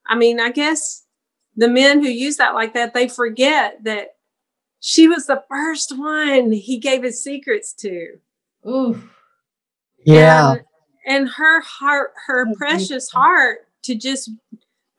I 0.06 0.16
mean, 0.16 0.40
I 0.40 0.52
guess 0.52 1.06
the 1.56 1.70
men 1.70 2.02
who 2.02 2.10
use 2.10 2.38
that 2.38 2.54
like 2.54 2.74
that, 2.74 2.94
they 2.94 3.08
forget 3.08 3.84
that 3.84 4.16
she 4.80 5.08
was 5.08 5.26
the 5.26 5.44
first 5.50 5.98
one 5.98 6.52
he 6.52 6.78
gave 6.78 7.04
his 7.04 7.22
secrets 7.22 7.74
to. 7.74 8.20
Ooh. 8.68 9.02
Yeah. 10.06 10.52
And, 10.52 10.62
and 11.06 11.30
her 11.30 11.62
heart, 11.62 12.14
her 12.28 12.46
precious 12.56 13.10
heart 13.10 13.60
to 13.84 13.96
just 13.96 14.30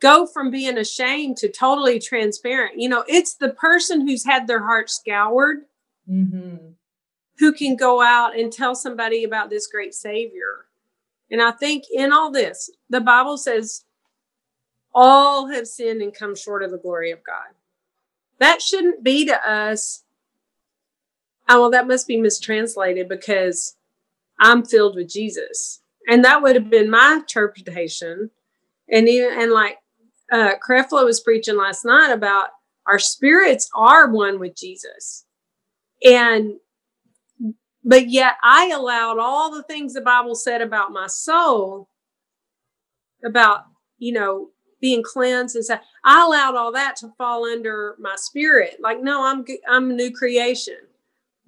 go 0.01 0.27
from 0.27 0.51
being 0.51 0.79
ashamed 0.79 1.37
to 1.39 1.49
totally 1.49 1.99
transparent. 1.99 2.79
You 2.79 2.89
know, 2.89 3.05
it's 3.07 3.35
the 3.35 3.51
person 3.51 4.07
who's 4.07 4.25
had 4.25 4.47
their 4.47 4.65
heart 4.65 4.91
scoured 4.91 5.59
mm-hmm. 6.11 6.57
who 7.39 7.53
can 7.53 7.77
go 7.77 8.03
out 8.03 8.39
and 8.39 8.53
tell 8.53 8.75
somebody 8.75 9.25
about 9.25 9.51
this 9.51 9.67
great 9.67 9.95
Savior. 9.95 10.67
And 11.31 11.41
I 11.41 11.53
think 11.53 11.85
in 11.95 12.13
all 12.13 12.31
this, 12.31 12.71
the 12.89 13.01
Bible 13.01 13.37
says, 13.39 13.85
all 14.95 15.49
have 15.49 15.67
sinned 15.67 16.03
and 16.03 16.15
come 16.15 16.35
short 16.35 16.63
of 16.63 16.71
the 16.71 16.79
glory 16.79 17.11
of 17.11 17.25
God. 17.25 17.55
That 18.39 18.63
shouldn't 18.63 19.05
be 19.05 19.27
to 19.27 19.51
us. 19.51 20.05
Oh, 21.49 21.63
well, 21.63 21.71
that 21.71 21.87
must 21.87 22.07
be 22.07 22.17
mistranslated 22.17 23.09
because 23.09 23.77
I'm 24.41 24.65
filled 24.65 24.97
with 24.97 25.09
Jesus. 25.09 25.83
And 26.09 26.25
that 26.25 26.43
would 26.43 26.57
have 26.57 26.71
been 26.71 26.91
my 26.91 27.19
interpretation. 27.21 28.31
And 28.91 29.09
even 29.09 29.39
and 29.39 29.53
like 29.53 29.79
uh, 30.33 30.53
Creflo 30.67 31.05
was 31.05 31.21
preaching 31.21 31.57
last 31.57 31.85
night 31.85 32.13
about 32.13 32.49
our 32.87 32.99
spirits 32.99 33.69
are 33.75 34.11
one 34.11 34.41
with 34.41 34.57
Jesus. 34.57 35.25
And, 36.05 36.55
but 37.85 38.09
yet 38.09 38.35
I 38.43 38.71
allowed 38.75 39.19
all 39.19 39.55
the 39.55 39.63
things 39.63 39.93
the 39.93 40.01
Bible 40.01 40.35
said 40.35 40.63
about 40.63 40.93
my 40.93 41.07
soul, 41.07 41.89
about, 43.25 43.65
you 43.99 44.13
know, 44.13 44.51
being 44.81 45.03
cleansed 45.03 45.57
and 45.57 45.65
stuff. 45.65 45.81
I 46.05 46.25
allowed 46.25 46.57
all 46.57 46.73
that 46.73 46.97
to 46.97 47.13
fall 47.19 47.45
under 47.45 47.97
my 47.99 48.15
spirit. 48.17 48.79
Like, 48.81 49.03
no, 49.03 49.25
I'm, 49.25 49.45
I'm 49.69 49.91
a 49.91 49.95
new 49.95 50.13
creation. 50.13 50.79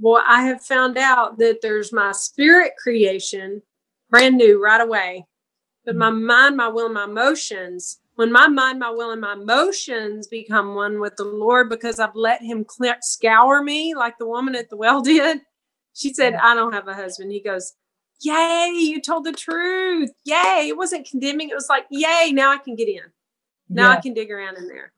Well, 0.01 0.23
I 0.27 0.43
have 0.45 0.63
found 0.63 0.99
out 0.99 1.39
that 1.39 1.61
there's 1.63 1.93
my 1.93 2.13
spirit 2.13 2.73
creation, 2.83 3.63
brand 4.11 4.37
new 4.37 4.63
right 4.63 4.81
away. 4.81 5.27
But 5.85 5.97
my 5.97 6.11
mm-hmm. 6.11 6.27
mind, 6.27 6.57
my 6.57 6.69
will, 6.69 6.87
and 6.87 6.95
my 6.95 7.05
emotions 7.05 7.99
when 8.15 8.31
my 8.31 8.47
mind, 8.47 8.79
my 8.79 8.91
will, 8.91 9.11
and 9.11 9.21
my 9.21 9.33
emotions 9.33 10.27
become 10.27 10.75
one 10.75 11.01
with 11.01 11.17
the 11.17 11.25
Lord 11.25 11.69
because 11.69 11.99
I've 11.99 12.15
let 12.15 12.43
Him 12.43 12.67
scour 13.01 13.63
me 13.63 13.95
like 13.95 14.19
the 14.19 14.27
woman 14.27 14.55
at 14.55 14.69
the 14.71 14.77
well 14.77 15.01
did. 15.03 15.41
She 15.95 16.13
said, 16.13 16.35
mm-hmm. 16.35 16.47
I 16.47 16.55
don't 16.55 16.73
have 16.73 16.89
a 16.89 16.95
husband. 16.95 17.33
He 17.33 17.41
goes, 17.41 17.75
Yay, 18.21 18.71
you 18.75 19.01
told 19.01 19.25
the 19.25 19.33
truth. 19.33 20.11
Yay. 20.25 20.67
It 20.69 20.77
wasn't 20.77 21.09
condemning. 21.09 21.51
It 21.51 21.55
was 21.55 21.69
like, 21.69 21.87
Yay, 21.91 22.31
now 22.33 22.53
I 22.53 22.59
can 22.59 22.77
get 22.77 22.89
in. 22.89 23.03
Now 23.73 23.91
yeah. 23.91 23.97
I 23.97 24.01
can 24.01 24.15
dig 24.15 24.31
around 24.31 24.59
in 24.59 24.69
there. 24.69 24.93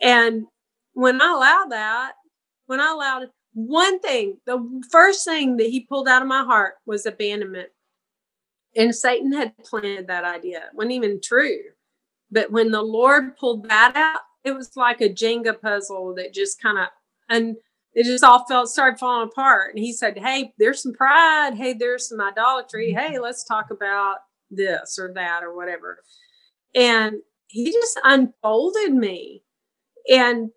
And 0.00 0.46
when 0.94 1.20
I 1.20 1.32
allowed 1.32 1.70
that, 1.70 2.12
when 2.66 2.80
I 2.80 2.90
allowed 2.90 3.28
one 3.54 4.00
thing, 4.00 4.38
the 4.46 4.82
first 4.90 5.24
thing 5.24 5.56
that 5.56 5.68
he 5.68 5.80
pulled 5.80 6.08
out 6.08 6.22
of 6.22 6.28
my 6.28 6.44
heart 6.44 6.74
was 6.86 7.06
abandonment. 7.06 7.70
And 8.76 8.94
Satan 8.94 9.32
had 9.32 9.56
planted 9.64 10.06
that 10.06 10.24
idea. 10.24 10.58
It 10.58 10.74
wasn't 10.74 10.92
even 10.92 11.20
true. 11.22 11.58
But 12.30 12.52
when 12.52 12.70
the 12.70 12.82
Lord 12.82 13.36
pulled 13.36 13.68
that 13.68 13.92
out, 13.96 14.20
it 14.44 14.52
was 14.52 14.76
like 14.76 15.00
a 15.00 15.08
Jenga 15.08 15.60
puzzle 15.60 16.14
that 16.16 16.32
just 16.32 16.60
kind 16.60 16.78
of 16.78 16.88
and 17.28 17.56
it 17.94 18.04
just 18.04 18.22
all 18.24 18.44
felt 18.46 18.68
started 18.68 18.98
falling 18.98 19.28
apart. 19.28 19.74
And 19.74 19.84
he 19.84 19.92
said, 19.92 20.18
Hey, 20.18 20.52
there's 20.58 20.82
some 20.82 20.92
pride. 20.92 21.54
Hey, 21.54 21.72
there's 21.72 22.08
some 22.08 22.20
idolatry. 22.20 22.92
Hey, 22.92 23.18
let's 23.18 23.44
talk 23.44 23.70
about 23.70 24.18
this 24.50 24.98
or 24.98 25.12
that 25.14 25.42
or 25.42 25.54
whatever. 25.56 25.98
And 26.74 27.16
he 27.48 27.72
just 27.72 27.98
unfolded 28.04 28.92
me. 28.92 29.42
And 30.08 30.50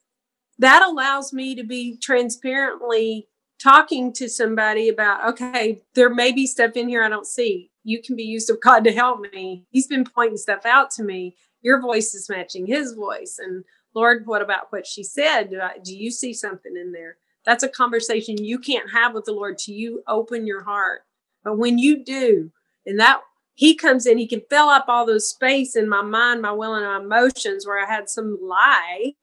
that 0.60 0.88
allows 0.88 1.34
me 1.34 1.56
to 1.56 1.64
be 1.64 1.98
transparently 1.98 3.28
talking 3.62 4.14
to 4.14 4.30
somebody 4.30 4.90
about, 4.90 5.28
okay, 5.34 5.82
there 5.96 6.14
may 6.14 6.32
be 6.32 6.46
stuff 6.48 6.76
in 6.76 6.90
here 6.90 7.04
I 7.04 7.10
don't 7.10 7.28
see. 7.28 7.72
You 7.84 8.02
can 8.02 8.16
be 8.16 8.24
used 8.24 8.50
of 8.50 8.62
God 8.62 8.84
to 8.84 8.92
help 8.92 9.22
me. 9.34 9.66
He's 9.70 9.88
been 9.88 10.06
pointing 10.06 10.38
stuff 10.38 10.66
out 10.66 10.92
to 10.92 11.04
me. 11.04 11.36
Your 11.62 11.82
voice 11.82 12.14
is 12.14 12.30
matching 12.30 12.66
his 12.66 12.94
voice. 12.94 13.40
And 13.40 13.64
Lord, 13.94 14.24
what 14.26 14.42
about 14.42 14.72
what 14.72 14.88
she 14.88 15.04
said? 15.04 15.50
Do, 15.50 15.60
I, 15.60 15.78
do 15.84 15.96
you 15.96 16.12
see 16.12 16.34
something 16.34 16.76
in 16.76 16.92
there? 16.92 17.18
That's 17.46 17.64
a 17.64 17.70
conversation 17.70 18.44
you 18.44 18.60
can't 18.60 18.92
have 18.92 19.14
with 19.14 19.26
the 19.26 19.34
Lord 19.34 19.58
till 19.58 19.76
you 19.76 20.04
open 20.08 20.46
your 20.46 20.64
heart. 20.64 21.02
But 21.44 21.58
when 21.58 21.78
you 21.80 22.04
do, 22.04 22.52
and 22.86 23.00
that 23.00 23.22
he 23.62 23.76
comes 23.76 24.08
in, 24.08 24.18
he 24.18 24.26
can 24.26 24.42
fill 24.50 24.70
up 24.70 24.86
all 24.88 25.06
those 25.06 25.30
space 25.30 25.76
in 25.76 25.88
my 25.88 26.02
mind, 26.02 26.42
my 26.42 26.52
will, 26.52 26.74
and 26.74 26.84
my 26.84 26.98
emotions 26.98 27.64
where 27.64 27.80
I 27.80 27.86
had 27.86 28.10
some 28.10 28.40
lie. 28.42 29.14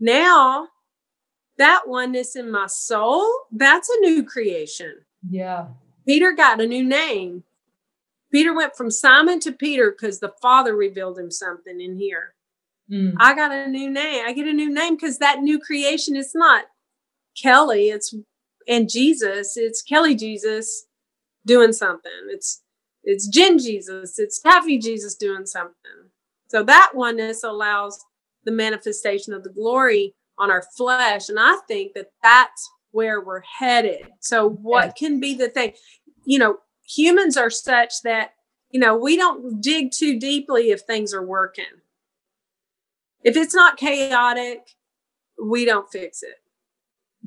Now 0.00 0.70
that 1.56 1.82
oneness 1.86 2.34
in 2.34 2.50
my 2.50 2.66
soul, 2.66 3.24
that's 3.52 3.88
a 3.88 4.00
new 4.00 4.24
creation. 4.24 5.02
Yeah. 5.30 5.66
Peter 6.04 6.32
got 6.32 6.60
a 6.60 6.66
new 6.66 6.82
name. 6.82 7.44
Peter 8.32 8.52
went 8.52 8.74
from 8.74 8.90
Simon 8.90 9.38
to 9.38 9.52
Peter 9.52 9.92
because 9.92 10.18
the 10.18 10.34
Father 10.42 10.74
revealed 10.74 11.16
him 11.16 11.30
something 11.30 11.80
in 11.80 11.96
here. 11.96 12.34
Mm. 12.90 13.14
I 13.20 13.36
got 13.36 13.52
a 13.52 13.68
new 13.68 13.88
name. 13.88 14.24
I 14.26 14.32
get 14.32 14.48
a 14.48 14.52
new 14.52 14.68
name 14.68 14.96
because 14.96 15.18
that 15.18 15.42
new 15.42 15.60
creation 15.60 16.16
is 16.16 16.32
not 16.34 16.64
Kelly, 17.40 17.90
it's 17.90 18.12
and 18.66 18.90
Jesus, 18.90 19.56
it's 19.56 19.80
Kelly 19.80 20.16
Jesus 20.16 20.86
doing 21.46 21.72
something. 21.72 22.10
It's 22.30 22.63
it's 23.04 23.28
Jen 23.28 23.58
Jesus, 23.58 24.18
it's 24.18 24.40
Taffy 24.40 24.78
Jesus 24.78 25.14
doing 25.14 25.46
something. 25.46 25.74
So 26.48 26.62
that 26.64 26.92
oneness 26.94 27.44
allows 27.44 28.04
the 28.44 28.52
manifestation 28.52 29.32
of 29.32 29.42
the 29.42 29.50
glory 29.50 30.14
on 30.38 30.50
our 30.50 30.62
flesh. 30.76 31.28
And 31.28 31.38
I 31.38 31.58
think 31.68 31.94
that 31.94 32.10
that's 32.22 32.70
where 32.90 33.20
we're 33.20 33.42
headed. 33.42 34.06
So, 34.20 34.48
what 34.48 34.96
can 34.96 35.20
be 35.20 35.34
the 35.34 35.48
thing? 35.48 35.72
You 36.24 36.38
know, 36.38 36.58
humans 36.86 37.36
are 37.36 37.50
such 37.50 38.02
that, 38.02 38.30
you 38.70 38.80
know, 38.80 38.96
we 38.96 39.16
don't 39.16 39.60
dig 39.60 39.90
too 39.90 40.18
deeply 40.18 40.70
if 40.70 40.82
things 40.82 41.12
are 41.12 41.24
working. 41.24 41.64
If 43.22 43.36
it's 43.36 43.54
not 43.54 43.76
chaotic, 43.76 44.60
we 45.42 45.64
don't 45.64 45.90
fix 45.90 46.22
it. 46.22 46.36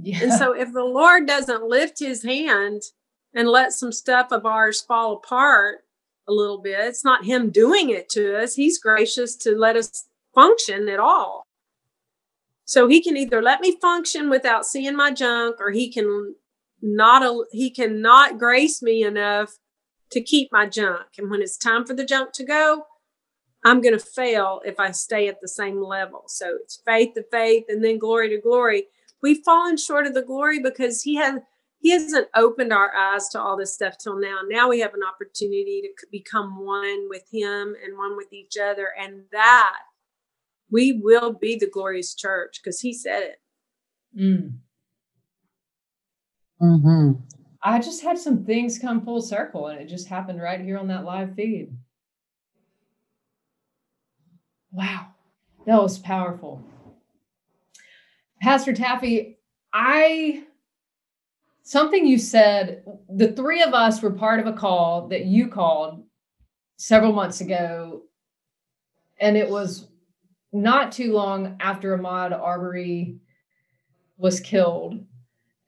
Yeah. 0.02 0.24
And 0.24 0.34
so, 0.34 0.54
if 0.54 0.72
the 0.72 0.86
Lord 0.86 1.28
doesn't 1.28 1.64
lift 1.64 2.00
his 2.00 2.24
hand 2.24 2.84
and 3.34 3.48
let 3.48 3.74
some 3.74 3.92
stuff 3.92 4.32
of 4.32 4.46
ours 4.46 4.82
fall 4.82 5.14
apart 5.14 5.80
a 6.28 6.34
little 6.34 6.60
bit, 6.60 6.80
it's 6.80 7.06
not 7.06 7.26
him 7.26 7.50
doing 7.50 7.90
it 7.90 8.10
to 8.10 8.38
us. 8.42 8.56
He's 8.56 8.80
gracious 8.80 9.36
to 9.38 9.56
let 9.56 9.76
us 9.76 10.08
function 10.34 10.90
at 10.90 11.00
all. 11.00 11.46
So 12.66 12.88
he 12.88 13.02
can 13.02 13.16
either 13.16 13.42
let 13.42 13.62
me 13.62 13.78
function 13.80 14.30
without 14.30 14.66
seeing 14.66 14.96
my 14.96 15.12
junk, 15.12 15.56
or 15.60 15.72
he 15.72 15.92
can 15.92 16.36
not 16.82 17.46
he 17.52 17.70
cannot 17.70 18.38
grace 18.38 18.82
me 18.82 19.04
enough 19.04 19.58
to 20.12 20.22
keep 20.22 20.52
my 20.52 20.66
junk. 20.66 21.08
And 21.18 21.30
when 21.32 21.42
it's 21.42 21.58
time 21.58 21.86
for 21.86 21.94
the 21.94 22.06
junk 22.06 22.34
to 22.34 22.46
go, 22.46 22.84
I'm 23.64 23.82
going 23.82 23.98
to 23.98 24.06
fail 24.06 24.62
if 24.66 24.80
I 24.80 24.92
stay 24.92 25.28
at 25.28 25.42
the 25.42 25.48
same 25.48 25.82
level. 25.82 26.24
So 26.28 26.58
it's 26.62 26.82
faith 26.86 27.14
to 27.16 27.24
faith 27.32 27.66
and 27.70 27.84
then 27.84 27.98
glory 27.98 28.30
to 28.30 28.42
glory. 28.42 28.88
We've 29.22 29.44
fallen 29.44 29.78
short 29.78 30.06
of 30.06 30.14
the 30.14 30.22
glory 30.22 30.60
because 30.60 31.02
he 31.02 31.16
has 31.16 31.40
he 31.88 31.94
hasn't 31.94 32.28
opened 32.36 32.74
our 32.74 32.94
eyes 32.94 33.30
to 33.30 33.40
all 33.40 33.56
this 33.56 33.74
stuff 33.74 33.98
till 33.98 34.20
now. 34.20 34.40
Now 34.46 34.68
we 34.68 34.82
have 34.82 34.94
an 34.94 35.04
opportunity 35.08 35.82
to 35.84 36.08
become 36.12 36.66
one 36.66 37.08
with 37.08 37.24
him 37.32 37.78
and 37.82 37.98
one 37.98 38.18
with 38.18 38.34
each 38.34 38.58
other 38.62 38.90
and 39.02 39.22
that 39.32 39.78
we 40.70 41.00
will 41.02 41.32
be 41.32 41.56
the 41.56 41.70
glorious 41.70 42.14
church 42.14 42.60
because 42.62 42.82
he 42.82 42.92
said 42.92 43.24
it. 43.24 43.38
Mm. 44.20 44.58
Mm-hmm. 46.62 47.12
I 47.64 47.80
just 47.80 48.04
had 48.04 48.18
some 48.18 48.44
things 48.44 48.78
come 48.78 49.06
full 49.06 49.22
circle 49.22 49.68
and 49.68 49.80
it 49.80 49.88
just 49.88 50.10
happened 50.10 50.42
right 50.42 50.60
here 50.60 50.78
on 50.78 50.90
that 50.90 51.06
live 51.06 51.36
feed. 51.36 51.72
Wow, 54.74 55.08
that 55.66 55.82
was 55.82 56.00
powerful. 56.00 56.62
Pastor 58.42 58.74
Taffy, 58.74 59.38
I 59.74 60.44
something 61.68 62.08
you 62.08 62.18
said, 62.18 62.86
the 63.10 63.34
three 63.34 63.62
of 63.62 63.74
us 63.74 64.02
were 64.02 64.14
part 64.14 64.40
of 64.40 64.48
a 64.48 64.54
call 64.54 65.10
that 65.10 65.26
you 65.26 65.50
called 65.50 66.02
several 66.78 67.12
months 67.12 67.42
ago, 67.42 68.04
and 69.20 69.36
it 69.36 69.50
was 69.50 69.90
not 70.54 70.94
too 70.94 71.12
long 71.12 71.58
after 71.60 71.98
Ahmaud 71.98 72.32
Arbery 72.32 73.18
was 74.18 74.40
killed. 74.40 75.04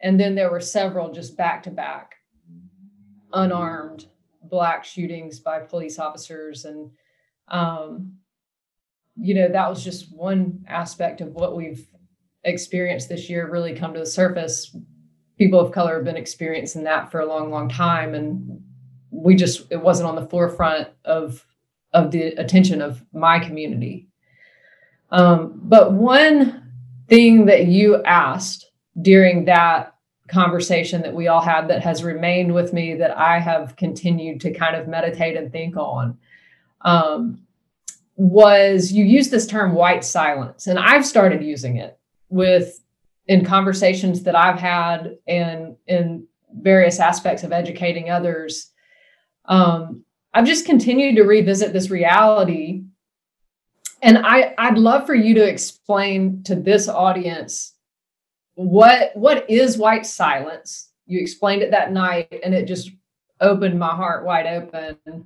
And 0.02 0.18
then 0.18 0.36
there 0.36 0.50
were 0.50 0.62
several 0.62 1.12
just 1.12 1.36
back 1.36 1.64
to 1.64 1.70
back 1.70 2.16
unarmed 3.34 4.06
black 4.44 4.86
shootings 4.86 5.42
by 5.42 5.60
police 5.60 6.00
officers. 6.00 6.64
And, 6.64 6.92
um, 7.50 8.14
you 9.18 9.36
know, 9.36 9.50
that 9.50 9.70
was 9.70 9.84
just 9.84 10.16
one 10.16 10.64
aspect 10.66 11.20
of 11.20 11.34
what 11.34 11.58
we've 11.58 11.86
experienced 12.46 13.10
this 13.10 13.30
year 13.30 13.52
really 13.52 13.76
come 13.76 13.94
to 13.94 14.00
the 14.00 14.06
surface. 14.06 14.74
People 15.40 15.60
of 15.60 15.72
color 15.72 15.96
have 15.96 16.06
been 16.06 16.18
experiencing 16.18 16.84
that 16.84 17.10
for 17.10 17.22
a 17.22 17.26
long, 17.26 17.50
long 17.50 17.68
time. 17.68 18.14
And 18.14 18.62
we 19.10 19.36
just, 19.36 19.66
it 19.72 19.82
wasn't 19.82 20.08
on 20.08 20.16
the 20.16 20.28
forefront 20.28 20.90
of, 21.06 21.44
of 21.94 22.12
the 22.12 22.28
attention 22.34 22.82
of 22.82 23.04
my 23.12 23.40
community 23.40 24.10
um, 25.12 25.60
but 25.64 25.94
one 25.94 26.72
thing 27.08 27.46
that 27.46 27.68
you 27.68 28.04
asked 28.04 28.70
during 29.02 29.46
that 29.46 29.96
conversation 30.28 31.02
that 31.02 31.14
we 31.14 31.28
all 31.28 31.42
had 31.42 31.68
that 31.70 31.82
has 31.82 32.04
remained 32.04 32.54
with 32.54 32.72
me 32.72 32.94
that 32.96 33.18
I 33.18 33.40
have 33.40 33.76
continued 33.76 34.42
to 34.42 34.54
kind 34.54 34.76
of 34.76 34.88
meditate 34.88 35.36
and 35.36 35.52
think 35.52 35.76
on 35.76 36.18
um, 36.82 37.42
was 38.16 38.92
you 38.92 39.04
used 39.04 39.32
this 39.32 39.48
term 39.48 39.74
white 39.74 40.04
silence, 40.04 40.68
and 40.68 40.78
I've 40.78 41.06
started 41.06 41.44
using 41.44 41.78
it 41.78 41.98
with 42.30 42.80
in 43.30 43.46
conversations 43.46 44.24
that 44.24 44.36
I've 44.36 44.60
had 44.60 45.16
and 45.28 45.78
in 45.88 46.28
various 46.52 47.00
aspects 47.00 47.44
of 47.44 47.54
educating 47.54 48.10
others. 48.10 48.72
Um, 49.46 50.04
I've 50.34 50.46
just 50.46 50.66
continued 50.66 51.16
to 51.16 51.24
revisit 51.24 51.72
this 51.72 51.90
reality 51.90 52.84
and 54.02 54.20
I, 54.20 54.54
I'd 54.58 54.78
love 54.78 55.06
for 55.06 55.16
you 55.16 55.34
to 55.36 55.48
explain 55.48 56.44
to 56.44 56.56
this 56.56 56.88
audience 56.88 57.74
what 58.56 59.16
what 59.16 59.50
is 59.50 59.78
white 59.78 60.06
silence. 60.06 60.92
You 61.06 61.20
explained 61.20 61.64
it 61.64 61.72
that 61.72 61.92
night, 61.92 62.42
and 62.44 62.54
it 62.54 62.66
just 62.66 62.92
opened 63.42 63.80
my 63.80 63.96
heart 63.96 64.26
wide 64.26 64.46
open. 64.46 65.26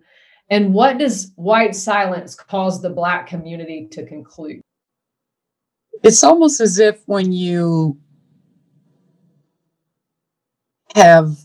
And 0.50 0.74
what 0.74 0.98
does 0.98 1.32
white 1.36 1.76
silence 1.76 2.36
cause 2.36 2.82
the 2.82 2.90
Black 2.90 3.28
community 3.28 3.88
to 3.92 4.06
conclude? 4.06 4.62
It's 6.02 6.24
almost 6.24 6.60
as 6.60 6.80
if 6.80 7.02
when 7.06 7.32
you 7.32 7.98
have 10.96 11.38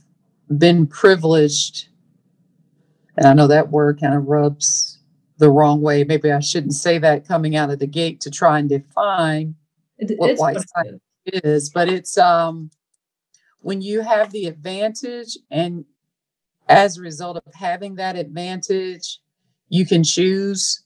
been 0.57 0.87
privileged, 0.87 1.89
and 3.17 3.27
I 3.27 3.35
know 3.35 3.47
that 3.49 3.71
word 3.71 4.01
kind 4.01 4.15
of 4.15 4.27
rubs 4.27 4.99
the 5.39 5.51
wrong 5.51 5.81
way. 5.81 6.05
Maybe 6.05 6.33
I 6.33 6.41
shouldn't 6.41 6.75
say 6.75 6.99
that 6.99 7.27
coming 7.27 7.57
out 7.57 7.71
of 7.71 7.79
the 7.79 7.87
gate 7.87 8.21
to 8.23 8.31
try 8.31 8.59
and 8.59 8.69
define 8.69 9.55
it, 9.99 10.19
what 10.19 10.39
white 10.39 10.57
is, 11.27 11.71
but 11.71 11.89
it's 11.89 12.17
um 12.19 12.71
when 13.61 13.81
you 13.83 14.01
have 14.01 14.31
the 14.31 14.47
advantage 14.47 15.37
and 15.51 15.85
as 16.69 16.97
a 16.97 17.01
result 17.03 17.37
of 17.37 17.55
having 17.55 17.97
that 17.97 18.17
advantage, 18.17 19.21
you 19.69 19.87
can 19.87 20.05
choose 20.05 20.83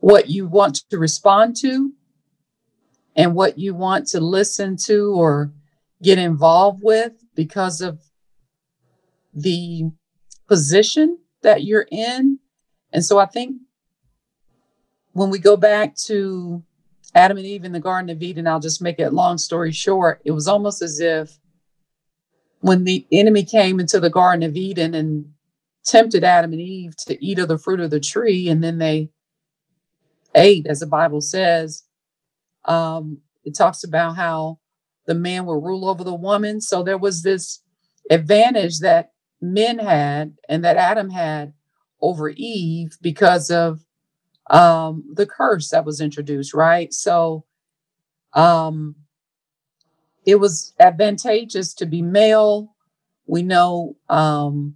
what 0.00 0.28
you 0.30 0.46
want 0.46 0.80
to 0.90 0.98
respond 0.98 1.54
to 1.56 1.92
and 3.16 3.34
what 3.34 3.58
you 3.58 3.74
want 3.74 4.06
to 4.08 4.20
listen 4.20 4.76
to 4.84 5.12
or 5.14 5.52
get 6.02 6.18
involved 6.18 6.82
with 6.82 7.12
because 7.34 7.80
of 7.80 8.00
the 9.34 9.90
position 10.48 11.18
that 11.42 11.64
you're 11.64 11.86
in. 11.90 12.38
And 12.92 13.04
so 13.04 13.18
I 13.18 13.26
think 13.26 13.56
when 15.12 15.30
we 15.30 15.38
go 15.38 15.56
back 15.56 15.94
to 16.06 16.62
Adam 17.14 17.36
and 17.36 17.46
Eve 17.46 17.64
in 17.64 17.72
the 17.72 17.80
Garden 17.80 18.10
of 18.10 18.22
Eden, 18.22 18.46
I'll 18.46 18.60
just 18.60 18.82
make 18.82 18.98
it 18.98 19.12
long 19.12 19.38
story 19.38 19.72
short, 19.72 20.22
it 20.24 20.30
was 20.30 20.48
almost 20.48 20.82
as 20.82 21.00
if 21.00 21.38
when 22.60 22.84
the 22.84 23.06
enemy 23.12 23.44
came 23.44 23.80
into 23.80 24.00
the 24.00 24.08
Garden 24.08 24.42
of 24.42 24.56
Eden 24.56 24.94
and 24.94 25.32
tempted 25.84 26.24
Adam 26.24 26.52
and 26.52 26.60
Eve 26.60 26.96
to 26.96 27.22
eat 27.24 27.38
of 27.38 27.48
the 27.48 27.58
fruit 27.58 27.80
of 27.80 27.90
the 27.90 28.00
tree, 28.00 28.48
and 28.48 28.62
then 28.62 28.78
they 28.78 29.10
ate, 30.34 30.66
as 30.66 30.80
the 30.80 30.86
Bible 30.86 31.20
says, 31.20 31.82
um, 32.64 33.18
it 33.44 33.56
talks 33.56 33.84
about 33.84 34.16
how 34.16 34.58
the 35.06 35.14
man 35.14 35.46
will 35.46 35.60
rule 35.60 35.88
over 35.88 36.04
the 36.04 36.14
woman. 36.14 36.60
So 36.60 36.82
there 36.82 36.98
was 36.98 37.22
this 37.22 37.60
advantage 38.10 38.80
that 38.80 39.12
men 39.40 39.78
had 39.78 40.36
and 40.48 40.64
that 40.64 40.76
Adam 40.76 41.10
had 41.10 41.52
over 42.00 42.28
Eve 42.30 42.96
because 43.00 43.50
of 43.50 43.80
um, 44.50 45.04
the 45.14 45.26
curse 45.26 45.70
that 45.70 45.84
was 45.84 46.00
introduced, 46.00 46.54
right? 46.54 46.92
So 46.92 47.44
um, 48.34 48.96
it 50.26 50.36
was 50.36 50.74
advantageous 50.78 51.74
to 51.74 51.86
be 51.86 52.02
male. 52.02 52.74
We 53.26 53.42
know 53.42 53.96
um, 54.08 54.74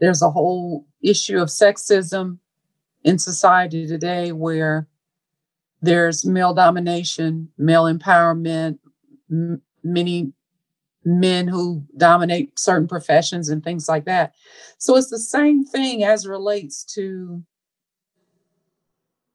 there's 0.00 0.22
a 0.22 0.30
whole 0.30 0.86
issue 1.02 1.38
of 1.38 1.48
sexism 1.48 2.38
in 3.04 3.18
society 3.18 3.86
today 3.86 4.32
where 4.32 4.88
there's 5.82 6.24
male 6.24 6.54
domination, 6.54 7.48
male 7.58 7.84
empowerment, 7.84 8.78
m- 9.30 9.62
many 9.82 10.32
men 11.04 11.48
who 11.48 11.84
dominate 11.96 12.58
certain 12.58 12.88
professions 12.88 13.48
and 13.48 13.64
things 13.64 13.88
like 13.88 14.04
that. 14.04 14.34
So 14.78 14.96
it's 14.96 15.10
the 15.10 15.18
same 15.18 15.64
thing 15.64 16.04
as 16.04 16.26
relates 16.26 16.84
to 16.94 17.42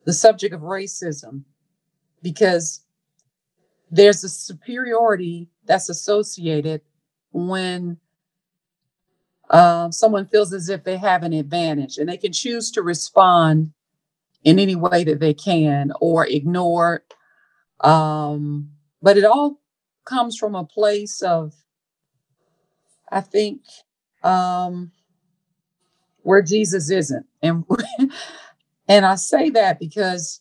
the 0.05 0.13
subject 0.13 0.53
of 0.53 0.61
racism 0.61 1.43
because 2.21 2.81
there's 3.91 4.23
a 4.23 4.29
superiority 4.29 5.49
that's 5.65 5.89
associated 5.89 6.81
when 7.31 7.97
uh, 9.49 9.91
someone 9.91 10.27
feels 10.27 10.53
as 10.53 10.69
if 10.69 10.83
they 10.83 10.97
have 10.97 11.23
an 11.23 11.33
advantage 11.33 11.97
and 11.97 12.09
they 12.09 12.17
can 12.17 12.33
choose 12.33 12.71
to 12.71 12.81
respond 12.81 13.71
in 14.47 14.59
any 14.59 14.77
way 14.77 15.03
that 15.03 15.19
they 15.19 15.33
can 15.33 15.91
or 15.99 16.25
ignore. 16.25 17.03
Um, 17.81 18.69
but 19.01 19.17
it 19.17 19.25
all 19.25 19.59
comes 20.05 20.37
from 20.37 20.55
a 20.55 20.63
place 20.63 21.21
of, 21.21 21.53
I 23.11 23.19
think, 23.19 23.63
um, 24.23 24.93
where 26.23 26.41
Jesus 26.41 26.89
isn't. 26.89 27.25
And 27.41 27.65
and 28.87 29.05
I 29.05 29.15
say 29.15 29.49
that 29.49 29.81
because 29.81 30.39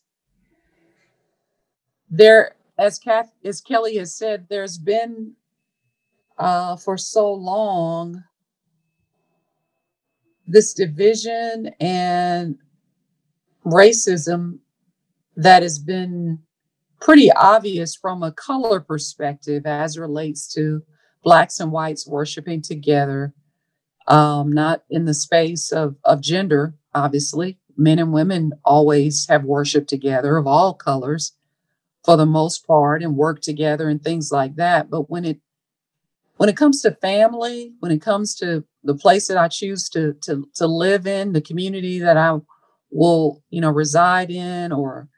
there, 2.09 2.55
as 2.79 3.01
Kath, 3.01 3.33
as 3.45 3.61
Kelly 3.61 3.97
has 3.97 4.17
said, 4.17 4.47
there's 4.49 4.79
been 4.79 5.33
uh, 6.39 6.77
for 6.77 6.97
so 6.97 7.33
long 7.33 8.23
this 10.47 10.75
division 10.75 11.75
and 11.81 12.57
racism 13.67 14.59
that 15.37 15.63
has 15.63 15.79
been 15.79 16.39
pretty 17.01 17.31
obvious 17.33 17.95
from 17.95 18.23
a 18.23 18.33
color 18.33 18.81
perspective 18.81 19.67
as 19.67 19.99
relates 19.99 20.53
to 20.55 20.83
blacks 21.23 21.61
and 21.61 21.73
whites 21.73 22.07
worshiping 22.07 22.63
together 22.63 23.35
um, 24.07 24.53
not 24.53 24.85
in 24.89 25.05
the 25.05 25.15
space 25.15 25.73
of, 25.73 25.97
of 26.05 26.21
gender 26.21 26.75
obviously. 26.95 27.59
Men 27.77 27.99
and 27.99 28.13
women 28.13 28.53
always 28.65 29.27
have 29.29 29.45
worshiped 29.45 29.89
together 29.89 30.39
of 30.39 30.47
all 30.47 30.73
colors 30.73 31.33
for 32.05 32.17
the 32.17 32.25
most 32.25 32.67
part 32.67 33.03
and 33.03 33.17
work 33.17 33.43
together 33.43 33.89
and 33.89 34.03
things 34.03 34.33
like 34.33 34.57
that. 34.57 34.89
But 34.89 35.11
when 35.11 35.25
it 35.25 35.41
when 36.37 36.49
it 36.49 36.57
comes 36.57 36.83
to 36.83 36.93
family 36.93 37.73
when 37.81 37.93
it 37.93 38.01
comes 38.01 38.35
to 38.35 38.63
the 38.85 38.95
place 38.95 39.27
that 39.27 39.39
i 39.39 39.49
choose 39.49 39.89
to 39.89 40.13
to 40.21 40.47
to 40.55 40.67
live 40.67 41.07
in 41.07 41.33
the 41.33 41.41
community 41.41 41.99
that 41.99 42.19
i 42.19 42.37
will 42.91 43.43
you 43.51 43.61
know 43.61 43.71
reside 43.71 44.31
in 44.31 44.73
or 44.73 45.09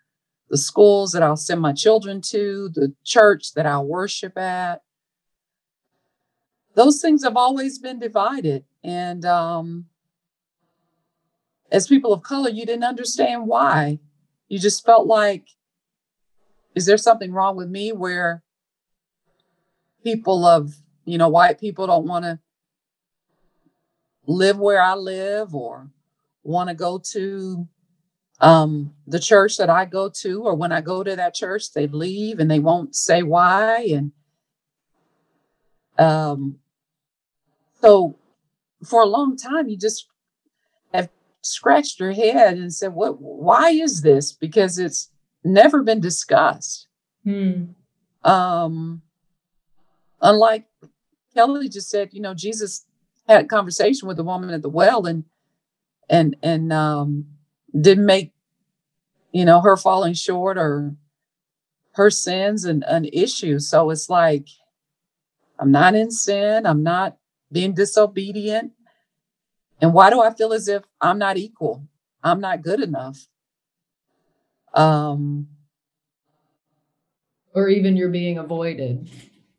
the 0.51 0.59
schools 0.59 1.13
that 1.13 1.23
i'll 1.23 1.37
send 1.37 1.61
my 1.61 1.73
children 1.73 2.21
to 2.21 2.71
the 2.75 2.93
church 3.05 3.53
that 3.55 3.67
i 3.67 3.79
worship 3.79 4.37
at. 4.39 4.83
Those 6.75 7.01
things 7.01 7.25
have 7.25 7.37
always 7.37 7.79
been 7.79 7.99
divided 7.99 8.65
and 8.85 9.25
um 9.25 9.87
as 11.71 11.87
people 11.87 12.13
of 12.13 12.23
color 12.23 12.51
you 12.51 12.65
didn't 12.65 12.85
understand 12.85 13.47
why. 13.47 13.99
You 14.49 14.59
just 14.59 14.85
felt 14.85 15.07
like 15.07 15.45
is 16.75 16.87
there 16.87 16.97
something 16.97 17.33
wrong 17.33 17.57
with 17.57 17.69
me 17.69 17.93
where 17.93 18.43
people 20.05 20.47
of 20.47 20.73
you 21.05 21.19
know 21.19 21.29
white 21.29 21.59
people 21.59 21.87
don't 21.87 22.07
want 22.07 22.25
to 22.25 22.39
live 24.27 24.59
where 24.59 24.81
i 24.81 24.95
live 24.95 25.55
or 25.55 25.91
want 26.49 26.69
to 26.69 26.75
go 26.75 26.99
to 27.13 27.69
um, 28.41 28.95
the 29.07 29.19
church 29.19 29.57
that 29.59 29.69
I 29.71 29.85
go 29.85 30.09
to, 30.23 30.43
or 30.43 30.55
when 30.55 30.73
I 30.73 30.81
go 30.81 31.03
to 31.03 31.15
that 31.17 31.35
church, 31.35 31.73
they 31.73 31.87
leave 31.87 32.41
and 32.41 32.51
they 32.51 32.59
won't 32.59 32.97
say 32.97 33.23
why. 33.23 33.83
And 33.91 34.13
um, 35.99 36.59
so 37.81 38.17
for 38.85 39.03
a 39.03 39.07
long 39.07 39.37
time, 39.37 39.69
you 39.69 39.77
just 39.77 40.07
have 40.95 41.11
scratched 41.43 42.01
your 42.01 42.13
head 42.13 42.57
and 42.57 42.73
said, 42.73 42.95
"What? 42.95 43.21
Why 43.21 43.71
is 43.71 44.03
this?" 44.03 44.33
Because 44.33 44.79
it's 44.79 45.11
never 45.45 45.83
been 45.83 46.01
discussed. 46.01 46.89
Hmm. 47.25 47.65
Um, 48.25 49.03
unlike 50.21 50.67
Kelly 51.35 51.69
just 51.69 51.91
said, 51.91 52.11
you 52.13 52.21
know, 52.21 52.35
Jesus 52.35 52.85
had 53.29 53.45
a 53.45 53.49
conversation 53.49 54.09
with 54.09 54.17
the 54.17 54.25
woman 54.25 54.51
at 54.51 54.63
the 54.63 54.69
well, 54.69 55.07
and 55.07 55.25
and 56.09 56.37
and 56.43 56.73
um, 56.73 57.27
didn't 57.79 58.07
make 58.07 58.33
you 59.33 59.45
know 59.45 59.61
her 59.61 59.77
falling 59.77 60.15
short 60.15 60.59
or 60.59 60.95
her 61.93 62.11
sins 62.11 62.65
an, 62.65 62.83
an 62.85 63.07
issue. 63.07 63.59
So 63.59 63.91
it's 63.91 64.09
like 64.09 64.47
I'm 65.59 65.73
not 65.73 65.95
in 65.95 66.11
sin. 66.11 66.67
I'm 66.67 66.83
not 66.83 67.17
being 67.51 67.75
disobedient. 67.75 68.73
And 69.81 69.93
why 69.93 70.11
do 70.11 70.21
I 70.21 70.33
feel 70.33 70.53
as 70.53 70.69
if 70.69 70.85
I'm 71.01 71.19
not 71.19 71.37
equal? 71.37 71.87
I'm 72.23 72.41
not 72.41 72.63
good 72.63 72.81
enough. 72.81 73.29
Um, 74.75 75.49
or 77.55 77.69
even 77.69 77.97
you're 77.97 78.11
being 78.11 78.39
avoided. 78.39 79.09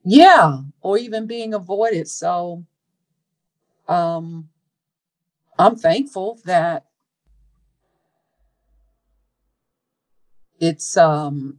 Yeah, 0.06 0.62
or 0.82 0.98
even 0.98 1.26
being 1.26 1.54
avoided. 1.54 2.08
So 2.08 2.66
um 3.88 4.50
I'm 5.60 5.76
thankful 5.76 6.40
that 6.46 6.86
it's 10.58 10.96
um, 10.96 11.58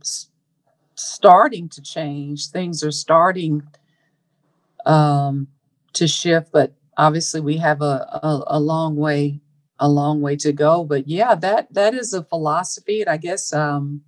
starting 0.95 1.69
to 1.69 1.83
change. 1.83 2.49
Things 2.49 2.83
are 2.83 2.93
starting 2.93 3.63
um, 4.87 5.49
to 5.93 6.09
shift, 6.09 6.51
but 6.51 6.73
obviously 6.97 7.43
we 7.43 7.59
have 7.59 7.83
a, 7.83 8.21
a, 8.23 8.45
a 8.47 8.61
long 8.61 8.97
way 8.97 9.43
a 9.83 9.89
long 9.89 10.21
way 10.21 10.37
to 10.37 10.53
go. 10.53 10.85
But 10.85 11.07
yeah, 11.07 11.35
that 11.35 11.73
that 11.75 11.95
is 11.95 12.15
a 12.15 12.23
philosophy, 12.25 13.03
and 13.03 13.11
I 13.11 13.19
guess 13.19 13.53
um, 13.53 14.03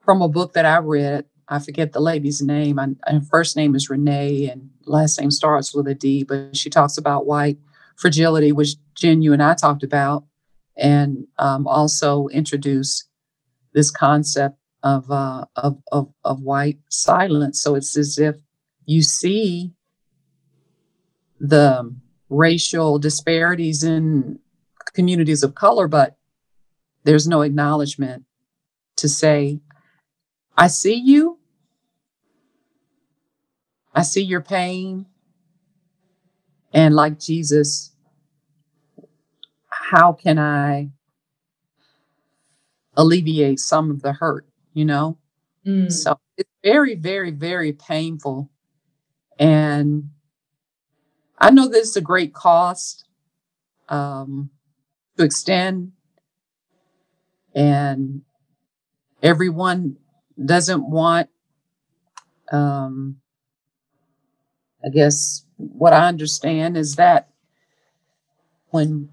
from 0.00 0.22
a 0.22 0.28
book 0.28 0.54
that 0.54 0.64
I 0.64 0.78
read, 0.78 1.24
I 1.48 1.60
forget 1.60 1.92
the 1.92 2.00
lady's 2.00 2.42
name. 2.42 2.80
I, 2.80 2.88
her 3.06 3.20
first 3.20 3.56
name 3.56 3.76
is 3.76 3.88
Renee, 3.88 4.50
and 4.50 4.70
last 4.86 5.20
name 5.20 5.30
starts 5.30 5.72
with 5.72 5.86
a 5.86 5.94
D. 5.94 6.24
But 6.24 6.56
she 6.56 6.68
talks 6.68 6.98
about 6.98 7.26
white 7.26 7.58
fragility, 7.98 8.52
which 8.52 8.76
Jen, 8.94 9.22
you 9.22 9.32
and 9.32 9.42
I 9.42 9.54
talked 9.54 9.82
about, 9.82 10.24
and 10.76 11.26
um, 11.38 11.66
also 11.66 12.28
introduce 12.28 13.08
this 13.74 13.90
concept 13.90 14.56
of, 14.82 15.10
uh, 15.10 15.44
of, 15.56 15.78
of 15.90 16.12
of 16.24 16.40
white 16.40 16.78
silence. 16.88 17.60
So 17.60 17.74
it's 17.74 17.96
as 17.96 18.18
if 18.18 18.36
you 18.86 19.02
see 19.02 19.72
the 21.40 21.94
racial 22.28 22.98
disparities 22.98 23.82
in 23.82 24.38
communities 24.94 25.42
of 25.42 25.54
color, 25.54 25.88
but 25.88 26.16
there's 27.04 27.26
no 27.26 27.42
acknowledgement 27.42 28.24
to 28.96 29.08
say, 29.08 29.60
I 30.56 30.68
see 30.68 30.94
you. 30.94 31.38
I 33.94 34.02
see 34.02 34.22
your 34.22 34.40
pain. 34.40 35.06
And 36.72 36.94
like 36.94 37.18
Jesus, 37.18 37.92
how 39.68 40.12
can 40.12 40.38
I 40.38 40.90
alleviate 42.96 43.60
some 43.60 43.90
of 43.90 44.02
the 44.02 44.12
hurt, 44.12 44.46
you 44.74 44.84
know? 44.84 45.18
Mm. 45.66 45.90
So 45.90 46.18
it's 46.36 46.50
very, 46.62 46.94
very, 46.94 47.30
very 47.30 47.72
painful. 47.72 48.50
And 49.38 50.10
I 51.38 51.50
know 51.50 51.68
there's 51.68 51.96
a 51.96 52.00
great 52.00 52.34
cost 52.34 53.04
um, 53.88 54.50
to 55.16 55.24
extend, 55.24 55.92
and 57.54 58.22
everyone 59.22 59.96
doesn't 60.44 60.88
want, 60.88 61.28
um, 62.50 63.20
I 64.84 64.88
guess, 64.90 65.44
what 65.58 65.92
I 65.92 66.06
understand 66.06 66.76
is 66.76 66.96
that 66.96 67.28
when 68.70 69.10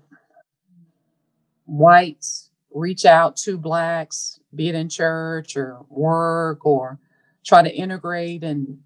whites 1.66 2.52
reach 2.74 3.06
out 3.06 3.36
to 3.38 3.58
blacks, 3.58 4.40
be 4.54 4.70
it 4.70 4.76
in 4.76 4.88
church 4.88 5.58
or 5.58 5.86
work 5.90 6.66
or 6.66 7.00
try 7.44 7.62
to 7.62 7.74
integrate, 7.74 8.44
and 8.44 8.80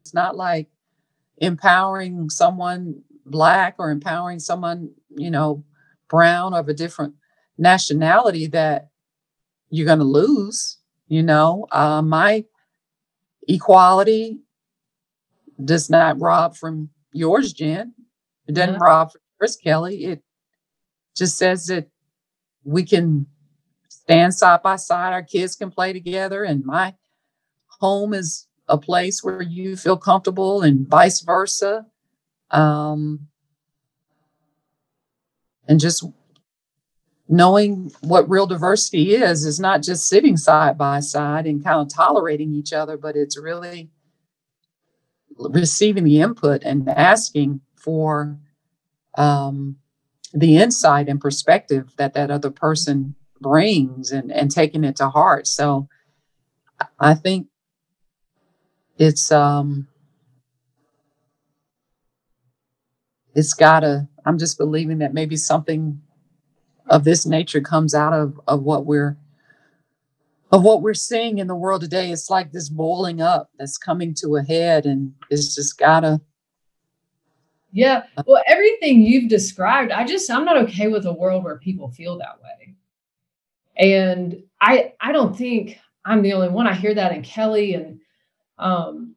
it's 0.00 0.14
not 0.14 0.36
like 0.36 0.68
empowering 1.38 2.30
someone 2.30 3.02
black 3.26 3.76
or 3.78 3.90
empowering 3.90 4.38
someone, 4.38 4.90
you 5.10 5.30
know, 5.30 5.64
brown 6.08 6.54
of 6.54 6.68
a 6.68 6.74
different 6.74 7.14
nationality 7.58 8.46
that 8.46 8.88
you're 9.70 9.86
going 9.86 9.98
to 9.98 10.04
lose. 10.04 10.78
You 11.08 11.22
know, 11.22 11.66
uh, 11.70 12.02
my 12.02 12.44
equality 13.46 14.40
does 15.62 15.90
not 15.90 16.20
rob 16.20 16.56
from 16.56 16.90
yours, 17.14 17.52
Jen. 17.52 17.94
It 18.46 18.54
doesn't 18.54 18.74
yeah. 18.74 18.80
rob 18.80 19.12
yours, 19.40 19.56
Kelly. 19.56 20.04
It 20.04 20.22
just 21.16 21.38
says 21.38 21.66
that 21.66 21.88
we 22.64 22.84
can 22.84 23.26
stand 23.88 24.34
side 24.34 24.62
by 24.62 24.76
side. 24.76 25.12
Our 25.12 25.22
kids 25.22 25.56
can 25.56 25.70
play 25.70 25.92
together, 25.92 26.44
and 26.44 26.64
my 26.64 26.94
home 27.80 28.12
is 28.12 28.46
a 28.68 28.76
place 28.76 29.22
where 29.22 29.42
you 29.42 29.76
feel 29.76 29.96
comfortable, 29.96 30.62
and 30.62 30.88
vice 30.88 31.20
versa. 31.20 31.86
Um, 32.50 33.28
and 35.66 35.80
just 35.80 36.04
knowing 37.28 37.90
what 38.00 38.28
real 38.28 38.46
diversity 38.46 39.14
is 39.14 39.46
is 39.46 39.58
not 39.58 39.82
just 39.82 40.06
sitting 40.06 40.36
side 40.36 40.76
by 40.76 41.00
side 41.00 41.46
and 41.46 41.64
kind 41.64 41.80
of 41.80 41.88
tolerating 41.88 42.52
each 42.52 42.72
other, 42.72 42.96
but 42.96 43.16
it's 43.16 43.38
really 43.38 43.90
receiving 45.38 46.04
the 46.04 46.20
input 46.20 46.62
and 46.62 46.88
asking 46.88 47.60
for 47.76 48.38
um, 49.16 49.76
the 50.32 50.56
insight 50.56 51.08
and 51.08 51.20
perspective 51.20 51.92
that 51.96 52.14
that 52.14 52.30
other 52.30 52.50
person 52.50 53.14
brings 53.40 54.10
and, 54.10 54.32
and 54.32 54.50
taking 54.50 54.84
it 54.84 54.96
to 54.96 55.08
heart. 55.08 55.46
So 55.46 55.88
I 56.98 57.14
think 57.14 57.48
it's 58.98 59.32
um 59.32 59.88
it's 63.34 63.54
gotta 63.54 64.08
i'm 64.24 64.38
just 64.38 64.56
believing 64.56 64.98
that 64.98 65.14
maybe 65.14 65.36
something 65.36 66.00
of 66.88 67.04
this 67.04 67.26
nature 67.26 67.60
comes 67.60 67.94
out 67.94 68.12
of 68.12 68.40
of 68.46 68.62
what 68.62 68.86
we're 68.86 69.16
of 70.54 70.62
what 70.62 70.82
we're 70.82 70.94
seeing 70.94 71.38
in 71.38 71.48
the 71.48 71.54
world 71.56 71.80
today. 71.80 72.12
It's 72.12 72.30
like 72.30 72.52
this 72.52 72.68
boiling 72.68 73.20
up 73.20 73.50
that's 73.58 73.76
coming 73.76 74.14
to 74.18 74.36
a 74.36 74.42
head, 74.42 74.86
and 74.86 75.12
it's 75.28 75.52
just 75.52 75.78
gotta. 75.78 76.20
Yeah, 77.72 78.04
well, 78.24 78.40
everything 78.46 79.02
you've 79.02 79.28
described, 79.28 79.90
I 79.90 80.06
just 80.06 80.30
I'm 80.30 80.44
not 80.44 80.56
okay 80.58 80.86
with 80.86 81.06
a 81.06 81.12
world 81.12 81.42
where 81.42 81.58
people 81.58 81.90
feel 81.90 82.16
that 82.18 82.38
way, 82.40 82.74
and 83.76 84.44
I 84.60 84.92
I 85.00 85.10
don't 85.10 85.36
think 85.36 85.80
I'm 86.04 86.22
the 86.22 86.34
only 86.34 86.50
one. 86.50 86.68
I 86.68 86.74
hear 86.74 86.94
that 86.94 87.12
in 87.12 87.22
Kelly 87.22 87.74
and 87.74 88.00
um 88.58 89.16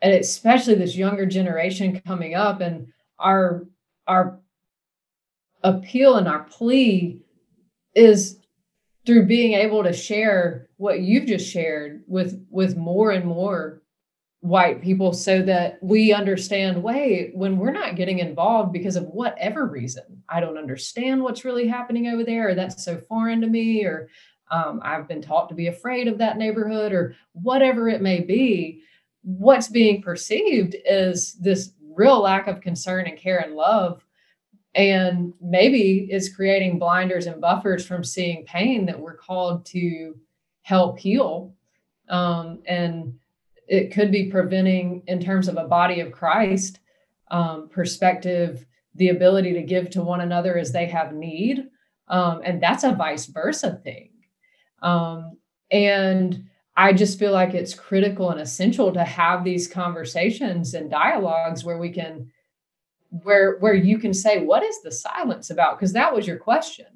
and 0.00 0.14
especially 0.14 0.74
this 0.74 0.96
younger 0.96 1.26
generation 1.26 2.00
coming 2.06 2.34
up 2.34 2.62
and 2.62 2.86
our 3.18 3.66
our 4.06 4.40
appeal 5.62 6.16
and 6.16 6.26
our 6.26 6.44
plea 6.44 7.20
is 7.94 8.38
through 9.04 9.26
being 9.26 9.54
able 9.54 9.82
to 9.82 9.92
share 9.92 10.68
what 10.76 11.00
you've 11.00 11.26
just 11.26 11.50
shared 11.50 12.02
with 12.06 12.44
with 12.50 12.76
more 12.76 13.10
and 13.10 13.24
more 13.24 13.82
white 14.40 14.82
people 14.82 15.12
so 15.12 15.40
that 15.40 15.78
we 15.82 16.12
understand 16.12 16.82
wait 16.82 17.30
when 17.34 17.56
we're 17.56 17.70
not 17.70 17.94
getting 17.94 18.18
involved 18.18 18.72
because 18.72 18.96
of 18.96 19.04
whatever 19.04 19.66
reason 19.66 20.02
i 20.28 20.40
don't 20.40 20.58
understand 20.58 21.22
what's 21.22 21.44
really 21.44 21.68
happening 21.68 22.08
over 22.08 22.24
there 22.24 22.48
or 22.48 22.54
that's 22.54 22.84
so 22.84 23.00
foreign 23.08 23.40
to 23.40 23.46
me 23.46 23.84
or 23.84 24.08
um, 24.50 24.80
i've 24.84 25.06
been 25.06 25.22
taught 25.22 25.48
to 25.48 25.54
be 25.54 25.68
afraid 25.68 26.08
of 26.08 26.18
that 26.18 26.38
neighborhood 26.38 26.92
or 26.92 27.14
whatever 27.34 27.88
it 27.88 28.02
may 28.02 28.20
be 28.20 28.82
what's 29.22 29.68
being 29.68 30.02
perceived 30.02 30.74
is 30.84 31.34
this 31.34 31.74
real 31.94 32.20
lack 32.20 32.48
of 32.48 32.60
concern 32.60 33.06
and 33.06 33.16
care 33.16 33.38
and 33.38 33.54
love 33.54 34.04
and 34.74 35.34
maybe 35.40 36.08
is 36.10 36.34
creating 36.34 36.78
blinders 36.78 37.26
and 37.26 37.40
buffers 37.40 37.86
from 37.86 38.02
seeing 38.02 38.44
pain 38.44 38.86
that 38.86 38.98
we're 38.98 39.16
called 39.16 39.66
to 39.66 40.16
help 40.62 40.98
heal. 40.98 41.54
Um, 42.08 42.60
and 42.66 43.14
it 43.68 43.92
could 43.92 44.10
be 44.10 44.30
preventing 44.30 45.02
in 45.06 45.20
terms 45.20 45.48
of 45.48 45.56
a 45.56 45.68
body 45.68 46.00
of 46.00 46.12
christ 46.12 46.80
um, 47.30 47.68
perspective 47.68 48.66
the 48.94 49.08
ability 49.08 49.54
to 49.54 49.62
give 49.62 49.88
to 49.90 50.02
one 50.02 50.20
another 50.20 50.58
as 50.58 50.70
they 50.70 50.84
have 50.86 51.14
need. 51.14 51.68
Um, 52.08 52.42
and 52.44 52.62
that's 52.62 52.84
a 52.84 52.92
vice 52.92 53.24
versa 53.24 53.80
thing. 53.82 54.10
Um, 54.82 55.38
and 55.70 56.44
i 56.76 56.92
just 56.92 57.18
feel 57.18 57.32
like 57.32 57.54
it's 57.54 57.74
critical 57.74 58.30
and 58.30 58.40
essential 58.40 58.92
to 58.92 59.04
have 59.04 59.42
these 59.42 59.66
conversations 59.66 60.74
and 60.74 60.90
dialogues 60.90 61.64
where 61.64 61.78
we 61.78 61.90
can 61.90 62.30
where 63.22 63.58
where 63.58 63.74
you 63.74 63.98
can 63.98 64.14
say 64.14 64.44
what 64.44 64.62
is 64.62 64.80
the 64.82 64.90
silence 64.90 65.50
about? 65.50 65.78
Because 65.78 65.92
that 65.92 66.14
was 66.14 66.26
your 66.26 66.38
question. 66.38 66.86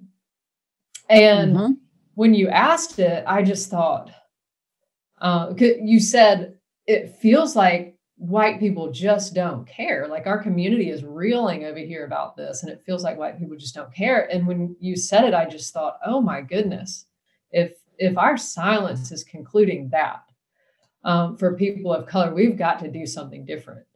And 1.09 1.57
mm-hmm. 1.57 1.73
when 2.15 2.35
you 2.35 2.49
asked 2.49 2.99
it 2.99 3.23
i 3.29 3.41
just 3.43 3.71
thought 3.71 4.11
uh, 5.21 5.55
you 5.59 6.01
said 6.01 6.59
it 6.87 7.17
feels 7.17 7.57
like 7.57 7.97
white 8.19 8.59
people 8.59 8.91
just 8.91 9.35
don't 9.35 9.67
care. 9.67 10.07
Like 10.09 10.27
our 10.27 10.43
community 10.43 10.91
is 10.91 11.05
reeling 11.05 11.65
over 11.65 11.79
here 11.79 12.07
about 12.07 12.37
this 12.37 12.63
and 12.63 12.73
it 12.73 12.83
feels 12.85 13.05
like 13.05 13.19
white 13.19 13.39
people 13.39 13.57
just 13.57 13.75
don't 13.75 13.95
care. 13.95 14.31
And 14.33 14.47
when 14.47 14.77
you 14.81 14.97
said 14.97 15.25
it 15.25 15.35
i 15.35 15.45
just 15.47 15.73
thought 15.73 15.99
oh 16.05 16.21
my 16.21 16.41
goodness. 16.41 17.07
If 17.51 17.79
if 17.99 18.19
our 18.19 18.37
silence 18.37 19.11
is 19.13 19.25
concluding 19.25 19.89
that 19.91 20.23
um, 21.05 21.37
for 21.37 21.57
people 21.57 21.93
of 21.93 22.07
color 22.07 22.35
we've 22.35 22.59
got 22.59 22.79
to 22.81 22.91
do 22.91 23.07
something 23.07 23.45
different 23.45 23.87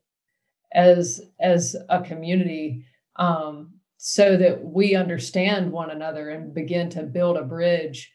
as 0.72 1.20
as 1.40 1.76
a 1.88 2.00
community 2.02 2.84
um, 3.16 3.72
so 3.96 4.36
that 4.36 4.64
we 4.64 4.94
understand 4.94 5.70
one 5.70 5.90
another 5.90 6.30
and 6.30 6.54
begin 6.54 6.88
to 6.90 7.02
build 7.02 7.36
a 7.36 7.44
bridge 7.44 8.10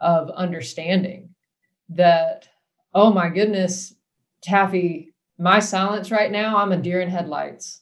of 0.00 0.28
understanding 0.30 1.30
that 1.88 2.48
oh 2.94 3.12
my 3.12 3.28
goodness 3.28 3.94
taffy 4.42 5.12
my 5.38 5.58
silence 5.58 6.10
right 6.10 6.30
now 6.30 6.56
i'm 6.56 6.72
a 6.72 6.76
deer 6.76 7.00
in 7.00 7.08
headlights. 7.08 7.80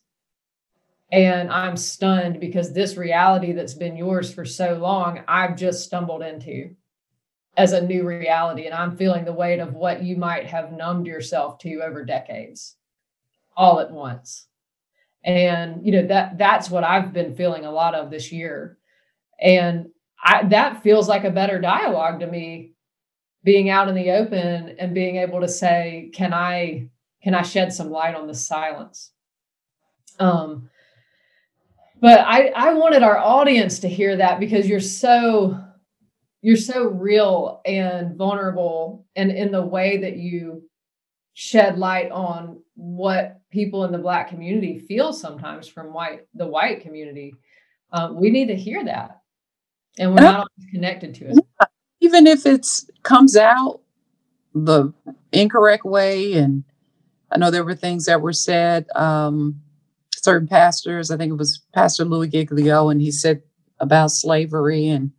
And 1.11 1.51
i'm 1.51 1.77
stunned 1.77 2.39
because 2.39 2.73
this 2.73 2.97
reality 2.97 3.53
that's 3.53 3.75
been 3.75 3.97
yours 3.97 4.33
for 4.33 4.45
so 4.45 4.75
long 4.75 5.21
i've 5.27 5.57
just 5.57 5.85
stumbled 5.85 6.23
into 6.23 6.75
as 7.57 7.73
a 7.73 7.87
new 7.87 8.07
reality. 8.07 8.67
And 8.67 8.75
i'm 8.75 8.97
feeling 8.97 9.25
the 9.25 9.33
weight 9.33 9.59
of 9.59 9.75
what 9.75 10.03
you 10.03 10.17
might 10.17 10.47
have 10.47 10.73
numbed 10.73 11.07
yourself 11.07 11.59
to 11.59 11.81
over 11.81 12.05
decades 12.05 12.77
all 13.57 13.81
at 13.81 13.91
once. 13.91 14.47
And 15.25 15.87
you 15.87 15.93
know 15.93 16.07
that 16.09 16.37
that's 16.37 16.69
what 16.69 16.83
i've 16.83 17.13
been 17.13 17.37
feeling 17.37 17.65
a 17.65 17.71
lot 17.71 17.95
of 17.95 18.11
this 18.11 18.33
year. 18.33 18.79
And 19.41 19.91
I, 20.25 20.45
that 20.49 20.83
feels 20.83 21.09
like 21.09 21.25
a 21.25 21.31
better 21.31 21.61
dialogue 21.61 22.21
to 22.21 22.27
me 22.27 22.73
being 23.45 23.71
out 23.71 23.89
in 23.89 23.95
the 23.95 24.11
open 24.13 24.77
and 24.79 24.95
being 24.95 25.17
able 25.17 25.41
to 25.41 25.49
say 25.49 26.11
can 26.13 26.35
i 26.35 26.89
can 27.23 27.35
i 27.35 27.43
shed 27.43 27.73
some 27.73 27.91
light 27.91 28.15
on 28.15 28.27
the 28.27 28.35
silence? 28.35 29.13
Um 30.19 30.69
but 32.01 32.19
i 32.21 32.49
i 32.49 32.75
wanted 32.75 33.05
our 33.05 33.19
audience 33.19 33.79
to 33.81 33.89
hear 33.89 34.17
that 34.17 34.41
because 34.41 34.69
you're 34.69 34.81
so 34.81 35.57
you're 36.43 36.57
so 36.57 36.89
real 36.89 37.61
and 37.65 38.17
vulnerable 38.17 39.07
and 39.15 39.31
in 39.31 39.53
the 39.53 39.65
way 39.65 39.99
that 39.99 40.17
you 40.17 40.69
shed 41.35 41.79
light 41.79 42.11
on 42.11 42.61
what 42.75 43.41
people 43.53 43.85
in 43.85 43.93
the 43.93 43.99
black 43.99 44.29
community 44.29 44.79
feel 44.79 45.13
sometimes 45.13 45.69
from 45.69 45.93
white 45.93 46.27
the 46.35 46.47
white 46.47 46.81
community 46.81 47.35
um, 47.93 48.19
we 48.19 48.31
need 48.31 48.47
to 48.47 48.57
hear 48.57 48.85
that 48.85 49.21
and 49.99 50.11
we're 50.11 50.23
not 50.23 50.49
connected 50.73 51.15
to 51.15 51.29
it 51.29 51.37
yeah. 51.37 51.67
even 52.01 52.27
if 52.27 52.47
it's 52.47 52.91
comes 53.03 53.37
out 53.37 53.81
the 54.55 54.93
incorrect 55.33 55.85
way 55.85 56.33
and 56.33 56.65
i 57.31 57.39
know 57.39 57.51
there 57.51 57.65
were 57.65 57.75
things 57.75 58.07
that 58.07 58.23
were 58.23 58.33
said 58.33 58.87
um, 58.95 59.61
certain 60.15 60.49
pastors 60.49 61.11
i 61.11 61.17
think 61.17 61.31
it 61.31 61.39
was 61.39 61.63
pastor 61.75 62.05
Louie 62.05 62.29
Giglio 62.29 62.89
and 62.89 63.01
he 63.01 63.11
said 63.11 63.43
about 63.79 64.11
slavery 64.11 64.89
and 64.89 65.13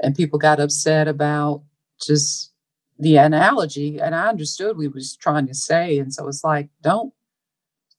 and 0.00 0.14
people 0.14 0.38
got 0.38 0.60
upset 0.60 1.08
about 1.08 1.62
just 2.00 2.52
the 3.00 3.16
analogy 3.16 4.00
and 4.00 4.14
i 4.14 4.28
understood 4.28 4.76
what 4.76 4.82
he 4.82 4.88
was 4.88 5.16
trying 5.16 5.46
to 5.48 5.54
say 5.54 5.98
and 5.98 6.14
so 6.14 6.28
it's 6.28 6.44
like 6.44 6.68
don't 6.80 7.12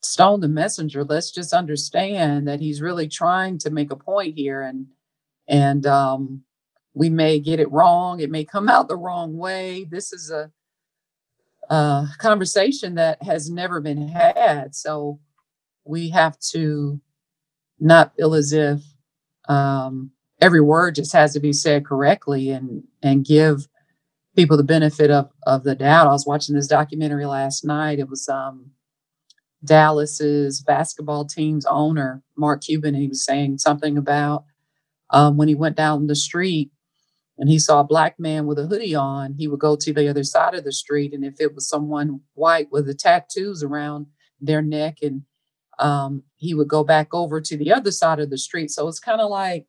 stone 0.06 0.42
the 0.42 0.48
messenger 0.48 1.04
let's 1.04 1.32
just 1.32 1.54
understand 1.54 2.48
that 2.48 2.60
he's 2.60 2.82
really 2.82 3.08
trying 3.08 3.58
to 3.58 3.70
make 3.70 3.92
a 3.92 3.96
point 3.96 4.36
here 4.36 4.62
and 4.62 4.88
and 5.48 5.86
um 5.86 6.42
we 6.94 7.10
may 7.10 7.40
get 7.40 7.60
it 7.60 7.72
wrong 7.72 8.20
it 8.20 8.32
may 8.32 8.46
come 8.46 8.70
out 8.70 8.88
the 8.88 8.96
wrong 8.96 9.38
way 9.38 9.86
this 9.90 10.14
is 10.14 10.32
a, 10.32 10.52
a 11.74 12.08
conversation 12.20 12.96
that 12.96 13.22
has 13.24 13.50
never 13.50 13.82
been 13.82 14.08
had 14.08 14.76
so 14.76 15.20
we 15.86 16.10
have 16.10 16.38
to 16.40 17.00
not 17.80 18.16
feel 18.16 18.34
as 18.34 18.54
if 18.54 18.82
um, 19.48 20.12
every 20.42 20.62
word 20.62 20.96
just 20.96 21.14
has 21.14 21.34
to 21.34 21.40
be 21.40 21.54
said 21.54 21.86
correctly 21.86 22.50
and 22.50 22.84
and 23.04 23.26
give 23.26 23.68
people 24.36 24.58
the 24.58 24.64
benefit 24.64 25.12
of 25.12 25.32
of 25.46 25.64
the 25.64 25.76
doubt. 25.76 26.08
I 26.08 26.12
was 26.12 26.26
watching 26.26 26.56
this 26.56 26.68
documentary 26.68 27.26
last 27.26 27.66
night. 27.66 28.00
It 28.00 28.10
was 28.10 28.28
um, 28.30 28.72
Dallas's 29.66 30.62
basketball 30.62 31.26
team's 31.26 31.66
owner, 31.66 32.24
Mark 32.38 32.64
Cuban. 32.64 32.96
He 32.96 33.08
was 33.08 33.24
saying 33.24 33.60
something 33.60 33.98
about 33.98 34.46
um, 35.10 35.38
when 35.38 35.48
he 35.48 35.56
went 35.56 35.76
down 35.76 36.08
the 36.08 36.16
street 36.16 36.72
and 37.38 37.50
he 37.50 37.60
saw 37.60 37.82
a 37.82 37.86
black 37.86 38.20
man 38.20 38.46
with 38.46 38.60
a 38.60 38.68
hoodie 38.68 38.96
on, 38.96 39.34
he 39.34 39.48
would 39.48 39.60
go 39.60 39.76
to 39.76 39.94
the 39.94 40.08
other 40.08 40.24
side 40.24 40.56
of 40.56 40.64
the 40.64 40.72
street. 40.72 41.14
And 41.14 41.26
if 41.26 41.36
it 41.40 41.54
was 41.54 41.68
someone 41.68 42.22
white 42.34 42.72
with 42.72 42.86
the 42.86 42.94
tattoos 42.94 43.64
around 43.64 44.08
their 44.40 44.62
neck, 44.62 45.00
and 45.02 45.24
um, 45.80 46.24
he 46.38 46.54
would 46.54 46.70
go 46.70 46.84
back 46.84 47.14
over 47.14 47.42
to 47.42 47.58
the 47.58 47.74
other 47.74 47.92
side 47.92 48.20
of 48.20 48.30
the 48.30 48.38
street. 48.38 48.72
So 48.72 48.88
it's 48.88 49.00
kind 49.00 49.20
of 49.20 49.30
like 49.30 49.66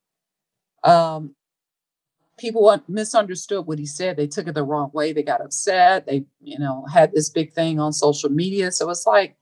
um, 0.85 1.35
people 2.39 2.81
misunderstood 2.89 3.67
what 3.67 3.79
he 3.79 3.87
said. 3.87 4.17
They 4.17 4.27
took 4.29 4.47
it 4.47 4.55
the 4.55 4.63
wrong 4.63 4.91
way. 4.93 5.13
They 5.13 5.23
got 5.23 5.41
upset. 5.41 6.07
They, 6.07 6.27
you 6.41 6.59
know, 6.59 6.87
had 6.93 7.13
this 7.13 7.31
big 7.31 7.53
thing 7.53 7.81
on 7.81 7.93
social 7.93 8.31
media. 8.31 8.71
So 8.71 8.91
it's 8.91 9.07
like 9.07 9.37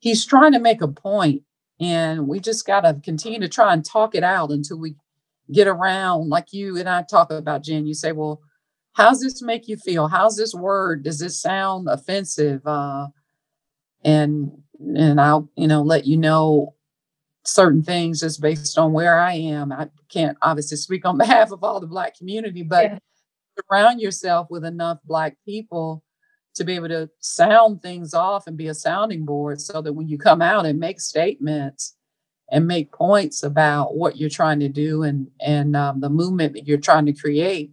he's 0.00 0.24
trying 0.24 0.52
to 0.52 0.58
make 0.58 0.82
a 0.82 0.88
point, 0.88 1.42
and 1.80 2.26
we 2.28 2.40
just 2.40 2.66
got 2.66 2.82
to 2.82 3.00
continue 3.02 3.40
to 3.40 3.48
try 3.48 3.72
and 3.72 3.84
talk 3.84 4.14
it 4.14 4.24
out 4.24 4.50
until 4.50 4.78
we 4.78 4.96
get 5.52 5.66
around 5.66 6.28
like 6.28 6.52
you 6.52 6.76
and 6.76 6.88
I 6.88 7.02
talk 7.02 7.30
about, 7.30 7.62
Jen. 7.62 7.86
You 7.86 7.94
say, 7.94 8.12
well, 8.12 8.40
how's 8.92 9.20
this 9.20 9.42
make 9.42 9.68
you 9.68 9.76
feel? 9.76 10.08
How's 10.08 10.36
this 10.36 10.54
word? 10.54 11.04
Does 11.04 11.18
this 11.18 11.40
sound 11.40 11.88
offensive? 11.88 12.66
Uh, 12.66 13.08
and 14.04 14.50
and 14.80 15.20
I'll 15.20 15.48
you 15.56 15.66
know 15.66 15.82
let 15.82 16.06
you 16.06 16.16
know 16.16 16.74
certain 17.44 17.82
things 17.82 18.20
just 18.20 18.40
based 18.40 18.78
on 18.78 18.92
where 18.92 19.18
I 19.18 19.34
am. 19.34 19.72
I 19.72 19.88
can't 20.08 20.36
obviously 20.42 20.76
speak 20.76 21.06
on 21.06 21.18
behalf 21.18 21.50
of 21.50 21.64
all 21.64 21.80
the 21.80 21.86
Black 21.86 22.16
community, 22.16 22.62
but 22.62 22.84
yeah. 22.84 22.98
surround 23.68 24.00
yourself 24.00 24.48
with 24.50 24.64
enough 24.64 24.98
Black 25.04 25.36
people 25.44 26.02
to 26.58 26.64
be 26.64 26.74
able 26.74 26.88
to 26.88 27.08
sound 27.20 27.82
things 27.82 28.14
off 28.14 28.46
and 28.46 28.56
be 28.56 28.68
a 28.68 28.74
sounding 28.74 29.24
board 29.24 29.60
so 29.60 29.80
that 29.80 29.92
when 29.92 30.08
you 30.08 30.18
come 30.18 30.42
out 30.42 30.66
and 30.66 30.78
make 30.78 31.00
statements 31.00 31.94
and 32.50 32.66
make 32.66 32.92
points 32.92 33.42
about 33.42 33.96
what 33.96 34.16
you're 34.16 34.30
trying 34.30 34.60
to 34.60 34.68
do 34.68 35.02
and 35.02 35.28
and 35.40 35.76
um, 35.76 36.00
the 36.00 36.08
movement 36.10 36.54
that 36.54 36.66
you're 36.66 36.78
trying 36.78 37.06
to 37.06 37.12
create 37.12 37.72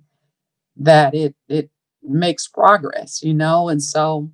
that 0.78 1.14
it 1.14 1.36
it 1.48 1.70
makes 2.04 2.48
progress 2.48 3.24
you 3.24 3.34
know 3.34 3.70
and 3.70 3.82
so 3.82 4.32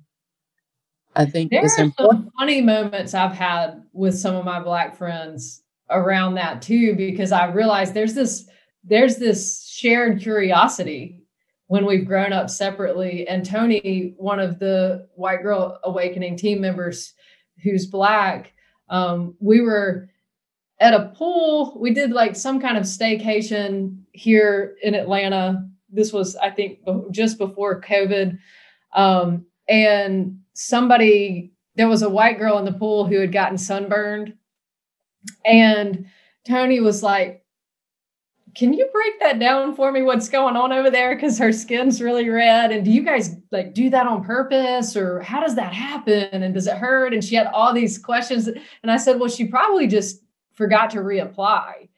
i 1.16 1.24
think 1.24 1.50
there 1.50 1.64
it's 1.64 1.78
are 1.78 1.84
important. 1.84 2.24
some 2.24 2.32
funny 2.38 2.60
moments 2.60 3.14
i've 3.14 3.32
had 3.34 3.82
with 3.92 4.18
some 4.18 4.34
of 4.34 4.44
my 4.44 4.60
black 4.60 4.96
friends 4.96 5.62
around 5.90 6.34
that 6.34 6.60
too 6.60 6.94
because 6.94 7.32
i 7.32 7.46
realized 7.46 7.94
there's 7.94 8.14
this 8.14 8.48
there's 8.84 9.16
this 9.16 9.66
shared 9.66 10.20
curiosity 10.20 11.21
when 11.72 11.86
we've 11.86 12.06
grown 12.06 12.32
up 12.32 12.50
separately 12.50 13.26
and 13.28 13.44
tony 13.44 14.14
one 14.16 14.40
of 14.40 14.58
the 14.58 15.08
white 15.14 15.42
girl 15.42 15.78
awakening 15.84 16.36
team 16.36 16.60
members 16.60 17.14
who's 17.62 17.86
black 17.86 18.52
um, 18.88 19.34
we 19.40 19.60
were 19.62 20.10
at 20.82 20.94
a 20.94 21.12
pool. 21.16 21.78
We 21.78 21.94
did 21.94 22.10
like 22.10 22.34
some 22.34 22.60
kind 22.60 22.76
of 22.76 22.82
staycation 22.82 24.02
here 24.12 24.76
in 24.82 24.94
Atlanta. 24.94 25.66
This 25.88 26.12
was, 26.12 26.34
I 26.36 26.50
think, 26.50 26.80
just 27.12 27.38
before 27.38 27.80
COVID. 27.80 28.36
Um, 28.94 29.46
and 29.68 30.40
somebody, 30.54 31.52
there 31.76 31.88
was 31.88 32.02
a 32.02 32.10
white 32.10 32.38
girl 32.38 32.58
in 32.58 32.64
the 32.64 32.72
pool 32.72 33.06
who 33.06 33.20
had 33.20 33.32
gotten 33.32 33.56
sunburned. 33.56 34.34
And 35.46 36.06
Tony 36.46 36.80
was 36.80 37.02
like, 37.02 37.41
can 38.54 38.74
you 38.74 38.86
break 38.92 39.18
that 39.20 39.38
down 39.38 39.74
for 39.74 39.90
me? 39.90 40.02
What's 40.02 40.28
going 40.28 40.56
on 40.56 40.72
over 40.72 40.90
there? 40.90 41.14
Because 41.14 41.38
her 41.38 41.52
skin's 41.52 42.02
really 42.02 42.28
red. 42.28 42.70
And 42.70 42.84
do 42.84 42.90
you 42.90 43.02
guys 43.02 43.36
like 43.50 43.72
do 43.72 43.88
that 43.90 44.06
on 44.06 44.22
purpose 44.22 44.96
or 44.96 45.20
how 45.20 45.40
does 45.40 45.54
that 45.54 45.72
happen? 45.72 46.42
And 46.42 46.52
does 46.52 46.66
it 46.66 46.76
hurt? 46.76 47.14
And 47.14 47.24
she 47.24 47.34
had 47.34 47.46
all 47.46 47.72
these 47.72 47.98
questions. 47.98 48.48
And 48.48 48.90
I 48.90 48.98
said, 48.98 49.18
well, 49.18 49.30
she 49.30 49.46
probably 49.46 49.86
just 49.86 50.22
forgot 50.52 50.90
to 50.90 50.98
reapply. 50.98 51.88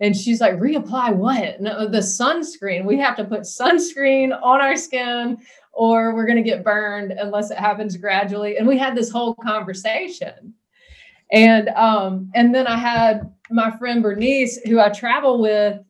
And 0.00 0.16
she's 0.16 0.40
like, 0.40 0.54
reapply 0.54 1.14
what? 1.16 1.60
No, 1.60 1.88
the 1.88 1.98
sunscreen. 1.98 2.84
We 2.84 2.98
have 2.98 3.16
to 3.16 3.24
put 3.24 3.40
sunscreen 3.40 4.38
on 4.40 4.60
our 4.60 4.76
skin 4.76 5.38
or 5.72 6.14
we're 6.14 6.26
going 6.26 6.42
to 6.42 6.48
get 6.48 6.62
burned 6.62 7.12
unless 7.12 7.50
it 7.50 7.58
happens 7.58 7.96
gradually. 7.96 8.56
And 8.56 8.68
we 8.68 8.78
had 8.78 8.96
this 8.96 9.10
whole 9.10 9.34
conversation. 9.34 10.54
And 11.32 11.70
um, 11.70 12.30
and 12.34 12.54
then 12.54 12.66
I 12.66 12.76
had 12.76 13.32
my 13.50 13.76
friend 13.78 14.02
Bernice, 14.02 14.58
who 14.66 14.78
I 14.78 14.90
travel 14.90 15.40
with 15.40 15.80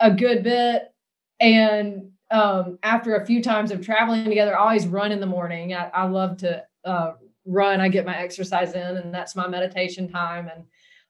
a 0.00 0.10
good 0.10 0.42
bit. 0.42 0.92
And 1.40 2.10
um, 2.30 2.78
after 2.82 3.16
a 3.16 3.26
few 3.26 3.42
times 3.42 3.70
of 3.70 3.84
traveling 3.84 4.24
together, 4.24 4.56
I 4.56 4.60
always 4.60 4.86
run 4.86 5.12
in 5.12 5.20
the 5.20 5.26
morning. 5.26 5.74
I, 5.74 5.88
I 5.88 6.04
love 6.06 6.38
to 6.38 6.64
uh, 6.84 7.12
run. 7.44 7.80
I 7.80 7.88
get 7.88 8.06
my 8.06 8.16
exercise 8.16 8.74
in, 8.74 8.96
and 8.96 9.12
that's 9.12 9.36
my 9.36 9.46
meditation 9.46 10.08
time. 10.08 10.50
And 10.54 10.64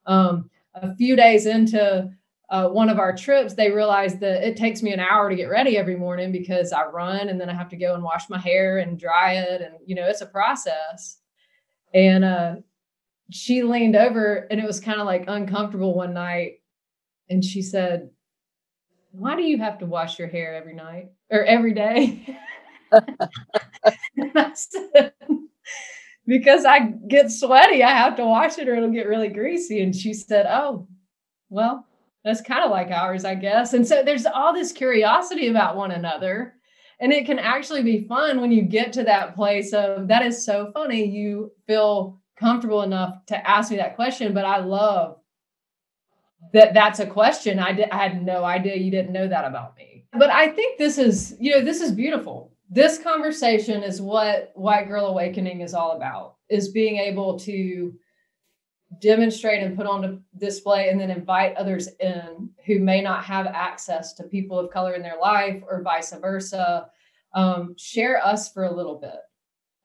um, 0.07 0.51
a 0.75 0.95
few 0.97 1.17
days 1.17 1.47
into 1.47 2.11
uh, 2.51 2.69
one 2.69 2.89
of 2.89 2.99
our 2.99 3.17
trips, 3.17 3.55
they 3.55 3.71
realized 3.71 4.21
that 4.21 4.47
it 4.47 4.57
takes 4.57 4.83
me 4.83 4.93
an 4.93 5.01
hour 5.01 5.31
to 5.31 5.37
get 5.37 5.49
ready 5.49 5.79
every 5.79 5.97
morning 5.97 6.31
because 6.31 6.73
I 6.73 6.85
run 6.85 7.29
and 7.29 7.41
then 7.41 7.49
I 7.49 7.55
have 7.55 7.71
to 7.71 7.77
go 7.77 7.95
and 7.95 8.03
wash 8.03 8.29
my 8.29 8.39
hair 8.39 8.79
and 8.79 8.99
dry 8.99 9.35
it. 9.35 9.63
And, 9.63 9.75
you 9.87 9.95
know, 9.95 10.07
it's 10.07 10.21
a 10.21 10.27
process. 10.27 11.19
And 11.95 12.25
uh, 12.25 12.57
she 13.31 13.63
leaned 13.63 13.97
over 13.97 14.47
and 14.51 14.61
it 14.61 14.67
was 14.67 14.81
kind 14.81 15.01
of 15.01 15.07
like 15.07 15.25
uncomfortable 15.27 15.95
one 15.95 16.13
night. 16.13 16.61
And 17.31 17.43
she 17.43 17.63
said, 17.63 18.11
Why 19.17 19.37
do 19.37 19.43
you 19.43 19.59
have 19.59 19.79
to 19.79 19.87
wash 19.87 20.19
your 20.19 20.27
hair 20.27 20.55
every 20.55 20.75
night 20.75 21.13
or 21.31 21.45
every 21.45 21.73
day? 21.73 22.37
Because 26.27 26.65
I 26.65 26.93
get 27.09 27.31
sweaty, 27.31 27.83
I 27.83 27.91
have 27.91 28.17
to 28.17 28.25
wash 28.25 28.59
it 28.59 28.67
or 28.67 28.75
it'll 28.75 28.91
get 28.91 29.07
really 29.07 29.29
greasy. 29.29 29.83
And 29.83 29.95
she 29.95 30.15
said, 30.15 30.47
Oh, 30.47 30.89
well, 31.51 31.87
that's 32.25 32.41
kind 32.41 32.65
of 32.65 32.71
like 32.71 32.91
ours, 32.91 33.27
I 33.27 33.35
guess. 33.35 33.75
And 33.75 33.87
so 33.87 34.03
there's 34.03 34.25
all 34.25 34.55
this 34.55 34.73
curiosity 34.73 35.49
about 35.49 35.77
one 35.77 35.91
another. 35.91 36.55
And 36.99 37.13
it 37.13 37.27
can 37.27 37.39
actually 37.39 37.83
be 37.83 38.09
fun 38.09 38.41
when 38.41 38.51
you 38.51 38.63
get 38.63 38.91
to 38.95 39.05
that 39.05 39.35
place 39.35 39.75
of 39.75 40.09
that 40.09 40.25
is 40.25 40.47
so 40.47 40.71
funny. 40.73 41.05
You 41.05 41.53
feel 41.67 42.23
comfortable 42.39 42.83
enough 42.83 43.27
to 43.27 43.51
ask 43.51 43.71
me 43.71 43.77
that 43.77 43.97
question, 43.97 44.33
but 44.33 44.47
I 44.47 44.61
love 44.61 45.19
that 46.53 46.75
that's 46.75 47.01
a 47.01 47.07
question. 47.07 47.59
I, 47.59 47.73
did, 47.73 47.91
I 47.91 47.97
had 47.97 48.25
no 48.25 48.45
idea 48.45 48.77
you 48.77 48.91
didn't 48.91 49.13
know 49.13 49.29
that 49.29 49.45
about 49.45 49.77
me. 49.77 50.05
But 50.13 50.31
I 50.31 50.49
think 50.49 50.79
this 50.79 50.99
is, 50.99 51.37
you 51.41 51.53
know, 51.53 51.65
this 51.65 51.81
is 51.81 51.91
beautiful 51.91 52.55
this 52.71 52.99
conversation 52.99 53.83
is 53.83 54.01
what 54.01 54.53
white 54.55 54.89
girl 54.89 55.07
awakening 55.07 55.61
is 55.61 55.75
all 55.75 55.93
about 55.93 56.37
is 56.49 56.69
being 56.69 56.97
able 56.97 57.39
to 57.39 57.95
demonstrate 59.01 59.63
and 59.63 59.77
put 59.77 59.87
on 59.87 60.23
display 60.39 60.89
and 60.89 61.01
then 61.01 61.11
invite 61.11 61.57
others 61.57 61.89
in 62.01 62.51
who 62.67 62.79
may 62.81 63.01
not 63.01 63.25
have 63.25 63.47
access 63.47 64.13
to 64.15 64.25
people 64.25 64.59
of 64.59 64.71
color 64.71 64.95
in 64.95 65.03
their 65.03 65.19
life 65.21 65.63
or 65.69 65.83
vice 65.83 66.13
versa 66.15 66.89
um, 67.35 67.75
share 67.77 68.25
us 68.25 68.53
for 68.53 68.65
a 68.65 68.75
little 68.75 68.99
bit 68.99 69.21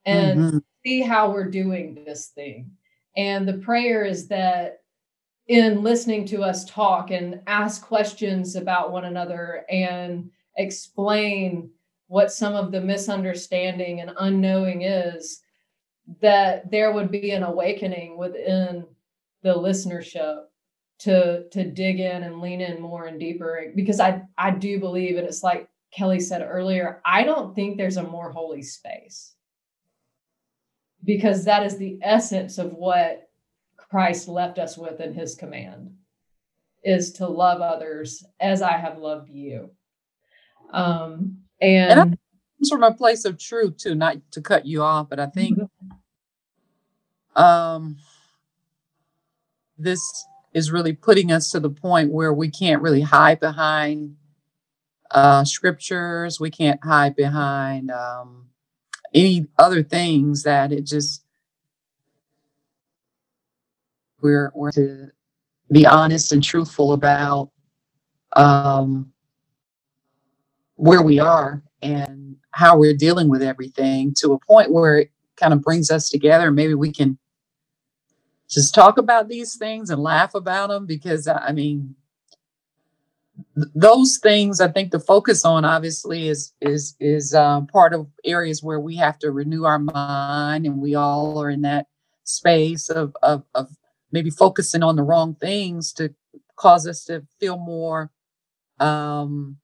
and 0.04 0.40
mm-hmm. 0.40 0.58
see 0.84 1.00
how 1.00 1.30
we're 1.30 1.50
doing 1.50 2.02
this 2.06 2.28
thing 2.28 2.70
and 3.16 3.46
the 3.46 3.58
prayer 3.58 4.04
is 4.04 4.28
that 4.28 4.78
in 5.50 5.82
listening 5.82 6.24
to 6.24 6.44
us 6.44 6.64
talk 6.64 7.10
and 7.10 7.40
ask 7.48 7.82
questions 7.82 8.54
about 8.54 8.92
one 8.92 9.06
another 9.06 9.64
and 9.68 10.30
explain 10.56 11.68
what 12.06 12.30
some 12.30 12.54
of 12.54 12.70
the 12.70 12.80
misunderstanding 12.80 14.00
and 14.00 14.12
unknowing 14.20 14.82
is, 14.82 15.40
that 16.20 16.70
there 16.70 16.92
would 16.92 17.10
be 17.10 17.32
an 17.32 17.42
awakening 17.42 18.16
within 18.16 18.86
the 19.42 19.52
listenership 19.52 20.44
to 21.00 21.48
to 21.50 21.64
dig 21.64 21.98
in 21.98 22.22
and 22.22 22.40
lean 22.40 22.60
in 22.60 22.80
more 22.80 23.06
and 23.06 23.18
deeper 23.18 23.72
because 23.74 23.98
I 23.98 24.22
I 24.38 24.52
do 24.52 24.78
believe 24.78 25.16
and 25.16 25.26
it's 25.26 25.42
like 25.42 25.68
Kelly 25.92 26.20
said 26.20 26.46
earlier, 26.48 27.00
I 27.04 27.24
don't 27.24 27.56
think 27.56 27.76
there's 27.76 27.96
a 27.96 28.04
more 28.04 28.30
holy 28.30 28.62
space. 28.62 29.34
Because 31.02 31.44
that 31.46 31.64
is 31.64 31.76
the 31.76 31.98
essence 32.02 32.58
of 32.58 32.72
what 32.72 33.29
Christ 33.90 34.28
left 34.28 34.58
us 34.58 34.78
with 34.78 35.00
in 35.00 35.12
his 35.14 35.34
command 35.34 35.94
is 36.84 37.12
to 37.14 37.26
love 37.26 37.60
others 37.60 38.24
as 38.38 38.62
I 38.62 38.72
have 38.72 38.98
loved 38.98 39.28
you. 39.28 39.70
Um, 40.72 41.38
and, 41.60 42.00
and 42.00 42.18
comes 42.58 42.70
from 42.70 42.84
a 42.84 42.94
place 42.94 43.24
of 43.24 43.38
truth 43.38 43.76
too, 43.78 43.94
not 43.94 44.16
to 44.32 44.40
cut 44.40 44.64
you 44.64 44.82
off, 44.82 45.08
but 45.10 45.18
I 45.18 45.26
think 45.26 45.58
mm-hmm. 45.58 47.42
um, 47.42 47.96
this 49.76 50.00
is 50.54 50.70
really 50.70 50.92
putting 50.92 51.32
us 51.32 51.50
to 51.50 51.60
the 51.60 51.70
point 51.70 52.12
where 52.12 52.32
we 52.32 52.48
can't 52.48 52.82
really 52.82 53.02
hide 53.02 53.40
behind 53.40 54.16
uh, 55.10 55.44
scriptures. 55.44 56.38
We 56.38 56.50
can't 56.50 56.82
hide 56.82 57.16
behind 57.16 57.90
um, 57.90 58.50
any 59.12 59.48
other 59.58 59.82
things 59.82 60.44
that 60.44 60.70
it 60.72 60.86
just 60.86 61.24
we're 64.22 64.52
we're 64.54 64.72
to 64.72 65.10
be 65.72 65.86
honest 65.86 66.32
and 66.32 66.42
truthful 66.42 66.92
about 66.92 67.50
um, 68.34 69.12
where 70.76 71.02
we 71.02 71.18
are 71.18 71.62
and 71.82 72.36
how 72.52 72.78
we're 72.78 72.96
dealing 72.96 73.28
with 73.28 73.42
everything 73.42 74.12
to 74.18 74.32
a 74.32 74.38
point 74.40 74.72
where 74.72 74.98
it 74.98 75.10
kind 75.36 75.52
of 75.52 75.62
brings 75.62 75.90
us 75.90 76.08
together. 76.08 76.50
Maybe 76.50 76.74
we 76.74 76.92
can 76.92 77.18
just 78.48 78.74
talk 78.74 78.98
about 78.98 79.28
these 79.28 79.56
things 79.56 79.90
and 79.90 80.02
laugh 80.02 80.34
about 80.34 80.68
them 80.68 80.86
because 80.86 81.28
I 81.28 81.52
mean, 81.52 81.94
those 83.54 84.18
things 84.22 84.60
I 84.60 84.68
think 84.68 84.90
the 84.90 85.00
focus 85.00 85.44
on 85.44 85.64
obviously 85.64 86.28
is 86.28 86.52
is 86.60 86.96
is 87.00 87.34
um, 87.34 87.66
part 87.66 87.94
of 87.94 88.08
areas 88.24 88.62
where 88.62 88.80
we 88.80 88.96
have 88.96 89.18
to 89.20 89.30
renew 89.30 89.64
our 89.64 89.78
mind, 89.78 90.66
and 90.66 90.78
we 90.80 90.94
all 90.94 91.40
are 91.42 91.50
in 91.50 91.62
that 91.62 91.86
space 92.24 92.90
of 92.90 93.16
of, 93.22 93.44
of 93.54 93.68
maybe 94.12 94.30
focusing 94.30 94.82
on 94.82 94.96
the 94.96 95.02
wrong 95.02 95.34
things 95.34 95.92
to 95.94 96.14
cause 96.56 96.86
us 96.86 97.04
to 97.04 97.24
feel 97.38 97.56
more 97.58 98.10
um, 98.78 99.58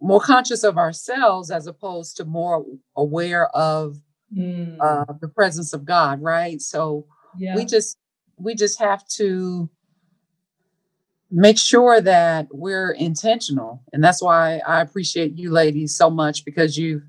more 0.00 0.20
conscious 0.20 0.64
of 0.64 0.78
ourselves 0.78 1.50
as 1.50 1.66
opposed 1.66 2.16
to 2.16 2.24
more 2.24 2.64
aware 2.96 3.48
of 3.48 3.98
mm. 4.34 4.76
uh, 4.80 5.12
the 5.20 5.28
presence 5.28 5.72
of 5.72 5.84
God, 5.84 6.22
right? 6.22 6.60
So 6.60 7.06
yeah. 7.38 7.54
we 7.54 7.64
just 7.64 7.98
we 8.36 8.54
just 8.54 8.78
have 8.78 9.06
to 9.08 9.68
make 11.30 11.58
sure 11.58 12.00
that 12.00 12.48
we're 12.50 12.92
intentional, 12.92 13.82
and 13.92 14.02
that's 14.02 14.22
why 14.22 14.60
I 14.66 14.80
appreciate 14.80 15.36
you 15.36 15.50
ladies 15.50 15.94
so 15.94 16.10
much 16.10 16.44
because 16.44 16.76
you 16.78 17.02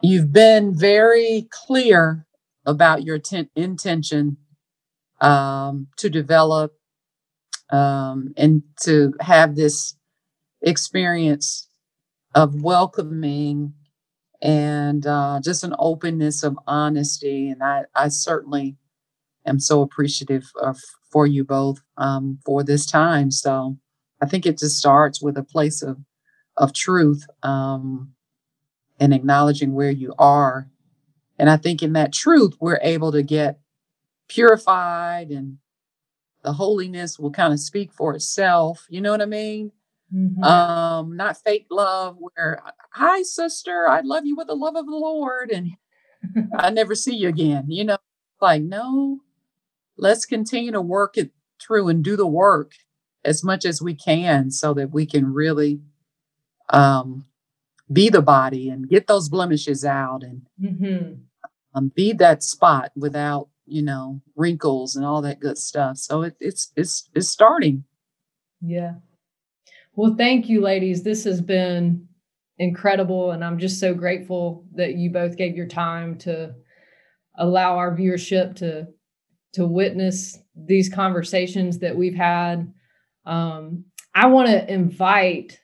you've 0.00 0.32
been 0.32 0.76
very 0.76 1.48
clear 1.50 2.26
about 2.64 3.04
your 3.04 3.18
ten- 3.18 3.50
intention 3.54 4.36
um, 5.22 5.88
to 5.96 6.10
develop 6.10 6.74
um, 7.70 8.34
and 8.36 8.62
to 8.82 9.14
have 9.20 9.56
this 9.56 9.96
experience 10.62 11.68
of 12.34 12.62
welcoming 12.62 13.74
and 14.42 15.06
uh, 15.06 15.40
just 15.42 15.64
an 15.64 15.74
openness 15.78 16.42
of 16.42 16.58
honesty. 16.66 17.48
And 17.48 17.62
I, 17.62 17.84
I 17.94 18.08
certainly 18.08 18.76
am 19.46 19.60
so 19.60 19.82
appreciative 19.82 20.50
of, 20.60 20.78
for 21.10 21.26
you 21.26 21.44
both 21.44 21.80
um, 21.96 22.38
for 22.44 22.62
this 22.62 22.86
time. 22.86 23.30
So 23.30 23.78
I 24.20 24.26
think 24.26 24.46
it 24.46 24.58
just 24.58 24.78
starts 24.78 25.22
with 25.22 25.38
a 25.38 25.44
place 25.44 25.82
of 25.82 25.98
of 26.56 26.72
truth 26.74 27.26
um, 27.42 28.12
and 29.00 29.14
acknowledging 29.14 29.72
where 29.74 29.90
you 29.90 30.14
are. 30.18 30.68
And 31.38 31.50
I 31.50 31.56
think 31.56 31.82
in 31.82 31.94
that 31.94 32.12
truth, 32.12 32.56
we're 32.60 32.80
able 32.82 33.12
to 33.12 33.22
get 33.22 33.58
purified 34.32 35.30
and 35.30 35.58
the 36.42 36.54
holiness 36.54 37.18
will 37.18 37.30
kind 37.30 37.52
of 37.52 37.60
speak 37.60 37.92
for 37.92 38.14
itself. 38.14 38.86
You 38.88 39.00
know 39.00 39.10
what 39.10 39.22
I 39.22 39.26
mean? 39.26 39.72
Mm-hmm. 40.14 40.42
Um, 40.42 41.16
not 41.16 41.38
fake 41.38 41.66
love 41.70 42.16
where, 42.18 42.62
hi, 42.92 43.22
sister, 43.22 43.88
I 43.88 44.00
love 44.00 44.26
you 44.26 44.36
with 44.36 44.48
the 44.48 44.54
love 44.54 44.76
of 44.76 44.86
the 44.86 44.92
Lord, 44.92 45.50
and 45.50 45.72
I 46.58 46.70
never 46.70 46.94
see 46.94 47.14
you 47.14 47.28
again. 47.28 47.66
You 47.68 47.84
know, 47.84 47.98
like, 48.40 48.62
no, 48.62 49.20
let's 49.96 50.26
continue 50.26 50.72
to 50.72 50.82
work 50.82 51.16
it 51.16 51.30
through 51.60 51.88
and 51.88 52.04
do 52.04 52.16
the 52.16 52.26
work 52.26 52.72
as 53.24 53.44
much 53.44 53.64
as 53.64 53.80
we 53.80 53.94
can 53.94 54.50
so 54.50 54.74
that 54.74 54.90
we 54.90 55.06
can 55.06 55.32
really 55.32 55.80
um, 56.70 57.24
be 57.90 58.08
the 58.08 58.22
body 58.22 58.68
and 58.68 58.88
get 58.88 59.06
those 59.06 59.28
blemishes 59.28 59.84
out 59.84 60.22
and 60.22 60.42
mm-hmm. 60.60 61.14
um, 61.74 61.92
be 61.94 62.12
that 62.12 62.42
spot 62.42 62.90
without 62.96 63.48
you 63.66 63.82
know 63.82 64.20
wrinkles 64.36 64.96
and 64.96 65.04
all 65.04 65.22
that 65.22 65.40
good 65.40 65.58
stuff 65.58 65.96
so 65.96 66.22
it, 66.22 66.36
it's 66.40 66.72
it's 66.76 67.08
it's 67.14 67.28
starting 67.28 67.84
yeah 68.60 68.94
well, 69.94 70.14
thank 70.16 70.48
you, 70.48 70.62
ladies. 70.62 71.02
This 71.02 71.24
has 71.24 71.42
been 71.42 72.08
incredible. 72.58 73.32
And 73.32 73.44
I'm 73.44 73.58
just 73.58 73.78
so 73.78 73.92
grateful 73.92 74.64
that 74.74 74.94
you 74.94 75.10
both 75.10 75.36
gave 75.36 75.54
your 75.54 75.66
time 75.66 76.16
to 76.18 76.54
allow 77.36 77.76
our 77.76 77.94
viewership 77.94 78.56
to 78.56 78.86
to 79.54 79.66
witness 79.66 80.38
these 80.56 80.88
conversations 80.88 81.78
that 81.80 81.94
we've 81.94 82.14
had. 82.14 82.72
Um, 83.26 83.84
I 84.14 84.26
want 84.26 84.48
to 84.48 84.72
invite 84.72 85.60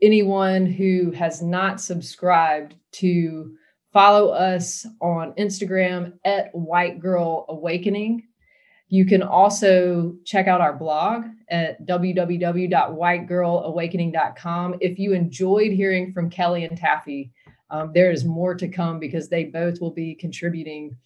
anyone 0.00 0.64
who 0.64 1.10
has 1.10 1.42
not 1.42 1.80
subscribed 1.80 2.76
to 2.92 3.56
follow 3.92 4.30
us 4.30 4.86
on 5.00 5.32
Instagram 5.34 6.14
at 6.24 6.52
White 6.54 7.00
Girl 7.00 7.44
Awakening. 7.48 8.26
You 8.88 9.04
can 9.06 9.22
also 9.22 10.16
check 10.24 10.48
out 10.48 10.60
our 10.60 10.74
blog 10.74 11.26
at 11.48 11.86
www.whitegirlawakening.com. 11.86 14.74
If 14.80 14.98
you 14.98 15.12
enjoyed 15.14 15.72
hearing 15.72 16.12
from 16.12 16.28
Kelly 16.28 16.64
and 16.64 16.76
Taffy, 16.76 17.30
um, 17.70 17.92
there 17.94 18.10
is 18.10 18.24
more 18.24 18.54
to 18.54 18.68
come 18.68 18.98
because 18.98 19.28
they 19.28 19.44
both 19.44 19.80
will 19.80 19.92
be 19.92 20.14
contributing 20.14 20.96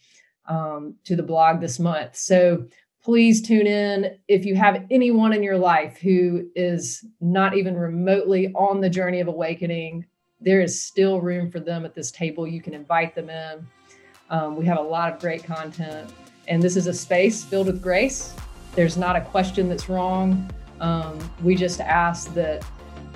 um, 0.49 0.97
to 1.05 1.15
the 1.15 1.23
blog 1.23 1.61
this 1.61 1.79
month. 1.79 2.17
So 2.17 2.67
please 3.05 3.41
tune 3.41 3.69
in. 3.69 4.19
If 4.27 4.45
you 4.45 4.57
have 4.57 4.85
anyone 4.91 5.33
in 5.33 5.45
your 5.45 5.59
life 5.59 5.97
who 5.99 6.49
is 6.57 7.05
not 7.21 7.57
even 7.57 7.77
remotely 7.77 8.53
on 8.55 8.81
the 8.81 8.91
journey 8.91 9.21
of 9.21 9.29
awakening, 9.29 10.07
there 10.41 10.61
is 10.61 10.81
still 10.81 11.21
room 11.21 11.51
for 11.51 11.61
them 11.61 11.85
at 11.85 11.95
this 11.95 12.11
table. 12.11 12.47
You 12.47 12.61
can 12.61 12.75
invite 12.75 13.15
them 13.15 13.31
in. 13.31 13.67
Um, 14.29 14.57
we 14.57 14.67
have 14.67 14.79
a 14.79 14.83
lot 14.83 15.13
of 15.13 15.21
great 15.21 15.45
content. 15.45 16.13
And 16.47 16.63
this 16.63 16.77
is 16.77 16.87
a 16.87 16.93
space 16.93 17.43
filled 17.43 17.69
with 17.69 17.83
grace. 17.83 18.35
There's 18.75 18.97
not 18.97 19.17
a 19.17 19.23
question 19.23 19.69
that's 19.69 19.89
wrong. 19.89 20.51
Um, 20.81 21.19
we 21.43 21.55
just 21.55 21.81
ask 21.81 22.33
that 22.35 22.65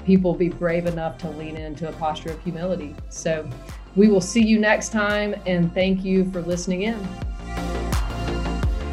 people 0.07 0.35
be 0.35 0.49
brave 0.49 0.87
enough 0.87 1.19
to 1.19 1.31
lean 1.31 1.57
into 1.57 1.89
a 1.89 1.93
posture 1.93 2.31
of 2.31 2.43
humility. 2.43 2.97
So 3.11 3.49
we 3.97 4.09
will 4.09 4.23
see 4.23 4.43
you 4.43 4.59
next 4.59 4.91
time, 4.91 5.35
and 5.45 5.73
thank 5.75 6.03
you 6.03 6.31
for 6.31 6.41
listening 6.41 6.83
in. 6.83 7.03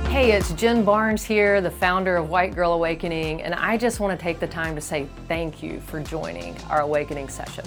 Hey, 0.09 0.31
it's 0.31 0.51
Jen 0.53 0.83
Barnes 0.83 1.23
here, 1.23 1.61
the 1.61 1.71
founder 1.71 2.17
of 2.17 2.29
White 2.29 2.55
Girl 2.55 2.73
Awakening, 2.73 3.41
and 3.43 3.53
I 3.53 3.77
just 3.77 3.99
want 3.99 4.19
to 4.19 4.21
take 4.21 4.39
the 4.39 4.47
time 4.47 4.75
to 4.75 4.81
say 4.81 5.07
thank 5.27 5.63
you 5.63 5.79
for 5.81 6.01
joining 6.01 6.57
our 6.63 6.81
awakening 6.81 7.29
session. 7.29 7.63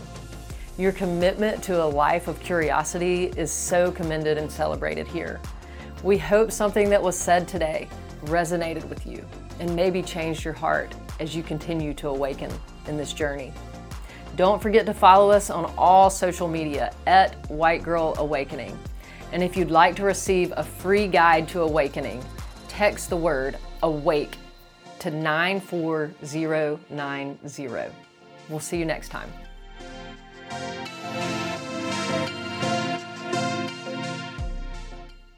Your 0.81 0.93
commitment 0.93 1.63
to 1.65 1.85
a 1.85 1.85
life 1.85 2.27
of 2.27 2.41
curiosity 2.41 3.27
is 3.37 3.53
so 3.53 3.93
commended 3.93 4.39
and 4.39 4.51
celebrated 4.51 5.07
here. 5.07 5.39
We 6.03 6.17
hope 6.17 6.51
something 6.51 6.89
that 6.89 7.03
was 7.03 7.19
said 7.19 7.47
today 7.47 7.87
resonated 8.25 8.89
with 8.89 9.07
you 9.07 9.23
and 9.59 9.77
maybe 9.77 10.03
changed 10.03 10.43
your 10.43 10.55
heart 10.55 10.95
as 11.21 11.37
you 11.37 11.43
continue 11.43 11.93
to 11.93 12.09
awaken 12.09 12.51
in 12.87 12.97
this 12.97 13.13
journey. 13.13 13.53
Don't 14.37 14.63
forget 14.63 14.87
to 14.87 14.95
follow 14.95 15.31
us 15.31 15.51
on 15.51 15.71
all 15.77 16.09
social 16.09 16.49
media 16.49 16.95
at 17.07 17.35
White 17.51 17.83
Girl 17.83 18.15
Awakening. 18.17 18.79
And 19.33 19.43
if 19.43 19.59
you'd 19.59 19.71
like 19.71 19.95
to 19.97 20.05
receive 20.05 20.51
a 20.57 20.65
free 20.65 21.09
guide 21.09 21.47
to 21.49 21.61
awakening, 21.61 22.25
text 22.69 23.11
the 23.11 23.19
word 23.19 23.59
awake 23.83 24.39
to 25.01 25.11
94090. 25.11 27.93
We'll 28.49 28.61
see 28.61 28.79
you 28.79 28.87
next 28.87 29.11
time. 29.11 29.31
Música 30.51 31.40